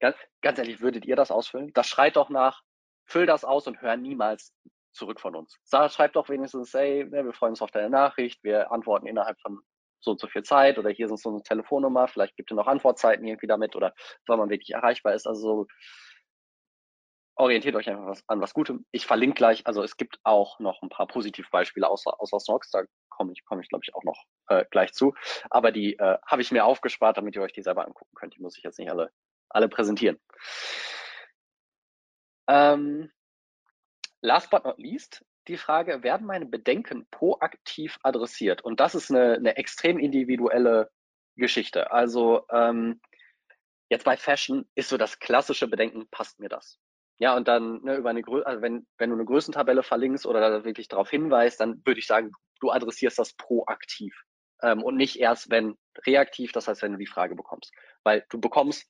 Ganz, 0.00 0.16
ganz 0.42 0.58
ehrlich, 0.58 0.80
würdet 0.80 1.04
ihr 1.04 1.16
das 1.16 1.30
ausfüllen? 1.30 1.72
Das 1.72 1.88
schreit 1.88 2.16
doch 2.16 2.30
nach, 2.30 2.62
füll 3.04 3.26
das 3.26 3.44
aus 3.44 3.66
und 3.66 3.80
hör 3.80 3.96
niemals 3.96 4.54
zurück 4.92 5.20
von 5.20 5.34
uns. 5.34 5.58
Schreibt 5.64 6.16
doch 6.16 6.28
wenigstens, 6.28 6.72
hey, 6.74 7.04
ne, 7.04 7.24
wir 7.24 7.32
freuen 7.32 7.52
uns 7.52 7.62
auf 7.62 7.70
deine 7.70 7.90
Nachricht, 7.90 8.42
wir 8.42 8.70
antworten 8.70 9.06
innerhalb 9.06 9.40
von 9.40 9.60
so 10.00 10.12
und 10.12 10.20
so 10.20 10.28
viel 10.28 10.42
Zeit 10.42 10.78
oder 10.78 10.90
hier 10.90 11.10
ist 11.10 11.22
so 11.22 11.30
eine 11.30 11.42
Telefonnummer, 11.42 12.06
vielleicht 12.08 12.36
gibt 12.36 12.50
es 12.50 12.56
noch 12.56 12.66
Antwortzeiten 12.66 13.26
irgendwie 13.26 13.48
damit 13.48 13.74
oder 13.74 13.94
wann 14.26 14.38
man 14.38 14.50
wirklich 14.50 14.70
erreichbar 14.70 15.14
ist. 15.14 15.26
Also 15.26 15.40
so, 15.40 15.66
orientiert 17.38 17.76
euch 17.76 17.88
einfach 17.88 18.06
was, 18.06 18.22
an 18.26 18.40
was 18.40 18.52
Gutem. 18.52 18.84
Ich 18.90 19.06
verlinke 19.06 19.36
gleich, 19.36 19.66
also 19.66 19.82
es 19.82 19.96
gibt 19.96 20.18
auch 20.24 20.58
noch 20.58 20.82
ein 20.82 20.88
paar 20.88 21.06
Positivbeispiele 21.06 21.88
außer, 21.88 22.20
außer 22.20 22.40
Snox, 22.40 22.70
da 22.70 22.82
komme 23.08 23.32
ich, 23.32 23.44
komme 23.44 23.62
ich 23.62 23.68
glaube 23.68 23.84
ich 23.86 23.94
auch 23.94 24.04
noch 24.04 24.24
äh, 24.48 24.64
gleich 24.70 24.92
zu. 24.92 25.14
Aber 25.50 25.72
die 25.72 25.98
äh, 25.98 26.18
habe 26.26 26.42
ich 26.42 26.52
mir 26.52 26.64
aufgespart, 26.64 27.16
damit 27.16 27.36
ihr 27.36 27.42
euch 27.42 27.52
die 27.52 27.62
selber 27.62 27.86
angucken 27.86 28.14
könnt. 28.14 28.34
Die 28.36 28.42
muss 28.42 28.56
ich 28.56 28.64
jetzt 28.64 28.78
nicht 28.78 28.90
alle 28.90 29.10
alle 29.50 29.68
präsentieren. 29.68 30.18
Ähm, 32.48 33.10
last 34.20 34.50
but 34.50 34.64
not 34.64 34.78
least, 34.78 35.24
die 35.48 35.56
Frage, 35.56 36.02
werden 36.02 36.26
meine 36.26 36.46
Bedenken 36.46 37.06
proaktiv 37.10 37.98
adressiert? 38.02 38.62
Und 38.62 38.80
das 38.80 38.94
ist 38.94 39.10
eine, 39.10 39.34
eine 39.34 39.56
extrem 39.56 39.98
individuelle 39.98 40.90
Geschichte. 41.36 41.90
Also 41.90 42.42
ähm, 42.50 43.00
jetzt 43.88 44.04
bei 44.04 44.16
Fashion 44.16 44.68
ist 44.74 44.88
so 44.88 44.96
das 44.96 45.18
klassische 45.18 45.68
Bedenken, 45.68 46.08
passt 46.10 46.38
mir 46.40 46.48
das? 46.48 46.78
Ja, 47.18 47.36
und 47.36 47.48
dann 47.48 47.82
ne, 47.82 47.96
über 47.96 48.10
eine 48.10 48.22
Grö 48.22 48.42
also 48.42 48.62
wenn, 48.62 48.86
wenn 48.96 49.10
du 49.10 49.16
eine 49.16 49.24
Größentabelle 49.24 49.82
verlinkst 49.82 50.26
oder 50.26 50.40
da 50.40 50.64
wirklich 50.64 50.88
darauf 50.88 51.10
hinweist, 51.10 51.60
dann 51.60 51.82
würde 51.84 51.98
ich 51.98 52.06
sagen, 52.06 52.32
du 52.60 52.70
adressierst 52.70 53.18
das 53.18 53.34
proaktiv 53.34 54.14
ähm, 54.62 54.82
und 54.82 54.96
nicht 54.96 55.18
erst, 55.18 55.50
wenn 55.50 55.76
reaktiv, 56.06 56.52
das 56.52 56.68
heißt, 56.68 56.82
wenn 56.82 56.92
du 56.92 56.98
die 56.98 57.06
Frage 57.06 57.34
bekommst. 57.34 57.72
Weil 58.04 58.24
du 58.30 58.40
bekommst 58.40 58.86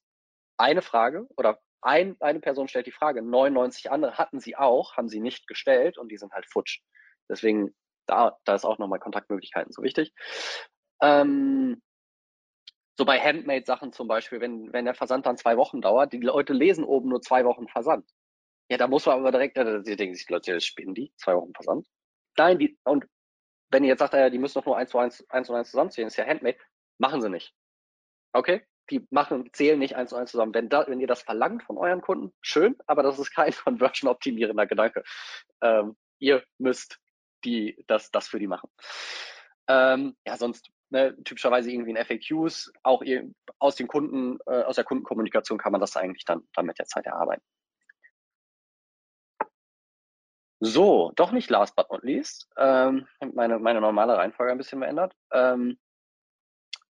eine 0.58 0.82
Frage 0.82 1.26
oder 1.36 1.60
ein, 1.80 2.16
eine 2.20 2.40
Person 2.40 2.68
stellt 2.68 2.86
die 2.86 2.92
Frage, 2.92 3.22
99 3.22 3.90
andere 3.90 4.18
hatten 4.18 4.40
sie 4.40 4.56
auch, 4.56 4.96
haben 4.96 5.08
sie 5.08 5.20
nicht 5.20 5.46
gestellt 5.46 5.96
und 5.98 6.10
die 6.10 6.18
sind 6.18 6.32
halt 6.32 6.46
futsch. 6.46 6.80
Deswegen, 7.28 7.74
da, 8.06 8.36
da 8.44 8.54
ist 8.54 8.64
auch 8.64 8.78
nochmal 8.78 8.98
Kontaktmöglichkeiten 8.98 9.72
so 9.72 9.82
wichtig. 9.82 10.12
Ähm, 11.00 11.80
so 12.96 13.04
bei 13.04 13.20
Handmade-Sachen 13.20 13.92
zum 13.92 14.08
Beispiel, 14.08 14.40
wenn, 14.40 14.72
wenn 14.72 14.84
der 14.84 14.94
Versand 14.94 15.24
dann 15.26 15.36
zwei 15.36 15.56
Wochen 15.56 15.80
dauert, 15.80 16.12
die 16.12 16.20
Leute 16.20 16.52
lesen 16.52 16.84
oben 16.84 17.08
nur 17.08 17.22
zwei 17.22 17.44
Wochen 17.44 17.68
Versand. 17.68 18.10
Ja, 18.68 18.76
da 18.76 18.88
muss 18.88 19.06
man 19.06 19.20
aber 19.20 19.30
direkt, 19.30 19.56
äh, 19.56 19.82
die 19.82 19.96
denken 19.96 20.16
sich, 20.16 20.28
Leute, 20.28 20.60
spinnen 20.60 20.94
die, 20.94 21.12
zwei 21.16 21.36
Wochen 21.36 21.54
Versand. 21.54 21.86
Nein, 22.36 22.58
die, 22.58 22.76
und 22.84 23.06
wenn 23.70 23.84
ihr 23.84 23.90
jetzt 23.90 24.00
sagt, 24.00 24.14
die 24.14 24.38
müssen 24.38 24.58
doch 24.58 24.66
nur 24.66 24.76
eins 24.76 24.90
zu 24.90 24.98
eins, 24.98 25.24
eins 25.28 25.46
zu 25.46 25.54
eins 25.54 25.70
zusammenzählen, 25.70 26.08
ist 26.08 26.16
ja 26.16 26.26
Handmade, 26.26 26.58
machen 26.98 27.20
sie 27.20 27.30
nicht. 27.30 27.54
Okay? 28.32 28.66
Die 28.90 29.06
machen, 29.10 29.50
zählen 29.52 29.78
nicht 29.78 29.96
eins 29.96 30.10
zu 30.10 30.16
eins 30.16 30.30
zusammen. 30.30 30.54
Wenn, 30.54 30.68
da, 30.68 30.86
wenn 30.86 31.00
ihr 31.00 31.06
das 31.06 31.22
verlangt 31.22 31.62
von 31.62 31.78
euren 31.78 32.00
Kunden, 32.00 32.32
schön, 32.40 32.76
aber 32.86 33.02
das 33.02 33.18
ist 33.18 33.34
kein 33.34 33.52
Conversion-optimierender 33.64 34.66
Gedanke. 34.66 35.04
Ähm, 35.60 35.96
ihr 36.18 36.42
müsst 36.58 36.98
die, 37.44 37.82
das, 37.86 38.10
das 38.10 38.28
für 38.28 38.38
die 38.38 38.46
machen. 38.46 38.70
Ähm, 39.68 40.16
ja, 40.26 40.36
sonst 40.36 40.70
ne, 40.90 41.16
typischerweise 41.24 41.70
irgendwie 41.70 41.90
in 41.90 41.96
FAQs, 42.04 42.72
auch 42.82 43.02
aus 43.58 43.76
den 43.76 43.86
Kunden, 43.86 44.38
äh, 44.46 44.62
aus 44.62 44.76
der 44.76 44.84
Kundenkommunikation 44.84 45.58
kann 45.58 45.72
man 45.72 45.80
das 45.80 45.96
eigentlich 45.96 46.24
dann, 46.24 46.46
dann 46.54 46.66
mit 46.66 46.78
der 46.78 46.86
Zeit 46.86 47.06
erarbeiten. 47.06 47.44
So, 50.60 51.12
doch 51.14 51.30
nicht 51.30 51.50
last 51.50 51.76
but 51.76 51.90
not 51.90 52.02
least. 52.02 52.48
Ähm, 52.56 53.06
meine, 53.32 53.60
meine 53.60 53.80
normale 53.80 54.16
Reihenfolge 54.16 54.50
ein 54.50 54.58
bisschen 54.58 54.80
verändert. 54.80 55.14
Ähm, 55.32 55.78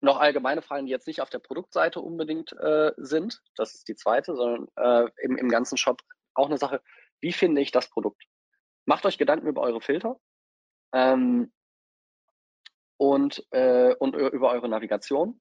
noch 0.05 0.19
allgemeine 0.19 0.63
Fragen, 0.63 0.87
die 0.87 0.93
jetzt 0.93 1.07
nicht 1.07 1.21
auf 1.21 1.31
der 1.31 1.39
Produktseite 1.39 2.01
unbedingt 2.01 2.53
äh, 2.53 2.93
sind. 2.97 3.43
Das 3.57 3.75
ist 3.75 3.89
die 3.89 3.97
zweite, 3.97 4.35
sondern 4.35 4.69
äh, 4.77 5.11
im, 5.23 5.37
im 5.37 5.49
ganzen 5.49 5.77
Shop 5.77 6.03
auch 6.35 6.47
eine 6.47 6.59
Sache. 6.59 6.83
Wie 7.21 7.33
finde 7.33 7.61
ich 7.61 7.73
das 7.73 7.89
Produkt? 7.89 8.23
Macht 8.87 9.07
euch 9.07 9.19
Gedanken 9.19 9.47
über 9.47 9.63
eure 9.63 9.81
Filter 9.81 10.21
ähm, 10.93 11.53
und, 12.97 13.47
äh, 13.51 13.95
und 13.95 14.15
über 14.15 14.51
eure 14.51 14.69
Navigation 14.69 15.41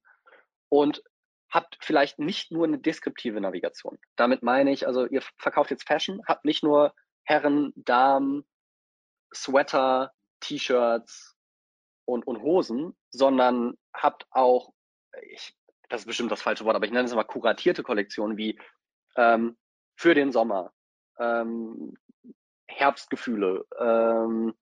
und 0.68 1.02
habt 1.50 1.76
vielleicht 1.80 2.18
nicht 2.18 2.50
nur 2.50 2.66
eine 2.66 2.78
deskriptive 2.78 3.40
Navigation. 3.40 3.98
Damit 4.16 4.42
meine 4.42 4.72
ich, 4.72 4.86
also 4.86 5.06
ihr 5.06 5.22
verkauft 5.38 5.70
jetzt 5.70 5.86
Fashion, 5.86 6.22
habt 6.26 6.44
nicht 6.44 6.64
nur 6.64 6.94
Herren, 7.22 7.72
Damen, 7.76 8.44
Sweater, 9.32 10.12
T-Shirts, 10.40 11.34
und, 12.04 12.26
und 12.26 12.42
Hosen, 12.42 12.96
sondern 13.10 13.76
habt 13.94 14.26
auch 14.30 14.72
ich, 15.22 15.56
das 15.88 16.02
ist 16.02 16.06
bestimmt 16.06 16.32
das 16.32 16.42
falsche 16.42 16.64
Wort, 16.64 16.76
aber 16.76 16.86
ich 16.86 16.92
nenne 16.92 17.06
es 17.06 17.14
mal 17.14 17.24
kuratierte 17.24 17.82
Kollektionen 17.82 18.36
wie 18.36 18.58
ähm, 19.16 19.56
für 19.96 20.14
den 20.14 20.32
Sommer, 20.32 20.72
ähm, 21.18 21.96
Herbstgefühle, 22.66 23.64
ähm, 23.78 24.54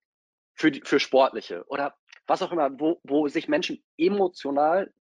für, 0.55 0.73
für 0.85 1.01
Sportliche 1.01 1.65
oder 1.67 1.97
was 2.27 2.43
auch 2.43 2.53
immer, 2.53 2.71
wo, 2.79 3.01
wo 3.05 3.27
sich 3.29 3.49
Menschen 3.49 3.83
emotional 3.97 4.93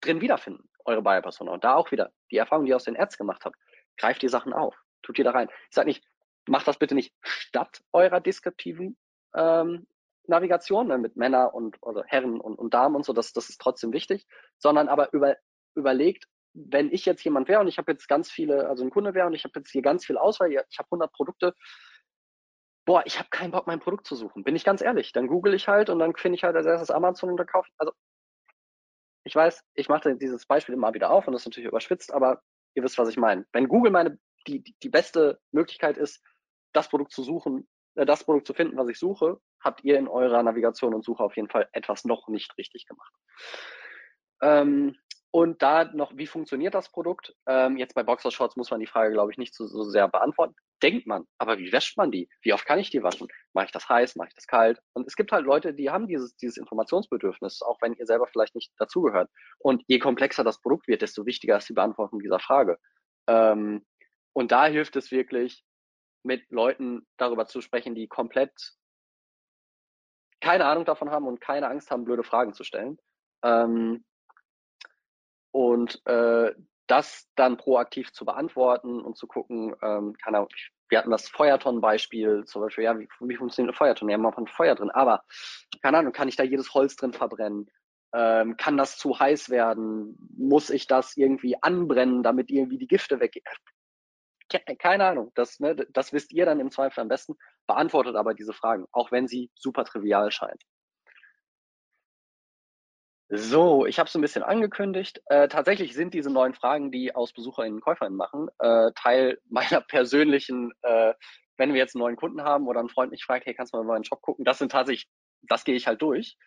drin 0.00 0.20
wiederfinden, 0.20 0.68
eure 0.84 1.02
Buyer-Persona. 1.02 1.52
Und 1.52 1.64
da 1.64 1.74
auch 1.74 1.90
wieder 1.90 2.12
die 2.30 2.36
Erfahrung, 2.36 2.64
die 2.64 2.70
ihr 2.70 2.76
aus 2.76 2.84
den 2.84 2.98
Ads 2.98 3.18
gemacht 3.18 3.44
habt. 3.44 3.56
Greift 3.96 4.22
die 4.22 4.28
Sachen 4.28 4.52
auf, 4.52 4.76
tut 5.02 5.18
die 5.18 5.24
da 5.24 5.32
rein. 5.32 5.48
Ich 5.68 5.74
sage 5.74 5.88
nicht, 5.88 6.04
macht 6.46 6.68
das 6.68 6.78
bitte 6.78 6.94
nicht 6.94 7.14
statt 7.22 7.82
eurer 7.92 8.20
deskriptiven 8.20 8.96
ähm, 9.34 9.86
Navigation 10.28 10.88
ne, 10.88 10.98
mit 10.98 11.16
Männer 11.16 11.54
und 11.54 11.76
oder 11.82 12.04
Herren 12.06 12.40
und, 12.40 12.58
und 12.58 12.74
Damen 12.74 12.96
und 12.96 13.04
so, 13.04 13.12
das, 13.12 13.32
das 13.32 13.48
ist 13.48 13.60
trotzdem 13.60 13.92
wichtig, 13.92 14.26
sondern 14.58 14.88
aber 14.88 15.12
über, 15.12 15.36
überlegt, 15.74 16.26
wenn 16.54 16.90
ich 16.90 17.04
jetzt 17.04 17.22
jemand 17.24 17.48
wäre 17.48 17.60
und 17.60 17.68
ich 17.68 17.78
habe 17.78 17.92
jetzt 17.92 18.08
ganz 18.08 18.30
viele, 18.30 18.68
also 18.68 18.84
ein 18.84 18.90
Kunde 18.90 19.14
wäre 19.14 19.26
und 19.26 19.34
ich 19.34 19.44
habe 19.44 19.58
jetzt 19.58 19.70
hier 19.70 19.82
ganz 19.82 20.04
viel 20.04 20.18
Auswahl, 20.18 20.50
ich 20.50 20.78
habe 20.78 20.88
100 20.90 21.12
Produkte, 21.12 21.54
boah, 22.84 23.02
ich 23.04 23.18
habe 23.18 23.28
keinen 23.30 23.50
Bock, 23.50 23.66
mein 23.66 23.80
Produkt 23.80 24.06
zu 24.06 24.16
suchen, 24.16 24.44
bin 24.44 24.56
ich 24.56 24.64
ganz 24.64 24.80
ehrlich. 24.80 25.12
Dann 25.12 25.26
google 25.26 25.52
ich 25.52 25.68
halt 25.68 25.90
und 25.90 25.98
dann 25.98 26.16
finde 26.16 26.36
ich 26.36 26.44
halt 26.44 26.56
als 26.56 26.66
erstes 26.66 26.90
Amazon 26.90 27.30
und 27.30 27.36
dann 27.36 27.46
kaufe 27.46 27.68
ich, 27.68 27.74
also 27.78 27.92
ich 29.24 29.36
weiß, 29.36 29.62
ich 29.74 29.90
mache 29.90 30.16
dieses 30.16 30.46
Beispiel 30.46 30.74
immer 30.74 30.94
wieder 30.94 31.10
auf 31.10 31.26
und 31.26 31.34
das 31.34 31.42
ist 31.42 31.46
natürlich 31.46 31.68
überschwitzt, 31.68 32.14
aber 32.14 32.42
ihr 32.74 32.82
wisst, 32.82 32.96
was 32.96 33.10
ich 33.10 33.18
meine. 33.18 33.44
Wenn 33.52 33.68
Google 33.68 33.92
meine, 33.92 34.18
die, 34.46 34.62
die, 34.82 34.88
beste 34.88 35.38
Möglichkeit 35.52 35.98
ist, 35.98 36.24
das 36.72 36.88
Produkt 36.88 37.12
zu 37.12 37.22
suchen, 37.22 37.68
das 38.06 38.24
Produkt 38.24 38.46
zu 38.46 38.54
finden, 38.54 38.76
was 38.76 38.88
ich 38.88 38.98
suche, 38.98 39.40
habt 39.60 39.84
ihr 39.84 39.98
in 39.98 40.08
eurer 40.08 40.42
Navigation 40.42 40.94
und 40.94 41.04
Suche 41.04 41.22
auf 41.22 41.36
jeden 41.36 41.48
Fall 41.48 41.68
etwas 41.72 42.04
noch 42.04 42.28
nicht 42.28 42.56
richtig 42.58 42.86
gemacht. 42.86 43.12
Ähm, 44.42 44.96
und 45.30 45.62
da 45.62 45.84
noch, 45.84 46.16
wie 46.16 46.26
funktioniert 46.26 46.74
das 46.74 46.90
Produkt? 46.90 47.34
Ähm, 47.46 47.76
jetzt 47.76 47.94
bei 47.94 48.02
Boxershorts 48.02 48.56
muss 48.56 48.70
man 48.70 48.80
die 48.80 48.86
Frage, 48.86 49.12
glaube 49.12 49.30
ich, 49.30 49.36
nicht 49.36 49.54
so, 49.54 49.66
so, 49.66 49.82
sehr 49.82 50.08
beantworten. 50.08 50.54
Denkt 50.82 51.06
man, 51.06 51.26
aber 51.36 51.58
wie 51.58 51.70
wäscht 51.70 51.98
man 51.98 52.10
die? 52.10 52.30
Wie 52.40 52.54
oft 52.54 52.64
kann 52.64 52.78
ich 52.78 52.90
die 52.90 53.02
waschen? 53.02 53.28
Mache 53.52 53.66
ich 53.66 53.72
das 53.72 53.88
heiß? 53.88 54.16
Mache 54.16 54.28
ich 54.28 54.34
das 54.34 54.46
kalt? 54.46 54.80
Und 54.94 55.06
es 55.06 55.16
gibt 55.16 55.32
halt 55.32 55.44
Leute, 55.44 55.74
die 55.74 55.90
haben 55.90 56.06
dieses, 56.06 56.34
dieses 56.36 56.56
Informationsbedürfnis, 56.56 57.60
auch 57.62 57.76
wenn 57.82 57.92
ihr 57.94 58.06
selber 58.06 58.26
vielleicht 58.26 58.54
nicht 58.54 58.72
dazugehört. 58.78 59.28
Und 59.58 59.82
je 59.86 59.98
komplexer 59.98 60.44
das 60.44 60.62
Produkt 60.62 60.88
wird, 60.88 61.02
desto 61.02 61.26
wichtiger 61.26 61.58
ist 61.58 61.68
die 61.68 61.74
Beantwortung 61.74 62.20
dieser 62.20 62.38
Frage. 62.38 62.78
Ähm, 63.26 63.84
und 64.32 64.50
da 64.50 64.66
hilft 64.66 64.96
es 64.96 65.10
wirklich, 65.10 65.62
mit 66.22 66.50
Leuten 66.50 67.06
darüber 67.16 67.46
zu 67.46 67.60
sprechen, 67.60 67.94
die 67.94 68.08
komplett 68.08 68.74
keine 70.40 70.66
Ahnung 70.66 70.84
davon 70.84 71.10
haben 71.10 71.26
und 71.26 71.40
keine 71.40 71.68
Angst 71.68 71.90
haben, 71.90 72.04
blöde 72.04 72.22
Fragen 72.22 72.54
zu 72.54 72.64
stellen. 72.64 72.98
Ähm, 73.42 74.04
und 75.50 76.00
äh, 76.06 76.54
das 76.86 77.28
dann 77.34 77.56
proaktiv 77.56 78.12
zu 78.12 78.24
beantworten 78.24 79.00
und 79.00 79.16
zu 79.16 79.26
gucken, 79.26 79.74
ähm, 79.82 80.16
keine 80.22 80.38
Ahnung, 80.38 80.50
wir 80.88 80.98
hatten 80.98 81.10
das 81.10 81.28
Feuerton-Beispiel, 81.28 82.44
zum 82.46 82.62
Beispiel, 82.62 82.84
ja, 82.84 82.98
wie, 82.98 83.08
wie 83.20 83.36
funktioniert 83.36 83.74
ein 83.74 83.76
Feuerton? 83.76 84.08
Ja, 84.08 84.16
man 84.16 84.32
hat 84.32 84.38
ein 84.38 84.46
Feuer 84.46 84.74
drin, 84.74 84.90
aber 84.90 85.22
keine 85.82 85.98
Ahnung, 85.98 86.12
kann 86.12 86.28
ich 86.28 86.36
da 86.36 86.44
jedes 86.44 86.72
Holz 86.72 86.96
drin 86.96 87.12
verbrennen? 87.12 87.70
Ähm, 88.14 88.56
kann 88.56 88.78
das 88.78 88.96
zu 88.96 89.18
heiß 89.18 89.50
werden? 89.50 90.16
Muss 90.34 90.70
ich 90.70 90.86
das 90.86 91.16
irgendwie 91.16 91.62
anbrennen, 91.62 92.22
damit 92.22 92.50
irgendwie 92.50 92.78
die 92.78 92.86
Gifte 92.86 93.20
weggehen? 93.20 93.44
Keine 94.78 95.04
Ahnung, 95.04 95.32
das, 95.34 95.60
ne, 95.60 95.74
das 95.74 96.12
wisst 96.12 96.32
ihr 96.32 96.46
dann 96.46 96.60
im 96.60 96.70
Zweifel 96.70 97.00
am 97.00 97.08
besten. 97.08 97.36
Beantwortet 97.66 98.16
aber 98.16 98.34
diese 98.34 98.52
Fragen, 98.52 98.86
auch 98.92 99.12
wenn 99.12 99.28
sie 99.28 99.50
super 99.54 99.84
trivial 99.84 100.30
scheinen. 100.30 100.58
So, 103.30 103.84
ich 103.84 103.98
habe 103.98 104.08
es 104.08 104.14
ein 104.14 104.22
bisschen 104.22 104.42
angekündigt. 104.42 105.20
Äh, 105.26 105.48
tatsächlich 105.48 105.92
sind 105.94 106.14
diese 106.14 106.30
neuen 106.30 106.54
Fragen, 106.54 106.90
die 106.90 107.14
aus 107.14 107.34
BesucherInnen 107.34 107.82
KäuferInnen 107.82 108.16
machen, 108.16 108.48
äh, 108.58 108.90
Teil 108.94 109.38
meiner 109.50 109.82
persönlichen, 109.82 110.72
äh, 110.82 111.12
wenn 111.58 111.74
wir 111.74 111.78
jetzt 111.78 111.94
einen 111.94 112.00
neuen 112.00 112.16
Kunden 112.16 112.42
haben 112.42 112.66
oder 112.68 112.80
ein 112.80 112.88
Freund 112.88 113.10
mich 113.10 113.24
fragt, 113.24 113.44
hey, 113.44 113.54
kannst 113.54 113.74
du 113.74 113.76
mal 113.76 113.82
in 113.82 113.88
meinen 113.88 114.04
Shop 114.04 114.22
gucken? 114.22 114.44
Das 114.46 114.58
sind 114.58 114.72
tatsächlich, 114.72 115.10
das 115.42 115.64
gehe 115.64 115.74
ich 115.74 115.86
halt 115.86 116.00
durch 116.00 116.38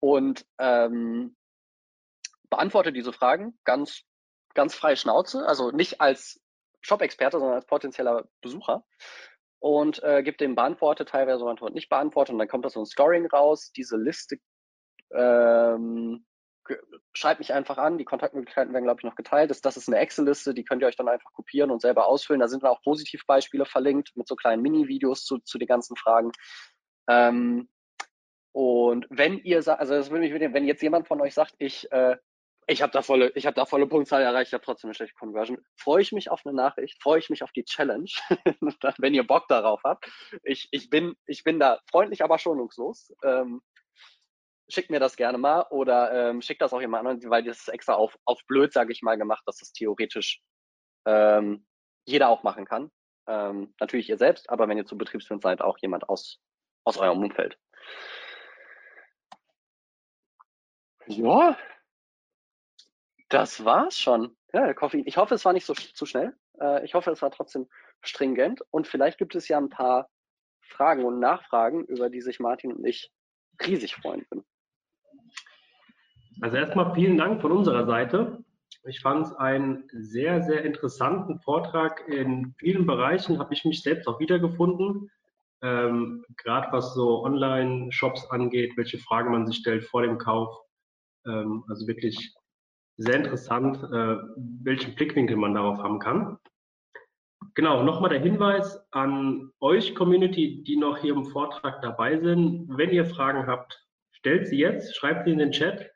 und 0.00 0.46
ähm, 0.58 1.36
beantworte 2.48 2.92
diese 2.92 3.12
Fragen 3.12 3.58
ganz, 3.64 4.02
ganz 4.54 4.74
freie 4.74 4.96
Schnauze, 4.96 5.46
also 5.46 5.70
nicht 5.70 6.00
als 6.00 6.40
Shop-Experte, 6.86 7.38
sondern 7.38 7.56
als 7.56 7.66
potenzieller 7.66 8.28
Besucher 8.40 8.84
und 9.58 10.02
äh, 10.02 10.22
gibt 10.22 10.40
dem 10.40 10.54
Beantworte 10.54 11.04
teilweise 11.04 11.44
und 11.44 11.74
nicht 11.74 11.88
beantwortet 11.88 12.32
und 12.32 12.38
dann 12.38 12.48
kommt 12.48 12.64
da 12.64 12.70
so 12.70 12.80
ein 12.80 12.86
Scoring 12.86 13.26
raus. 13.26 13.72
Diese 13.72 13.96
Liste 13.96 14.38
ähm, 15.12 16.24
schreibt 17.14 17.40
mich 17.40 17.52
einfach 17.52 17.78
an. 17.78 17.98
Die 17.98 18.04
Kontaktmöglichkeiten 18.04 18.72
werden, 18.72 18.84
glaube 18.84 19.00
ich, 19.00 19.04
noch 19.04 19.14
geteilt. 19.14 19.50
Das, 19.50 19.60
das 19.60 19.76
ist 19.76 19.88
eine 19.88 19.98
Excel-Liste, 19.98 20.54
die 20.54 20.64
könnt 20.64 20.82
ihr 20.82 20.88
euch 20.88 20.96
dann 20.96 21.08
einfach 21.08 21.32
kopieren 21.32 21.70
und 21.70 21.80
selber 21.80 22.06
ausfüllen. 22.06 22.40
Da 22.40 22.48
sind 22.48 22.62
dann 22.62 22.70
auch 22.70 22.82
Positivbeispiele 22.82 23.66
verlinkt 23.66 24.12
mit 24.14 24.28
so 24.28 24.36
kleinen 24.36 24.62
Mini-Videos 24.62 25.24
zu, 25.24 25.38
zu 25.38 25.58
den 25.58 25.68
ganzen 25.68 25.96
Fragen. 25.96 26.32
Ähm, 27.08 27.68
und 28.52 29.06
wenn 29.10 29.38
ihr 29.38 29.58
also 29.58 29.94
das 29.94 30.10
würde 30.10 30.20
mich 30.20 30.32
mit 30.32 30.54
wenn 30.54 30.66
jetzt 30.66 30.82
jemand 30.82 31.06
von 31.06 31.20
euch 31.20 31.34
sagt, 31.34 31.54
ich, 31.58 31.90
äh, 31.92 32.16
ich 32.68 32.82
habe 32.82 32.92
da 32.92 33.02
volle, 33.02 33.30
ich 33.34 33.46
habe 33.46 33.54
da 33.54 33.64
volle 33.64 33.86
Punktzahl 33.86 34.22
erreicht, 34.22 34.48
ich 34.48 34.54
habe 34.54 34.64
trotzdem 34.64 34.88
eine 34.88 34.94
schlechte 34.94 35.14
Conversion, 35.14 35.64
freue 35.76 36.02
ich 36.02 36.12
mich 36.12 36.30
auf 36.30 36.44
eine 36.44 36.54
Nachricht, 36.54 37.00
freue 37.00 37.20
ich 37.20 37.30
mich 37.30 37.42
auf 37.42 37.52
die 37.52 37.64
Challenge, 37.64 38.10
wenn 38.98 39.14
ihr 39.14 39.26
Bock 39.26 39.46
darauf 39.48 39.82
habt. 39.84 40.10
Ich, 40.42 40.68
ich 40.72 40.90
bin, 40.90 41.16
ich 41.26 41.44
bin 41.44 41.60
da 41.60 41.80
freundlich, 41.90 42.24
aber 42.24 42.38
schonungslos. 42.38 43.14
Ähm, 43.22 43.62
schickt 44.68 44.90
mir 44.90 44.98
das 44.98 45.16
gerne 45.16 45.38
mal 45.38 45.66
oder 45.70 46.30
ähm, 46.30 46.42
schickt 46.42 46.60
das 46.60 46.72
auch 46.72 46.80
jemand 46.80 47.06
anderen, 47.06 47.30
weil 47.30 47.44
das 47.44 47.60
ist 47.60 47.68
extra 47.68 47.94
auf, 47.94 48.18
auf 48.24 48.44
blöd, 48.46 48.72
sage 48.72 48.92
ich 48.92 49.00
mal, 49.02 49.16
gemacht, 49.16 49.44
dass 49.46 49.58
das 49.58 49.72
theoretisch 49.72 50.42
ähm, 51.06 51.64
jeder 52.04 52.28
auch 52.28 52.42
machen 52.42 52.64
kann. 52.64 52.90
Ähm, 53.28 53.74
natürlich 53.78 54.08
ihr 54.08 54.18
selbst, 54.18 54.50
aber 54.50 54.68
wenn 54.68 54.78
ihr 54.78 54.86
zu 54.86 54.98
Betriebswind 54.98 55.42
seid, 55.42 55.60
auch 55.60 55.78
jemand 55.78 56.08
aus, 56.08 56.40
aus 56.84 56.98
eurem 56.98 57.22
Umfeld. 57.22 57.58
Ja, 61.06 61.56
das 63.28 63.64
war's 63.64 63.98
schon. 63.98 64.36
Ja, 64.52 64.72
Koffein. 64.74 65.02
Ich 65.06 65.16
hoffe, 65.16 65.34
es 65.34 65.44
war 65.44 65.52
nicht 65.52 65.66
so 65.66 65.74
zu 65.74 66.06
schnell. 66.06 66.34
Äh, 66.60 66.84
ich 66.84 66.94
hoffe, 66.94 67.10
es 67.10 67.22
war 67.22 67.30
trotzdem 67.30 67.68
stringent 68.02 68.62
und 68.70 68.86
vielleicht 68.86 69.18
gibt 69.18 69.34
es 69.34 69.48
ja 69.48 69.58
ein 69.58 69.70
paar 69.70 70.08
Fragen 70.60 71.04
und 71.04 71.20
Nachfragen, 71.20 71.84
über 71.84 72.10
die 72.10 72.20
sich 72.20 72.40
Martin 72.40 72.72
und 72.72 72.84
ich 72.84 73.10
riesig 73.64 73.96
freuen 73.96 74.26
würden. 74.30 74.44
Also 76.40 76.56
erstmal 76.56 76.94
vielen 76.94 77.16
Dank 77.16 77.40
von 77.40 77.52
unserer 77.52 77.86
Seite. 77.86 78.44
Ich 78.84 79.00
fand 79.00 79.26
es 79.26 79.34
einen 79.34 79.88
sehr, 79.90 80.42
sehr 80.42 80.64
interessanten 80.64 81.40
Vortrag. 81.40 82.06
In 82.08 82.54
vielen 82.58 82.86
Bereichen 82.86 83.38
habe 83.38 83.54
ich 83.54 83.64
mich 83.64 83.82
selbst 83.82 84.06
auch 84.06 84.20
wiedergefunden. 84.20 85.10
Ähm, 85.62 86.24
Gerade 86.36 86.70
was 86.72 86.94
so 86.94 87.24
Online-Shops 87.24 88.30
angeht, 88.30 88.76
welche 88.76 88.98
Fragen 88.98 89.32
man 89.32 89.46
sich 89.46 89.56
stellt 89.56 89.84
vor 89.84 90.02
dem 90.02 90.18
Kauf. 90.18 90.54
Ähm, 91.24 91.64
also 91.68 91.86
wirklich 91.86 92.34
sehr 92.96 93.14
interessant, 93.14 93.82
äh, 93.82 94.16
welchen 94.62 94.94
Blickwinkel 94.94 95.36
man 95.36 95.54
darauf 95.54 95.78
haben 95.78 95.98
kann. 95.98 96.38
Genau, 97.54 97.82
nochmal 97.82 98.10
der 98.10 98.20
Hinweis 98.20 98.86
an 98.90 99.50
euch, 99.60 99.94
Community, 99.94 100.62
die 100.64 100.76
noch 100.76 100.98
hier 100.98 101.14
im 101.14 101.24
Vortrag 101.24 101.80
dabei 101.82 102.18
sind. 102.18 102.66
Wenn 102.68 102.90
ihr 102.90 103.04
Fragen 103.04 103.46
habt, 103.46 103.82
stellt 104.12 104.46
sie 104.48 104.58
jetzt, 104.58 104.96
schreibt 104.96 105.24
sie 105.24 105.32
in 105.32 105.38
den 105.38 105.52
Chat. 105.52 105.90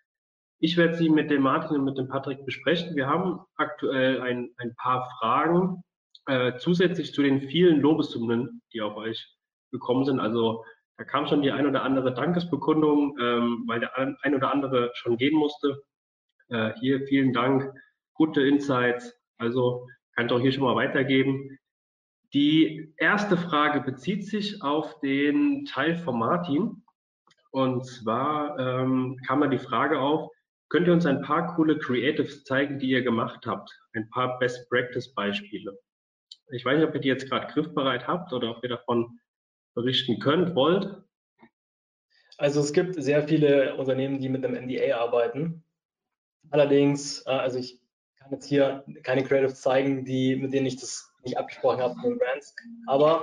Ich 0.58 0.76
werde 0.76 0.94
sie 0.94 1.08
mit 1.08 1.30
dem 1.30 1.42
Martin 1.42 1.76
und 1.76 1.84
mit 1.84 1.98
dem 1.98 2.08
Patrick 2.08 2.44
besprechen. 2.44 2.94
Wir 2.94 3.08
haben 3.08 3.40
aktuell 3.56 4.20
ein, 4.20 4.50
ein 4.58 4.74
paar 4.76 5.10
Fragen 5.18 5.82
äh, 6.26 6.56
zusätzlich 6.58 7.14
zu 7.14 7.22
den 7.22 7.40
vielen 7.40 7.80
Lobeshymnen, 7.80 8.62
die 8.72 8.82
auf 8.82 8.96
euch 8.96 9.26
gekommen 9.70 10.04
sind. 10.04 10.20
Also 10.20 10.64
da 10.98 11.04
kam 11.04 11.26
schon 11.26 11.42
die 11.42 11.50
ein 11.50 11.66
oder 11.66 11.82
andere 11.82 12.12
Dankesbekundung, 12.12 13.16
ähm, 13.18 13.64
weil 13.66 13.80
der 13.80 13.96
ein 13.96 14.34
oder 14.34 14.52
andere 14.52 14.90
schon 14.94 15.16
gehen 15.16 15.36
musste. 15.36 15.82
Äh, 16.50 16.72
hier 16.80 17.06
vielen 17.06 17.32
Dank, 17.32 17.72
gute 18.14 18.42
Insights. 18.42 19.18
Also 19.38 19.88
kann 20.14 20.26
ich 20.26 20.32
auch 20.32 20.40
hier 20.40 20.52
schon 20.52 20.64
mal 20.64 20.76
weitergeben. 20.76 21.58
Die 22.32 22.92
erste 22.98 23.36
Frage 23.36 23.80
bezieht 23.80 24.26
sich 24.26 24.62
auf 24.62 25.00
den 25.00 25.64
Teil 25.64 25.96
von 25.96 26.18
Martin. 26.18 26.84
Und 27.50 27.84
zwar 27.84 28.58
ähm, 28.58 29.18
kam 29.26 29.40
da 29.40 29.48
die 29.48 29.58
Frage 29.58 29.98
auf, 29.98 30.30
Könnt 30.70 30.86
ihr 30.86 30.92
uns 30.92 31.04
ein 31.04 31.20
paar 31.20 31.56
coole 31.56 31.78
Creatives 31.78 32.44
zeigen, 32.44 32.78
die 32.78 32.90
ihr 32.90 33.02
gemacht 33.02 33.44
habt? 33.44 33.76
Ein 33.92 34.08
paar 34.08 34.38
Best 34.38 34.70
Practice 34.70 35.12
Beispiele. 35.12 35.76
Ich 36.52 36.64
weiß 36.64 36.78
nicht, 36.78 36.88
ob 36.88 36.94
ihr 36.94 37.00
die 37.00 37.08
jetzt 37.08 37.28
gerade 37.28 37.52
griffbereit 37.52 38.06
habt 38.06 38.32
oder 38.32 38.56
ob 38.56 38.62
ihr 38.62 38.68
davon 38.68 39.18
berichten 39.74 40.20
könnt, 40.20 40.54
wollt. 40.54 41.02
Also 42.38 42.60
es 42.60 42.72
gibt 42.72 42.94
sehr 43.02 43.26
viele 43.26 43.74
Unternehmen, 43.74 44.20
die 44.20 44.28
mit 44.28 44.44
einem 44.44 44.64
NDA 44.64 44.96
arbeiten. 44.96 45.64
Allerdings, 46.50 47.26
äh, 47.26 47.30
also 47.30 47.58
ich 47.58 47.80
kann 48.16 48.32
jetzt 48.32 48.46
hier 48.46 48.84
keine 49.02 49.24
Creatives 49.24 49.60
zeigen, 49.60 50.04
die, 50.04 50.36
mit 50.36 50.52
denen 50.52 50.66
ich 50.66 50.76
das 50.76 51.12
nicht 51.22 51.36
abgesprochen 51.36 51.80
habe 51.80 51.94
mit 52.08 52.18
Brands. 52.18 52.54
Aber 52.86 53.22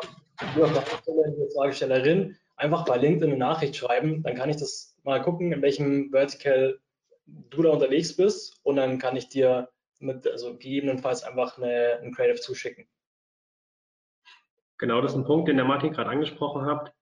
Fragestellerin 1.55 2.37
einfach 2.55 2.85
bei 2.85 2.97
LinkedIn 2.97 3.29
eine 3.29 3.39
Nachricht 3.39 3.75
schreiben, 3.75 4.23
dann 4.23 4.35
kann 4.35 4.49
ich 4.49 4.57
das 4.57 4.95
mal 5.03 5.21
gucken, 5.21 5.51
in 5.51 5.61
welchem 5.61 6.11
Vertical 6.11 6.79
du 7.25 7.61
da 7.61 7.69
unterwegs 7.69 8.15
bist 8.15 8.59
und 8.63 8.75
dann 8.77 8.99
kann 8.99 9.15
ich 9.15 9.29
dir 9.29 9.69
mit, 9.99 10.27
also 10.27 10.53
gegebenenfalls 10.53 11.23
einfach 11.23 11.57
eine, 11.57 11.99
ein 12.01 12.13
Creative 12.13 12.39
zuschicken. 12.39 12.87
Genau, 14.77 15.01
das 15.01 15.13
ist 15.13 15.17
ein 15.17 15.25
Punkt, 15.25 15.47
den 15.47 15.57
der 15.57 15.65
Martin 15.65 15.91
gerade 15.91 16.09
angesprochen 16.09 16.65
hat. 16.65 16.93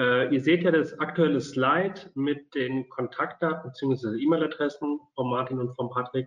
Äh, 0.00 0.32
ihr 0.32 0.40
seht 0.40 0.62
ja 0.62 0.70
das 0.70 0.98
aktuelle 0.98 1.42
Slide 1.42 2.10
mit 2.14 2.54
den 2.54 2.88
Kontaktdaten 2.88 3.70
bzw. 3.70 4.18
E-Mail-Adressen 4.18 4.98
von 5.14 5.28
Martin 5.28 5.58
und 5.58 5.74
von 5.74 5.90
Patrick. 5.90 6.26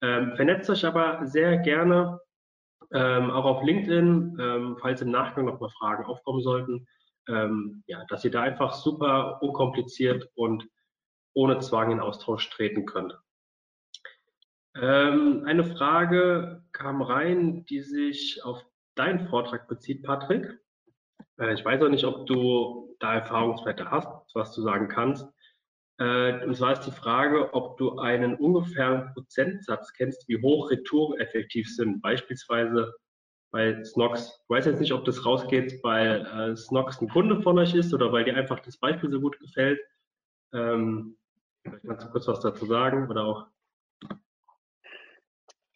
Ähm, 0.00 0.32
vernetzt 0.36 0.70
euch 0.70 0.86
aber 0.86 1.26
sehr 1.26 1.58
gerne 1.58 2.18
ähm, 2.92 3.30
auch 3.30 3.44
auf 3.44 3.62
LinkedIn, 3.62 4.38
ähm, 4.40 4.78
falls 4.80 5.02
im 5.02 5.10
Nachgang 5.10 5.44
noch 5.44 5.60
mal 5.60 5.68
Fragen 5.68 6.06
aufkommen 6.06 6.40
sollten. 6.40 6.88
Ähm, 7.28 7.84
ja, 7.86 8.06
dass 8.08 8.24
ihr 8.24 8.30
da 8.30 8.40
einfach 8.40 8.72
super 8.72 9.42
unkompliziert 9.42 10.30
und 10.34 10.66
ohne 11.34 11.58
Zwang 11.58 11.92
in 11.92 12.00
Austausch 12.00 12.48
treten 12.48 12.86
könnt. 12.86 13.18
Ähm, 14.76 15.44
eine 15.44 15.64
Frage 15.64 16.64
kam 16.72 17.02
rein, 17.02 17.66
die 17.66 17.82
sich 17.82 18.42
auf 18.44 18.64
deinen 18.94 19.28
Vortrag 19.28 19.68
bezieht, 19.68 20.02
Patrick. 20.04 20.58
Äh, 21.40 21.54
ich 21.54 21.64
weiß 21.64 21.82
auch 21.82 21.88
nicht, 21.88 22.04
ob 22.04 22.26
du 22.26 22.94
da 23.00 23.14
Erfahrungswerte 23.14 23.90
hast, 23.90 24.08
was 24.34 24.54
du 24.54 24.62
sagen 24.62 24.88
kannst. 24.88 25.26
Äh, 25.98 26.44
und 26.44 26.54
zwar 26.56 26.72
ist 26.72 26.86
die 26.86 26.92
Frage, 26.92 27.52
ob 27.54 27.76
du 27.78 27.98
einen 27.98 28.36
ungefähren 28.36 29.12
Prozentsatz 29.14 29.92
kennst, 29.92 30.28
wie 30.28 30.40
hoch 30.40 30.70
Retouren 30.70 31.18
effektiv 31.18 31.74
sind. 31.74 32.00
Beispielsweise 32.00 32.94
bei 33.52 33.82
Snox. 33.84 34.40
Ich 34.44 34.50
weiß 34.50 34.66
jetzt 34.66 34.80
nicht, 34.80 34.92
ob 34.92 35.04
das 35.04 35.26
rausgeht, 35.26 35.82
weil 35.82 36.24
äh, 36.26 36.56
Snox 36.56 37.00
ein 37.00 37.08
Kunde 37.08 37.42
von 37.42 37.58
euch 37.58 37.74
ist 37.74 37.92
oder 37.92 38.12
weil 38.12 38.24
dir 38.24 38.36
einfach 38.36 38.60
das 38.60 38.78
Beispiel 38.78 39.10
so 39.10 39.20
gut 39.20 39.38
gefällt. 39.40 39.80
Ähm, 40.52 41.16
vielleicht 41.62 41.84
kannst 41.84 42.06
du 42.06 42.10
kurz 42.10 42.28
was 42.28 42.40
dazu 42.40 42.66
sagen 42.66 43.08
oder 43.10 43.24
auch 43.24 43.46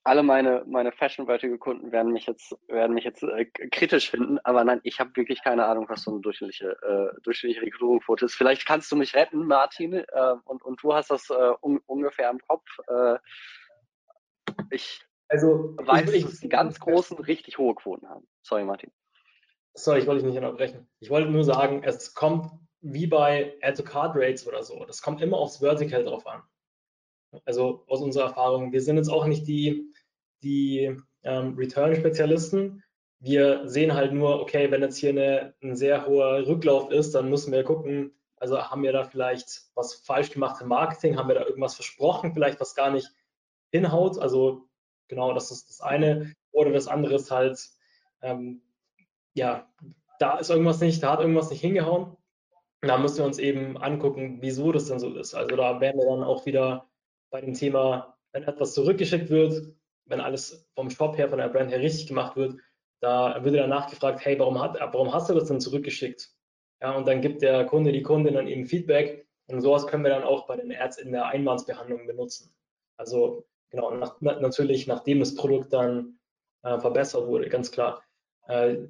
alle 0.04 0.22
meine, 0.22 0.64
meine 0.66 0.92
fashionwertige 0.92 1.58
Kunden 1.58 1.90
werden 1.90 2.12
mich 2.12 2.26
jetzt, 2.26 2.54
werden 2.68 2.94
mich 2.94 3.04
jetzt 3.04 3.22
äh, 3.22 3.46
kritisch 3.46 4.10
finden, 4.10 4.38
aber 4.44 4.62
nein, 4.62 4.80
ich 4.84 5.00
habe 5.00 5.16
wirklich 5.16 5.42
keine 5.42 5.64
Ahnung, 5.64 5.88
was 5.88 6.02
so 6.02 6.10
eine 6.10 6.20
durchschnittliche, 6.20 6.76
äh, 6.82 7.20
durchschnittliche 7.22 7.64
Rekrutierungsquote 7.64 8.26
ist. 8.26 8.34
Vielleicht 8.34 8.66
kannst 8.66 8.92
du 8.92 8.96
mich 8.96 9.14
retten, 9.14 9.46
Martin, 9.46 9.94
äh, 9.94 10.04
und, 10.44 10.62
und 10.62 10.82
du 10.82 10.94
hast 10.94 11.10
das 11.10 11.30
äh, 11.30 11.54
un, 11.62 11.80
ungefähr 11.86 12.30
im 12.30 12.38
Kopf. 12.38 12.68
Äh, 12.86 13.16
ich 14.70 15.00
also, 15.28 15.74
weiß, 15.78 16.12
ich, 16.12 16.24
dass 16.24 16.40
die 16.40 16.48
ganz 16.50 16.78
großen 16.78 17.18
richtig 17.18 17.56
hohe 17.56 17.74
Quoten 17.74 18.08
haben. 18.08 18.26
Sorry, 18.42 18.64
Martin. 18.64 18.92
Sorry, 19.72 20.00
ich 20.00 20.06
wollte 20.06 20.22
dich 20.22 20.32
nicht 20.32 20.42
unterbrechen. 20.42 20.86
Ich 21.00 21.10
wollte 21.10 21.30
nur 21.30 21.44
sagen, 21.44 21.82
es 21.82 22.14
kommt 22.14 22.52
wie 22.80 23.06
bei 23.06 23.56
Add-to-Card-Rates 23.62 24.46
oder 24.46 24.62
so. 24.62 24.84
Das 24.84 25.00
kommt 25.00 25.22
immer 25.22 25.38
aufs 25.38 25.58
Vertical 25.58 26.04
drauf 26.04 26.26
an. 26.26 26.42
Also 27.44 27.84
aus 27.88 28.00
unserer 28.00 28.26
Erfahrung. 28.26 28.72
Wir 28.72 28.82
sind 28.82 28.96
jetzt 28.96 29.08
auch 29.08 29.26
nicht 29.26 29.48
die, 29.48 29.92
die 30.44 30.96
ähm, 31.22 31.54
Return-Spezialisten. 31.56 32.82
Wir 33.20 33.66
sehen 33.68 33.94
halt 33.94 34.12
nur, 34.12 34.40
okay, 34.40 34.70
wenn 34.70 34.82
jetzt 34.82 34.98
hier 34.98 35.10
eine, 35.10 35.54
ein 35.62 35.76
sehr 35.76 36.06
hoher 36.06 36.46
Rücklauf 36.46 36.90
ist, 36.90 37.14
dann 37.14 37.30
müssen 37.30 37.52
wir 37.52 37.64
gucken, 37.64 38.12
also 38.36 38.62
haben 38.62 38.82
wir 38.82 38.92
da 38.92 39.04
vielleicht 39.04 39.62
was 39.74 39.94
falsch 39.94 40.30
gemacht 40.30 40.60
im 40.60 40.68
Marketing, 40.68 41.16
haben 41.16 41.28
wir 41.28 41.34
da 41.34 41.46
irgendwas 41.46 41.74
versprochen, 41.74 42.34
vielleicht 42.34 42.60
was 42.60 42.74
gar 42.74 42.90
nicht 42.90 43.10
hinhaut. 43.70 44.18
Also 44.18 44.68
genau, 45.08 45.32
das 45.32 45.50
ist 45.50 45.70
das 45.70 45.80
eine. 45.80 46.34
Oder 46.52 46.70
das 46.70 46.86
andere 46.86 47.14
ist 47.14 47.30
halt, 47.30 47.58
ähm, 48.20 48.60
ja, 49.32 49.66
da 50.18 50.38
ist 50.38 50.50
irgendwas 50.50 50.80
nicht, 50.80 51.02
da 51.02 51.12
hat 51.12 51.20
irgendwas 51.20 51.50
nicht 51.50 51.60
hingehauen. 51.60 52.16
Da 52.82 52.98
müssen 52.98 53.18
wir 53.18 53.24
uns 53.24 53.38
eben 53.38 53.78
angucken, 53.78 54.38
wieso 54.40 54.70
das 54.72 54.86
denn 54.86 54.98
so 54.98 55.14
ist. 55.14 55.34
Also 55.34 55.56
da 55.56 55.80
wären 55.80 55.96
wir 55.96 56.04
dann 56.04 56.22
auch 56.22 56.44
wieder 56.44 56.90
bei 57.30 57.40
dem 57.40 57.54
Thema, 57.54 58.18
wenn 58.32 58.42
etwas 58.42 58.74
zurückgeschickt 58.74 59.30
wird, 59.30 59.74
wenn 60.06 60.20
alles 60.20 60.68
vom 60.74 60.90
Shop 60.90 61.16
her, 61.16 61.28
von 61.28 61.38
der 61.38 61.48
Brand 61.48 61.70
her 61.70 61.80
richtig 61.80 62.06
gemacht 62.06 62.36
wird, 62.36 62.56
da 63.00 63.42
wird 63.44 63.56
dann 63.56 63.70
nachgefragt, 63.70 64.24
hey, 64.24 64.38
warum, 64.38 64.60
hat, 64.60 64.78
warum 64.80 65.12
hast 65.12 65.28
du 65.28 65.34
das 65.34 65.48
denn 65.48 65.60
zurückgeschickt? 65.60 66.30
Ja, 66.80 66.92
und 66.92 67.06
dann 67.06 67.20
gibt 67.20 67.42
der 67.42 67.64
Kunde, 67.66 67.92
die 67.92 68.02
Kundin 68.02 68.34
dann 68.34 68.46
eben 68.46 68.66
Feedback 68.66 69.26
und 69.46 69.60
sowas 69.60 69.86
können 69.86 70.04
wir 70.04 70.10
dann 70.10 70.22
auch 70.22 70.46
bei 70.46 70.56
den 70.56 70.74
Ads 70.74 70.98
in 70.98 71.12
der 71.12 71.26
Einwandsbehandlung 71.26 72.06
benutzen. 72.06 72.54
Also 72.96 73.46
genau, 73.70 73.90
nach, 73.94 74.20
natürlich, 74.20 74.86
nachdem 74.86 75.20
das 75.20 75.34
Produkt 75.34 75.72
dann 75.72 76.18
äh, 76.62 76.78
verbessert 76.78 77.26
wurde, 77.26 77.48
ganz 77.48 77.70
klar. 77.70 78.02
Äh, 78.48 78.88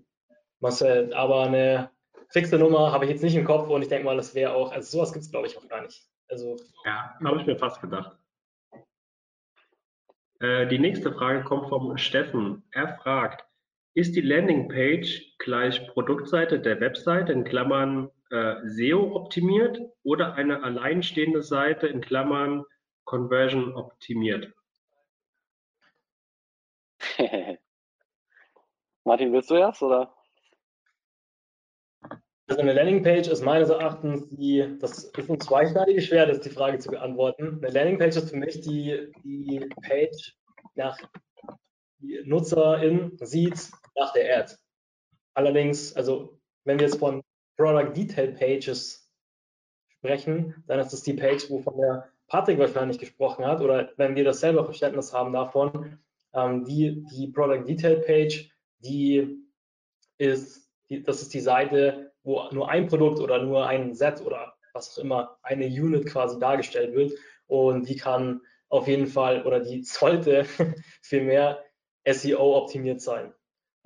Marcel, 0.61 1.13
aber 1.15 1.43
eine 1.43 1.91
fixe 2.29 2.59
Nummer 2.59 2.93
habe 2.93 3.05
ich 3.05 3.11
jetzt 3.11 3.23
nicht 3.23 3.37
im 3.37 3.45
Kopf 3.45 3.69
und 3.69 3.83
ich 3.83 3.89
denke 3.89 4.05
mal, 4.05 4.17
das 4.17 4.35
wäre 4.35 4.55
auch, 4.55 4.73
also 4.73 4.99
sowas 4.99 5.13
gibt 5.13 5.25
es 5.25 5.31
glaube 5.31 5.47
ich 5.47 5.57
auch 5.57 5.69
gar 5.69 5.83
nicht. 5.83 6.09
Also, 6.29 6.57
ja, 6.85 7.15
habe 7.23 7.41
ich 7.41 7.47
mir 7.47 7.57
fast 7.57 7.81
gedacht. 7.81 8.17
Äh, 10.45 10.67
die 10.67 10.79
nächste 10.79 11.11
Frage 11.11 11.43
kommt 11.43 11.71
vom 11.71 11.97
Steffen. 11.97 12.63
Er 12.71 12.99
fragt, 12.99 13.47
ist 13.95 14.15
die 14.15 14.21
Landingpage 14.21 15.39
gleich 15.39 15.87
Produktseite 15.89 16.61
der 16.61 16.81
Webseite 16.81 17.33
in 17.33 17.45
Klammern 17.45 18.11
äh, 18.31 18.57
SEO 18.65 19.17
optimiert 19.17 19.81
oder 20.03 20.35
eine 20.35 20.63
alleinstehende 20.63 21.43
Seite 21.43 21.87
in 21.87 22.03
Klammern 22.03 22.65
Conversion 23.05 23.75
optimiert? 23.75 24.53
Martin, 29.05 29.33
willst 29.33 29.51
du 29.51 29.55
erst 29.55 29.83
oder? 29.83 30.15
Also 32.47 32.61
eine 32.61 32.75
Landingpage 32.75 33.29
ist 33.29 33.43
meines 33.43 33.71
Erachtens 33.71 34.29
die, 34.29 34.77
das 34.79 35.05
ist 35.05 35.31
ein 35.31 35.41
zweischneidiges 35.41 36.05
Schwert, 36.05 36.31
ist 36.31 36.45
die 36.45 36.51
Frage 36.51 36.79
zu 36.79 36.91
beantworten. 36.91 37.59
Eine 37.63 37.73
Landingpage 37.73 38.17
ist 38.17 38.31
für 38.31 38.37
mich 38.37 38.61
die, 38.61 39.11
die 39.23 39.67
Page, 39.83 40.37
nach 40.75 40.99
die 41.99 42.21
Nutzerin 42.25 43.17
sieht 43.23 43.71
nach 43.97 44.13
der 44.13 44.39
Ad. 44.39 44.55
Allerdings, 45.33 45.97
also 45.97 46.39
wenn 46.65 46.79
wir 46.79 46.87
jetzt 46.87 46.99
von 46.99 47.23
Product 47.57 47.95
Detail 47.95 48.33
Pages 48.33 49.11
sprechen, 49.89 50.63
dann 50.67 50.81
ist 50.81 50.93
das 50.93 51.03
die 51.03 51.15
Page, 51.15 51.49
wovon 51.49 51.79
der 51.79 52.11
Patrick 52.27 52.59
wahrscheinlich 52.59 52.99
gesprochen 52.99 53.47
hat, 53.47 53.63
oder 53.63 53.91
wenn 53.97 54.17
wir 54.17 54.25
das 54.25 54.41
selber 54.41 54.65
Verständnis 54.65 55.15
haben 55.15 55.33
davon, 55.33 55.99
ähm, 56.35 56.65
die, 56.65 57.05
die 57.11 57.29
Product 57.29 57.65
Detail 57.67 58.01
Page, 58.01 58.51
die 58.79 59.39
ist, 60.19 60.71
die, 60.91 61.03
das 61.03 61.23
ist 61.23 61.33
die 61.33 61.41
Seite, 61.41 62.13
wo 62.25 62.49
nur 62.51 62.69
ein 62.69 62.89
Produkt 62.89 63.21
oder 63.21 63.43
nur 63.43 63.67
ein 63.67 63.95
Set 63.95 64.21
oder 64.21 64.55
was 64.73 64.99
auch 64.99 65.03
immer, 65.03 65.39
eine 65.43 65.67
Unit 65.67 66.07
quasi 66.07 66.39
dargestellt 66.39 66.95
wird 66.95 67.13
und 67.47 67.89
die 67.89 67.97
kann 67.97 68.41
auf 68.69 68.89
jeden 68.89 69.07
Fall 69.07 69.47
oder 69.47 69.61
die 69.61 69.85
sollte 69.85 70.45
viel 71.03 71.23
mehr 71.23 71.65
SEO 72.05 72.57
optimiert 72.57 73.01
sein. 73.01 73.33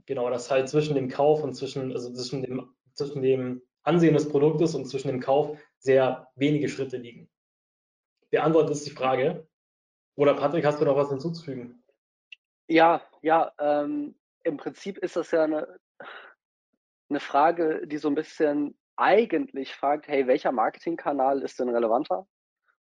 Genau, 0.07 0.31
das 0.31 0.51
halt 0.51 0.69
zwischen 0.69 0.95
dem 0.95 1.09
Kauf 1.09 1.43
und 1.43 1.53
zwischen, 1.55 1.93
also 1.93 2.11
zwischen 2.13 2.43
dem, 2.43 2.75
zwischen 2.95 3.21
dem 3.21 3.63
Ansehen 3.83 4.15
des 4.15 4.29
Produktes 4.29 4.75
und 4.75 4.87
zwischen 4.87 5.09
dem 5.09 5.21
Kauf 5.21 5.59
sehr 5.79 6.29
wenige 6.35 6.69
Schritte 6.69 6.97
liegen. 6.97 7.29
Beantwortet 8.31 8.73
ist 8.73 8.87
die 8.87 8.91
Frage. 8.91 9.47
Oder 10.17 10.35
Patrick, 10.35 10.65
hast 10.65 10.81
du 10.81 10.85
noch 10.85 10.97
was 10.97 11.11
hinzuzufügen? 11.11 11.83
Ja, 12.67 13.03
ja, 13.23 13.53
ähm, 13.59 14.15
im 14.43 14.57
Prinzip 14.57 14.99
ist 14.99 15.17
das 15.17 15.31
ja 15.31 15.45
eine, 15.45 15.79
eine 17.09 17.21
Frage, 17.21 17.87
die 17.87 17.99
so 17.99 18.09
ein 18.09 18.15
bisschen 18.15 18.79
eigentlich 18.97 19.75
fragt, 19.75 20.09
hey, 20.09 20.27
welcher 20.27 20.53
Marketingkanal 20.53 21.43
ist 21.43 21.61
denn 21.61 21.69
relevanter? 21.69 22.27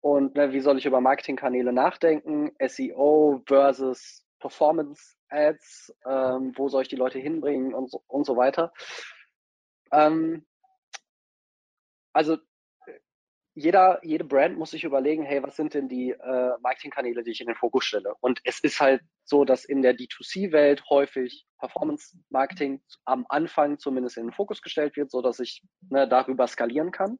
Und 0.02 0.36
ne, 0.36 0.52
wie 0.52 0.60
soll 0.60 0.78
ich 0.78 0.86
über 0.86 1.00
Marketingkanäle 1.00 1.72
nachdenken? 1.72 2.52
SEO 2.60 3.42
versus 3.48 4.26
Performance 4.40 5.16
Ads, 5.30 5.96
ähm, 6.06 6.52
wo 6.58 6.68
soll 6.68 6.82
ich 6.82 6.90
die 6.90 6.98
Leute 6.98 7.20
hinbringen 7.20 7.74
und 7.74 7.90
so, 7.90 8.04
und 8.08 8.26
so 8.26 8.36
weiter. 8.36 8.74
Ähm, 9.92 10.46
also 12.12 12.38
jeder, 13.56 14.00
jede 14.04 14.24
Brand 14.24 14.58
muss 14.58 14.72
sich 14.72 14.84
überlegen, 14.84 15.24
hey, 15.24 15.44
was 15.44 15.56
sind 15.56 15.74
denn 15.76 15.88
die 15.88 16.12
äh, 16.12 16.52
Marketingkanäle, 16.62 17.24
die 17.24 17.32
ich 17.32 17.42
in 17.42 17.48
den 17.48 17.56
Fokus 17.56 17.86
stelle? 17.86 18.16
Und 18.20 18.40
es 18.44 18.60
ist 18.60 18.80
halt 18.80 19.02
so, 19.26 19.46
dass 19.46 19.64
in 19.64 19.82
der 19.84 19.96
D2C-Welt 19.96 20.84
häufig 20.90 21.46
Performance-Marketing 21.60 22.82
am 23.06 23.26
Anfang 23.30 23.78
zumindest 23.78 24.18
in 24.18 24.28
den 24.28 24.34
Fokus 24.34 24.62
gestellt 24.62 24.96
wird, 24.96 25.12
so 25.12 25.22
dass 25.22 25.40
ich 25.40 25.64
ne, 25.90 26.08
darüber 26.08 26.48
skalieren 26.48 26.92
kann. 26.92 27.20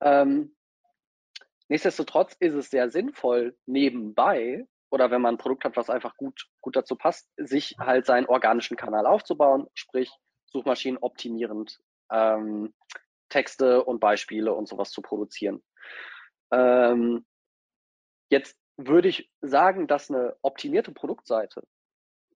Ähm, 0.00 0.54
nichtsdestotrotz 1.68 2.36
ist 2.38 2.54
es 2.54 2.70
sehr 2.70 2.90
sinnvoll, 2.90 3.56
nebenbei 3.66 4.64
oder 4.90 5.10
wenn 5.10 5.20
man 5.20 5.34
ein 5.34 5.38
Produkt 5.38 5.64
hat, 5.64 5.76
was 5.76 5.90
einfach 5.90 6.16
gut, 6.16 6.46
gut 6.60 6.76
dazu 6.76 6.94
passt, 6.94 7.28
sich 7.36 7.74
halt 7.78 8.06
seinen 8.06 8.26
organischen 8.26 8.76
Kanal 8.76 9.06
aufzubauen, 9.06 9.66
sprich 9.74 10.10
Suchmaschinen 10.46 10.98
optimierend 10.98 11.78
ähm, 12.10 12.72
Texte 13.28 13.84
und 13.84 14.00
Beispiele 14.00 14.52
und 14.52 14.68
sowas 14.68 14.90
zu 14.90 15.02
produzieren. 15.02 15.62
Ähm, 16.52 17.24
jetzt 18.30 18.56
würde 18.76 19.08
ich 19.08 19.30
sagen, 19.40 19.86
dass 19.86 20.10
eine 20.10 20.36
optimierte 20.42 20.92
Produktseite, 20.92 21.62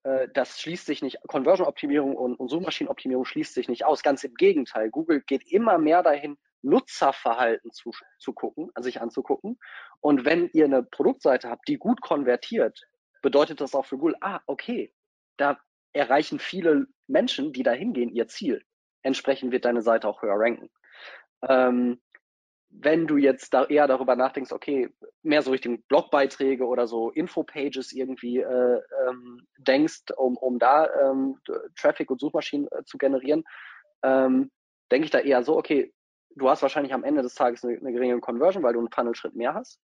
äh, 0.03 0.28
das 0.34 0.61
schließt 0.61 0.86
sich 0.86 1.03
nicht, 1.03 1.18
Conversion-Optimierung 1.28 2.16
und, 2.16 2.36
und 2.36 2.49
Suchmaschinenoptimierung 2.49 3.24
schließt 3.24 3.55
sich 3.55 3.68
nicht 3.68 3.84
aus. 3.84 4.03
Ganz 4.03 4.24
im 4.24 4.34
Gegenteil, 4.34 4.90
Google 4.90 5.22
geht 5.22 5.51
immer 5.51 5.78
mehr 5.78 6.03
dahin, 6.03 6.38
Nutzerverhalten 6.62 7.72
zu, 7.72 7.90
zu 8.18 8.32
gucken, 8.32 8.70
sich 8.78 9.01
anzugucken. 9.01 9.59
Und 10.01 10.24
wenn 10.24 10.49
ihr 10.53 10.64
eine 10.64 10.82
Produktseite 10.82 11.49
habt, 11.51 11.66
die 11.68 11.76
gut 11.76 12.01
konvertiert, 12.01 12.80
bedeutet 13.20 13.61
das 13.61 13.74
auch 13.74 13.86
für 13.86 13.99
Google, 13.99 14.16
ah, 14.20 14.40
okay, 14.47 14.95
da 15.36 15.59
erreichen 15.93 16.38
viele 16.38 16.86
Menschen, 17.07 17.53
die 17.53 17.62
da 17.62 17.72
hingehen, 17.72 18.11
ihr 18.11 18.28
Ziel. 18.28 18.64
Entsprechend 19.03 19.53
wird 19.53 19.64
deine 19.64 19.82
Seite 19.82 20.09
auch 20.09 20.22
höher 20.22 20.38
ranken. 20.38 20.70
Ähm, 21.49 22.01
wenn 22.72 23.07
du 23.07 23.18
jetzt 23.18 23.53
da 23.53 23.64
eher 23.64 23.86
darüber 23.86 24.16
nachdenkst, 24.16 24.53
okay, 24.53 24.88
mehr 25.22 25.43
so 25.43 25.51
Richtung 25.51 25.82
Blogbeiträge 25.82 26.64
oder 26.64 26.86
so 26.86 27.11
Infopages 27.11 27.93
irgendwie 27.93 28.38
äh, 28.38 28.80
ähm, 29.07 29.47
denkst, 29.59 30.05
um, 30.16 30.36
um 30.36 30.59
da 30.59 30.88
ähm, 31.01 31.38
Traffic 31.76 32.11
und 32.11 32.20
Suchmaschinen 32.20 32.68
äh, 32.72 32.82
zu 32.84 32.97
generieren, 32.97 33.45
ähm, 34.03 34.51
denke 34.90 35.05
ich 35.05 35.11
da 35.11 35.18
eher 35.18 35.43
so, 35.43 35.57
okay, 35.57 35.93
du 36.34 36.49
hast 36.49 36.62
wahrscheinlich 36.62 36.95
am 36.95 37.05
Ende 37.05 37.22
des 37.22 37.34
Tages 37.34 37.62
eine, 37.62 37.76
eine 37.76 37.93
geringe 37.93 38.20
Conversion, 38.20 38.62
weil 38.62 38.72
du 38.72 38.78
einen 38.78 38.90
Funnel-Schritt 38.90 39.36
mehr 39.36 39.55
hast. 39.55 39.78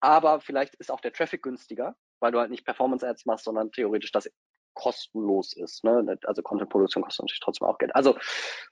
Aber 0.00 0.40
vielleicht 0.40 0.74
ist 0.76 0.90
auch 0.90 1.00
der 1.00 1.12
Traffic 1.12 1.42
günstiger, 1.42 1.94
weil 2.20 2.32
du 2.32 2.38
halt 2.38 2.50
nicht 2.50 2.64
Performance-Ads 2.64 3.26
machst, 3.26 3.44
sondern 3.44 3.70
theoretisch 3.70 4.12
das 4.12 4.30
kostenlos 4.74 5.54
ist. 5.56 5.84
Ne? 5.84 6.18
Also 6.24 6.42
Content-Produktion 6.42 7.02
kostet 7.02 7.24
natürlich 7.24 7.40
trotzdem 7.40 7.66
auch 7.66 7.78
Geld. 7.78 7.94
Also 7.94 8.16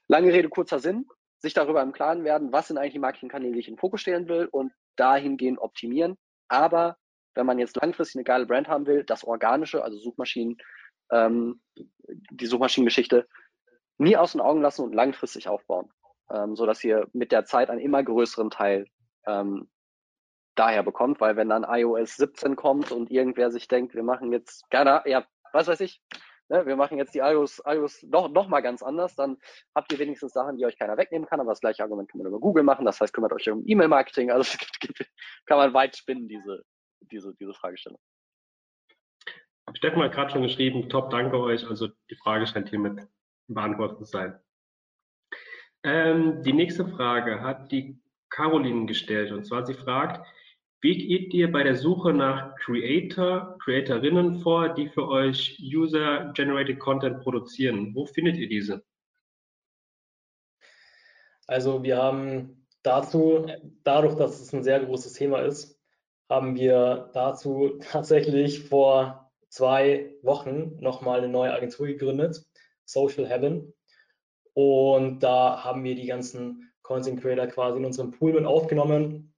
lange 0.07 0.31
Rede, 0.33 0.49
kurzer 0.49 0.79
Sinn 0.79 1.05
sich 1.39 1.53
darüber 1.53 1.81
im 1.81 1.91
Klaren 1.91 2.23
werden, 2.23 2.51
was 2.51 2.67
sind 2.67 2.77
eigentlich 2.77 2.93
die 2.93 2.99
Marketingkanäle, 2.99 3.53
die 3.53 3.59
ich 3.59 3.67
in 3.67 3.75
den 3.75 3.79
Fokus 3.79 4.01
stellen 4.01 4.27
will 4.27 4.47
und 4.51 4.73
dahingehend 4.95 5.59
optimieren. 5.59 6.17
Aber 6.47 6.97
wenn 7.35 7.45
man 7.45 7.59
jetzt 7.59 7.75
langfristig 7.75 8.17
eine 8.17 8.23
geile 8.23 8.45
Brand 8.45 8.67
haben 8.67 8.87
will, 8.87 9.03
das 9.03 9.23
Organische, 9.23 9.83
also 9.83 9.97
Suchmaschinen, 9.97 10.57
ähm, 11.11 11.61
die 12.31 12.45
Suchmaschinengeschichte, 12.47 13.27
nie 13.97 14.17
aus 14.17 14.31
den 14.31 14.41
Augen 14.41 14.61
lassen 14.61 14.83
und 14.83 14.93
langfristig 14.93 15.47
aufbauen, 15.47 15.91
ähm, 16.31 16.55
so 16.55 16.65
dass 16.65 16.83
ihr 16.83 17.07
mit 17.13 17.31
der 17.31 17.45
Zeit 17.45 17.69
einen 17.69 17.79
immer 17.79 18.03
größeren 18.03 18.49
Teil 18.49 18.87
ähm, 19.27 19.69
daher 20.55 20.83
bekommt, 20.83 21.21
weil 21.21 21.35
wenn 21.35 21.49
dann 21.49 21.65
iOS 21.67 22.15
17 22.15 22.55
kommt 22.55 22.91
und 22.91 23.11
irgendwer 23.11 23.51
sich 23.51 23.67
denkt, 23.67 23.93
wir 23.93 24.03
machen 24.03 24.31
jetzt 24.31 24.69
gerne, 24.69 25.03
ja, 25.05 25.25
was 25.53 25.67
weiß 25.67 25.79
ich, 25.81 26.01
ne, 26.49 26.65
wir 26.65 26.75
machen 26.75 26.97
jetzt 26.97 27.13
die 27.13 27.19
iOS, 27.19 27.61
iOS 27.65 28.03
noch, 28.03 28.29
noch 28.29 28.47
mal 28.47 28.61
ganz 28.61 28.83
anders, 28.83 29.15
dann 29.15 29.37
habt 29.75 29.91
ihr 29.91 29.99
wenigstens 29.99 30.33
Sachen, 30.33 30.57
die 30.57 30.65
euch 30.65 30.77
keiner 30.77 30.97
wegnehmen 30.97 31.27
kann, 31.27 31.39
aber 31.39 31.51
das 31.51 31.61
gleiche 31.61 31.83
Argument 31.83 32.09
kann 32.09 32.19
man 32.19 32.27
über 32.27 32.39
Google 32.39 32.63
machen, 32.63 32.85
das 32.85 32.99
heißt, 32.99 33.13
kümmert 33.13 33.33
euch 33.33 33.49
um 33.49 33.63
E-Mail-Marketing, 33.65 34.31
also 34.31 34.57
kann 35.45 35.57
man 35.57 35.73
weit 35.73 35.95
spinnen, 35.95 36.27
diese, 36.27 36.63
diese, 37.11 37.33
diese 37.35 37.53
Fragestellung. 37.53 37.99
Steffen 39.73 40.01
hat 40.01 40.13
gerade 40.13 40.31
schon 40.31 40.43
geschrieben, 40.43 40.89
top, 40.89 41.09
danke 41.09 41.37
euch, 41.39 41.67
also 41.67 41.89
die 42.09 42.15
Frage 42.15 42.47
scheint 42.47 42.69
hiermit 42.69 43.07
beantwortet 43.47 43.99
zu 43.99 44.05
sein. 44.05 44.39
Ähm, 45.83 46.41
die 46.43 46.53
nächste 46.53 46.85
Frage 46.85 47.41
hat 47.41 47.71
die 47.71 47.99
Caroline 48.29 48.85
gestellt. 48.85 49.31
Und 49.31 49.45
zwar 49.45 49.65
sie 49.65 49.73
fragt, 49.73 50.25
wie 50.87 50.97
geht 51.05 51.33
ihr 51.33 51.51
bei 51.51 51.63
der 51.63 51.75
Suche 51.75 52.13
nach 52.13 52.55
Creator, 52.55 53.57
Creatorinnen 53.61 54.39
vor, 54.39 54.69
die 54.69 54.87
für 54.87 55.05
euch 55.09 55.59
User-Generated 55.61 56.79
Content 56.79 57.19
produzieren? 57.19 57.93
Wo 57.93 58.05
findet 58.05 58.37
ihr 58.37 58.47
diese? 58.47 58.85
Also 61.45 61.83
wir 61.83 61.97
haben 61.97 62.65
dazu, 62.83 63.47
dadurch, 63.83 64.15
dass 64.15 64.39
es 64.39 64.53
ein 64.53 64.63
sehr 64.63 64.79
großes 64.79 65.11
Thema 65.11 65.41
ist, 65.41 65.77
haben 66.29 66.55
wir 66.55 67.11
dazu 67.13 67.79
tatsächlich 67.91 68.61
vor 68.69 69.29
zwei 69.49 70.15
Wochen 70.21 70.77
nochmal 70.79 71.17
eine 71.17 71.27
neue 71.27 71.53
Agentur 71.53 71.87
gegründet, 71.87 72.45
Social 72.85 73.27
Heaven. 73.27 73.73
Und 74.53 75.19
da 75.19 75.65
haben 75.65 75.83
wir 75.83 75.95
die 75.95 76.07
ganzen 76.07 76.71
Content 76.81 77.19
Creator 77.19 77.47
quasi 77.47 77.77
in 77.77 77.83
unserem 77.83 78.11
Pool 78.11 78.31
mit 78.31 78.45
aufgenommen 78.45 79.33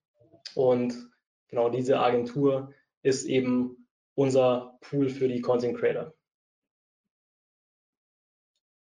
und 0.54 1.09
genau 1.50 1.70
diese 1.70 2.00
Agentur 2.00 2.74
ist 3.04 3.26
eben 3.26 3.88
unser 4.16 4.78
Pool 4.82 5.10
für 5.10 5.28
die 5.28 5.42
Content 5.42 5.78
Creator. 5.78 6.14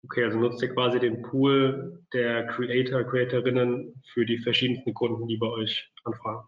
Okay, 0.04 0.24
also 0.24 0.38
nutzt 0.38 0.62
ihr 0.62 0.72
quasi 0.72 1.00
den 1.00 1.22
Pool 1.22 2.04
der 2.12 2.46
Creator, 2.46 3.02
Creatorinnen 3.04 4.00
für 4.12 4.24
die 4.24 4.38
verschiedensten 4.38 4.94
Kunden, 4.94 5.26
die 5.26 5.36
bei 5.36 5.48
euch 5.48 5.92
anfragen. 6.04 6.46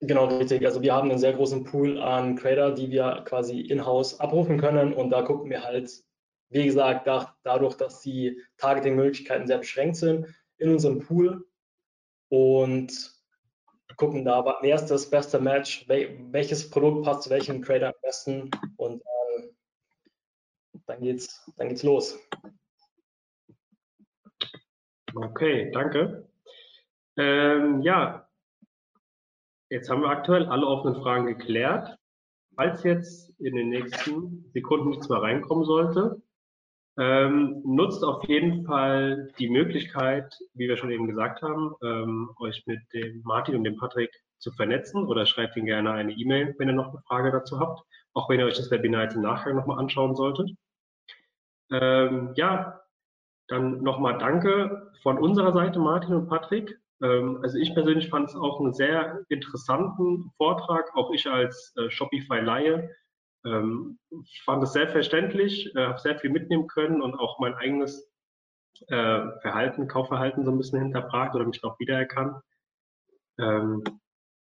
Genau, 0.00 0.26
richtig. 0.26 0.64
Also 0.64 0.82
wir 0.82 0.94
haben 0.94 1.10
einen 1.10 1.18
sehr 1.18 1.32
großen 1.32 1.64
Pool 1.64 1.98
an 1.98 2.36
Creator, 2.36 2.72
die 2.72 2.90
wir 2.90 3.22
quasi 3.24 3.60
in-house 3.60 4.18
abrufen 4.20 4.58
können 4.58 4.92
und 4.92 5.10
da 5.10 5.22
gucken 5.22 5.50
wir 5.50 5.64
halt, 5.64 5.90
wie 6.50 6.64
gesagt, 6.64 7.06
da, 7.06 7.36
dadurch, 7.42 7.76
dass 7.76 8.00
die 8.00 8.40
Targeting-Möglichkeiten 8.58 9.46
sehr 9.46 9.58
beschränkt 9.58 9.96
sind, 9.96 10.26
in 10.56 10.70
unserem 10.70 11.00
Pool 11.00 11.46
und 12.30 13.17
gucken 13.98 14.24
da, 14.24 14.58
wer 14.62 14.74
ist 14.76 14.86
das 14.86 15.10
beste 15.10 15.40
Match, 15.40 15.86
welches 15.88 16.70
Produkt 16.70 17.04
passt 17.04 17.24
zu 17.24 17.30
welchem 17.30 17.62
Trader 17.62 17.88
am 17.88 18.00
besten 18.00 18.50
und 18.76 19.02
äh, 19.02 19.48
dann 20.86 21.00
geht's, 21.00 21.52
dann 21.56 21.68
geht's 21.68 21.82
los. 21.82 22.18
Okay, 25.14 25.70
danke. 25.72 26.28
Ähm, 27.16 27.82
ja, 27.82 28.28
jetzt 29.68 29.90
haben 29.90 30.02
wir 30.02 30.10
aktuell 30.10 30.46
alle 30.46 30.66
offenen 30.66 31.02
Fragen 31.02 31.26
geklärt. 31.26 31.98
Falls 32.54 32.84
jetzt 32.84 33.30
in 33.40 33.56
den 33.56 33.68
nächsten 33.68 34.48
Sekunden 34.52 34.90
nichts 34.90 35.08
mehr 35.08 35.22
reinkommen 35.22 35.64
sollte, 35.64 36.22
ähm, 36.98 37.62
nutzt 37.64 38.02
auf 38.02 38.24
jeden 38.24 38.64
Fall 38.64 39.30
die 39.38 39.48
Möglichkeit, 39.48 40.36
wie 40.54 40.68
wir 40.68 40.76
schon 40.76 40.90
eben 40.90 41.06
gesagt 41.06 41.42
haben, 41.42 41.74
ähm, 41.82 42.30
euch 42.40 42.64
mit 42.66 42.80
dem 42.92 43.22
Martin 43.24 43.54
und 43.54 43.64
dem 43.64 43.76
Patrick 43.76 44.10
zu 44.38 44.50
vernetzen 44.52 45.06
oder 45.06 45.24
schreibt 45.24 45.56
ihnen 45.56 45.66
gerne 45.66 45.92
eine 45.92 46.12
E-Mail, 46.12 46.54
wenn 46.58 46.68
ihr 46.68 46.74
noch 46.74 46.88
eine 46.88 47.02
Frage 47.06 47.30
dazu 47.30 47.60
habt, 47.60 47.82
auch 48.14 48.28
wenn 48.28 48.40
ihr 48.40 48.46
euch 48.46 48.56
das 48.56 48.70
Webinar 48.70 49.04
jetzt 49.04 49.14
im 49.14 49.22
Nachgang 49.22 49.54
nochmal 49.54 49.78
anschauen 49.78 50.16
solltet. 50.16 50.50
Ähm, 51.70 52.32
ja, 52.34 52.80
dann 53.46 53.82
nochmal 53.82 54.18
danke 54.18 54.90
von 55.02 55.18
unserer 55.18 55.52
Seite, 55.52 55.78
Martin 55.78 56.14
und 56.14 56.28
Patrick. 56.28 56.78
Ähm, 57.00 57.38
also 57.42 57.58
ich 57.58 57.74
persönlich 57.74 58.08
fand 58.08 58.28
es 58.28 58.34
auch 58.34 58.60
einen 58.60 58.74
sehr 58.74 59.20
interessanten 59.28 60.30
Vortrag, 60.36 60.94
auch 60.96 61.12
ich 61.12 61.28
als 61.28 61.72
äh, 61.76 61.90
Shopify-Laie 61.90 62.90
ähm, 63.48 63.98
ich 64.10 64.42
fand 64.44 64.62
es 64.62 64.72
sehr 64.72 64.88
verständlich, 64.88 65.74
äh, 65.74 65.86
habe 65.86 65.98
sehr 65.98 66.18
viel 66.18 66.30
mitnehmen 66.30 66.66
können 66.66 67.00
und 67.02 67.14
auch 67.14 67.38
mein 67.38 67.54
eigenes 67.54 68.10
äh, 68.88 69.22
Verhalten, 69.40 69.88
Kaufverhalten 69.88 70.44
so 70.44 70.50
ein 70.50 70.58
bisschen 70.58 70.80
hinterfragt 70.80 71.34
oder 71.34 71.44
mich 71.46 71.62
noch 71.62 71.78
wiedererkannt. 71.78 72.36
Ähm, 73.38 73.82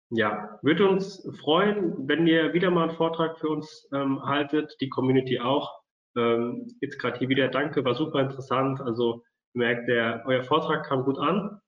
ja, 0.10 0.58
würde 0.62 0.88
uns 0.88 1.28
freuen, 1.41 2.08
wenn 2.08 2.28
ihr 2.28 2.54
wieder 2.54 2.72
mal 2.72 2.88
einen 2.88 2.98
Vortrag 2.98 3.38
für 3.39 3.50
uns 3.50 3.88
ähm, 3.93 4.24
haltet, 4.24 4.76
die 4.80 4.89
Community 4.89 5.39
auch. 5.39 5.82
Ähm, 6.16 6.68
jetzt 6.80 6.98
gerade 6.98 7.20
hier 7.20 7.30
wieder 7.30 7.50
danke, 7.50 7.84
war 7.84 7.93
super 7.93 8.22
interessant. 8.22 8.80
Also 8.82 9.24
merkt, 9.54 9.88
der, 9.89 10.24
euer 10.26 10.43
Vortrag 10.43 10.86
kam 10.86 11.04
gut 11.04 11.18
an. 11.18 11.60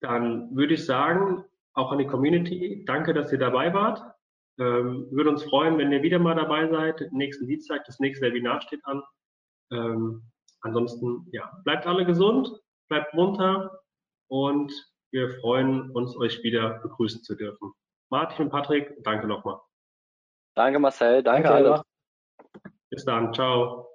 Dann 0.00 0.54
würde 0.54 0.74
ich 0.74 0.84
sagen, 0.84 1.44
auch 1.72 1.92
an 1.92 1.98
die 1.98 2.06
Community, 2.06 2.84
danke, 2.86 3.14
dass 3.14 3.32
ihr 3.32 3.38
dabei 3.38 3.72
wart. 3.72 4.13
Ähm, 4.58 5.08
würde 5.10 5.30
uns 5.30 5.42
freuen, 5.44 5.78
wenn 5.78 5.90
ihr 5.90 6.02
wieder 6.02 6.18
mal 6.18 6.34
dabei 6.34 6.68
seid. 6.68 7.00
Nächsten 7.12 7.46
Dienstag, 7.46 7.84
das 7.86 7.98
nächste 7.98 8.26
Webinar 8.26 8.60
steht 8.60 8.84
an. 8.84 9.02
Ähm, 9.72 10.30
ansonsten, 10.60 11.26
ja, 11.32 11.50
bleibt 11.64 11.86
alle 11.86 12.04
gesund, 12.04 12.50
bleibt 12.88 13.12
munter 13.14 13.80
und 14.28 14.72
wir 15.10 15.30
freuen 15.40 15.90
uns, 15.90 16.16
euch 16.16 16.42
wieder 16.42 16.80
begrüßen 16.80 17.22
zu 17.22 17.34
dürfen. 17.34 17.72
Martin 18.10 18.46
und 18.46 18.50
Patrick, 18.50 19.02
danke 19.02 19.26
nochmal. 19.26 19.60
Danke 20.56 20.78
Marcel, 20.78 21.22
danke, 21.22 21.48
danke 21.48 21.70
alle. 21.70 21.82
Bis 22.90 23.04
dann, 23.04 23.32
ciao. 23.32 23.88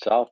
Ciao. 0.00 0.28